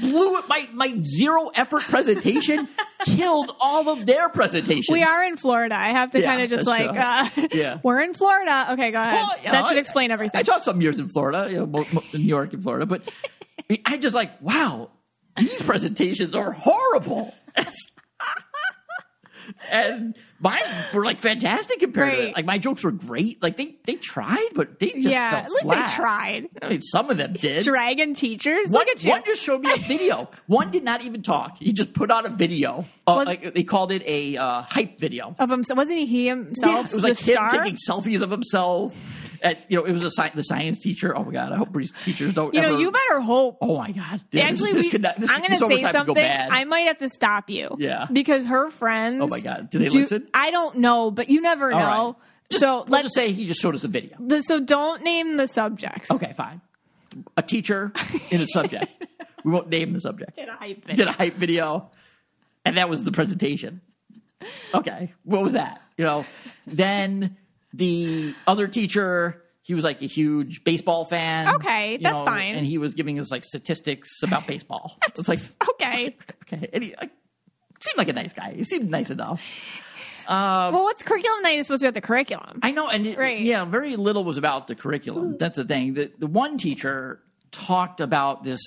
[0.00, 0.44] blew it.
[0.48, 2.68] My my zero effort presentation
[3.04, 4.88] killed all of their presentations.
[4.92, 5.74] We are in Florida.
[5.74, 7.30] I have to Yeah, kind of just like, uh.
[7.52, 7.78] Yeah.
[7.82, 8.72] we're in Florida.
[8.72, 9.14] Okay, go ahead.
[9.14, 10.38] Well, that know, should I- explain everything.
[10.38, 12.84] I taught some years in Florida, you know, mo- mo- in New York and Florida,
[12.86, 13.08] but
[13.86, 14.90] I just like, wow,
[15.36, 17.34] these presentations are horrible.
[19.70, 20.60] and mine
[20.94, 22.36] were like fantastic compared to Right.
[22.36, 23.42] like my jokes were great.
[23.42, 25.86] Like they they tried, but they just yeah, at least flat.
[25.86, 26.48] they tried.
[26.62, 27.64] I mean, some of them did.
[27.64, 28.68] Dragon teachers.
[28.70, 29.10] One, Look at you.
[29.10, 30.30] one just showed me a video.
[30.46, 31.58] one did not even talk.
[31.58, 32.84] He just put on a video.
[33.06, 35.34] Uh, Was- like, they called it a uh, hype video.
[35.38, 35.76] of himself.
[35.76, 38.94] Wasn't he, he himself Yeah, it was like him taking selfies of himself.
[39.68, 41.16] You know, it was a sci- the science teacher.
[41.16, 41.52] Oh my god!
[41.52, 42.54] I hope these teachers don't.
[42.54, 44.20] you know, you better hope Oh my god!
[44.34, 46.24] Actually, this, we, could not, this, I'm going to say could go something.
[46.24, 47.74] I might have to stop you.
[47.78, 48.06] Yeah.
[48.12, 49.20] Because her friends.
[49.22, 49.70] Oh my God.
[49.70, 50.28] Do they do- listen?
[50.32, 51.76] I don't know, but you never know.
[51.76, 52.14] right.
[52.50, 54.16] Just, so let's let's just say he just showed us a video.
[54.20, 56.10] the, so don't name the subjects.
[56.10, 56.60] Okay, fine.
[57.36, 57.92] A teacher
[58.30, 58.92] in a subject.
[59.44, 60.36] we won't name the subject.
[60.36, 60.96] Did a hype video.
[60.96, 61.90] Did a hype video,
[62.64, 63.80] and that was the presentation.
[64.74, 65.82] Okay, what was that?
[65.96, 66.26] You know,
[66.66, 67.36] then
[67.74, 69.38] the other teacher.
[69.64, 71.48] He was like a huge baseball fan.
[71.54, 72.56] Okay, that's know, fine.
[72.56, 74.98] And he was giving us like statistics about baseball.
[75.16, 75.38] It's like
[75.70, 76.16] Okay.
[76.52, 77.10] okay, and he like,
[77.80, 78.54] seemed like a nice guy.
[78.54, 79.40] He seemed nice enough.
[80.26, 82.60] Um, well, what's curriculum night is supposed to be about the curriculum.
[82.62, 83.40] I know, and it, Right.
[83.40, 85.32] yeah, very little was about the curriculum.
[85.32, 85.36] Hmm.
[85.36, 85.94] That's the thing.
[85.94, 87.20] The, the one teacher
[87.50, 88.60] talked about this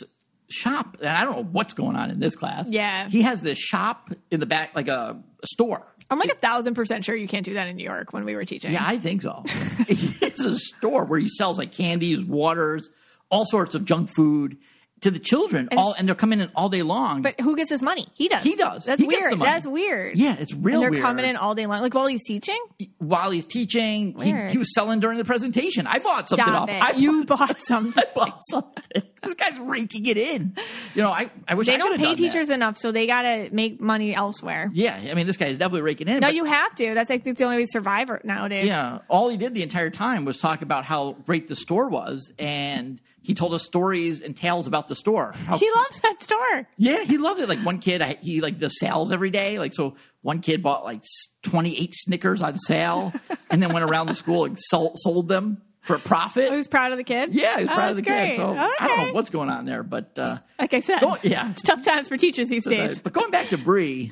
[0.50, 2.70] shop, and I don't know what's going on in this class.
[2.70, 3.08] Yeah.
[3.10, 5.86] he has this shop in the back, like a, a store.
[6.10, 8.36] I'm like a thousand percent sure you can't do that in New York when we
[8.36, 8.72] were teaching.
[8.72, 9.44] Yeah, I think so.
[9.88, 12.90] it's a store where he sells like candies, waters,
[13.30, 14.58] all sorts of junk food
[15.02, 15.68] to the children.
[15.76, 17.22] all and they're coming in all day long.
[17.22, 18.08] But who gets his money?
[18.14, 18.44] He does.
[18.44, 18.86] He does.
[18.86, 19.40] That's He weird.
[19.40, 20.18] That's weird.
[20.18, 21.04] yeah, it's real And they're weird.
[21.04, 21.82] coming in all day long.
[21.82, 22.60] Like while he's teaching?
[22.98, 24.20] while he's teaching.
[24.20, 25.86] He, he was selling during the presentation.
[25.86, 26.70] I bought something Stop off.
[26.70, 26.82] it.
[26.82, 28.04] I you bought something.
[28.08, 29.04] I bought something.
[29.22, 30.56] This guy's raking it in.
[30.94, 32.18] You know, I, I wish They I don't pay done that.
[32.18, 34.70] teachers enough, so they got to make money elsewhere.
[34.74, 36.20] Yeah, I mean, this guy is definitely raking in.
[36.20, 36.94] No, you have to.
[36.94, 38.68] That's like that's the only way to survive nowadays.
[38.68, 42.32] Yeah, all he did the entire time was talk about how great the store was,
[42.40, 45.34] and he told us stories and tales about the store.
[45.46, 46.68] How- He loves that store.
[46.78, 47.50] yeah, he loves it.
[47.50, 49.60] Like one kid, I, he like the sales every day.
[49.60, 51.02] Like so, one kid bought like
[51.42, 53.14] twenty eight Snickers on sale,
[53.50, 56.52] and then went around the school and sold, sold them for a profit.
[56.52, 57.34] Who's proud of the kid?
[57.34, 58.42] Yeah, he's Oh, proud of the that's kid.
[58.42, 58.56] great.
[58.56, 61.52] So I don't know what's going on there, but uh, Like I said, Go- yeah.
[61.52, 63.00] it's tough times for teachers these days.
[63.00, 64.12] but going back to Bree,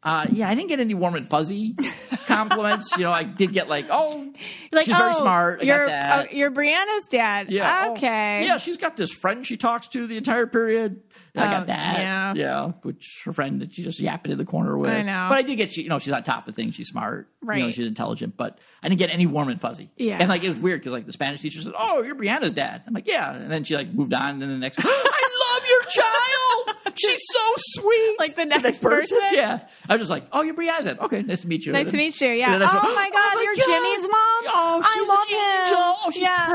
[0.00, 1.74] Uh, yeah, I didn't get any warm and fuzzy
[2.26, 2.96] compliments.
[2.96, 4.32] you know, I did get like, oh,
[4.70, 5.60] Like, she's very oh, smart.
[5.60, 6.28] I you're, got that.
[6.30, 7.50] oh, you're Brianna's dad.
[7.50, 7.86] Yeah.
[7.88, 8.44] oh, Okay.
[8.46, 11.00] yeah, she's got this friend she talks to the entire period.
[11.34, 11.98] I Oh, got that.
[11.98, 12.34] yeah.
[12.34, 12.66] Yeah.
[12.82, 14.90] Which her friend that she just yapping in the corner with.
[14.90, 15.26] I know.
[15.30, 17.28] But I did get she you know, she's on top of things, she's smart.
[17.42, 17.74] You know, Right.
[17.74, 19.90] she's intelligent, but I didn't get any warm and fuzzy.
[19.96, 20.18] Yeah.
[20.20, 22.82] And like it was weird because like the Spanish teacher said, Oh, you're Brianna's dad.
[22.86, 23.32] I'm like, Yeah.
[23.34, 26.87] And then she like moved on and then the next I love your child.
[26.98, 27.40] She's so
[27.80, 28.16] sweet.
[28.18, 29.18] Like the To next person?
[29.32, 29.66] Yeah.
[29.88, 30.98] I was just like, Oh, you're dad.
[31.00, 31.72] Okay, nice to meet you.
[31.72, 32.28] Nice And to meet you.
[32.30, 32.52] Yeah.
[32.52, 34.10] then I Oh said, my oh God, you're Jimmy's mom?
[34.12, 35.66] Oh, I she's love an him.
[35.66, 35.96] angel.
[36.04, 36.46] Oh, she's Yeah.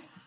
[0.00, 0.08] perfect.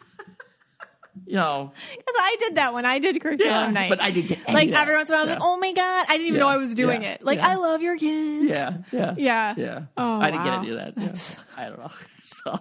[1.28, 3.90] you know, Because I did that when I did curriculum Yeah, night.
[3.90, 5.72] but I didn't get like every once in a while, I was like, "Oh my
[5.74, 7.24] god!" I didn't even Yeah, know I was doing yeah, it.
[7.24, 7.50] Like, yeah.
[7.50, 8.46] I love your kids.
[8.50, 9.54] yeah, yeah, Yeah.
[9.58, 9.82] yeah.
[9.98, 10.52] Oh, I didn't wow.
[10.52, 10.94] get any of that.
[11.02, 11.44] Yeah.
[11.58, 11.92] I don't know.
[12.44, 12.60] So,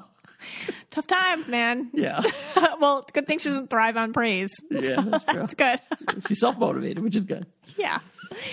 [0.91, 1.91] Tough times, man.
[1.93, 2.23] yeah,
[2.81, 4.51] well, good thing she doesn't thrive on praise.
[4.71, 5.41] yeah, that's true.
[5.41, 5.81] That's good.
[6.29, 7.47] She's self motivated, which is good.
[7.77, 7.99] yeah.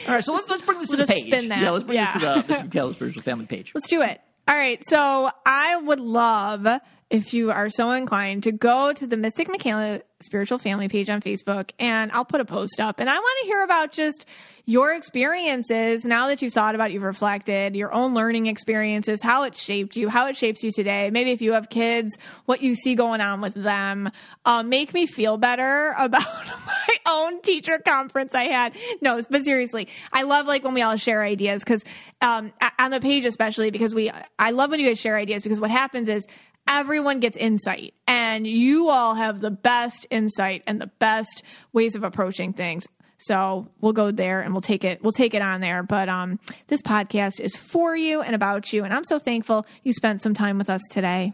[0.08, 1.28] All right, so let's let's bring this We'll to the page.
[1.28, 1.62] spin that.
[1.62, 2.14] Yeah, let's bring Yeah.
[2.14, 3.72] this to the Mystic Michaela's spiritual family page.
[3.74, 4.22] Let's do it.
[4.48, 4.82] All right.
[4.88, 6.68] So I would love
[7.10, 11.22] if you are so inclined to go to the Mystic Michaela Spiritual Family page on
[11.22, 13.00] Facebook and I'll put a post up.
[13.00, 14.26] And I want to hear about just
[14.66, 19.56] your experiences now that you've thought about, you've reflected, your own learning experiences, how it
[19.56, 21.10] shaped you, how it shapes you today.
[21.12, 24.12] Maybe if you have kids, what you see going on with them.
[24.46, 28.76] Uh, make me feel better about my own teacher conference I had.
[29.02, 31.84] No, but seriously, I love like when we all share ideas because
[32.22, 35.60] um, on the page especially because we I love when you guys share ideas because
[35.60, 36.26] what happens is
[36.68, 41.44] everyone gets insight and you all have the best insight and the best
[41.74, 42.88] ways of approaching things.
[43.26, 45.84] So we'll go there and we'll take it we'll take it on there.
[45.84, 49.94] But um, this podcast is for you and about you, and I'm so thankful you
[49.94, 51.34] spent some time with us today.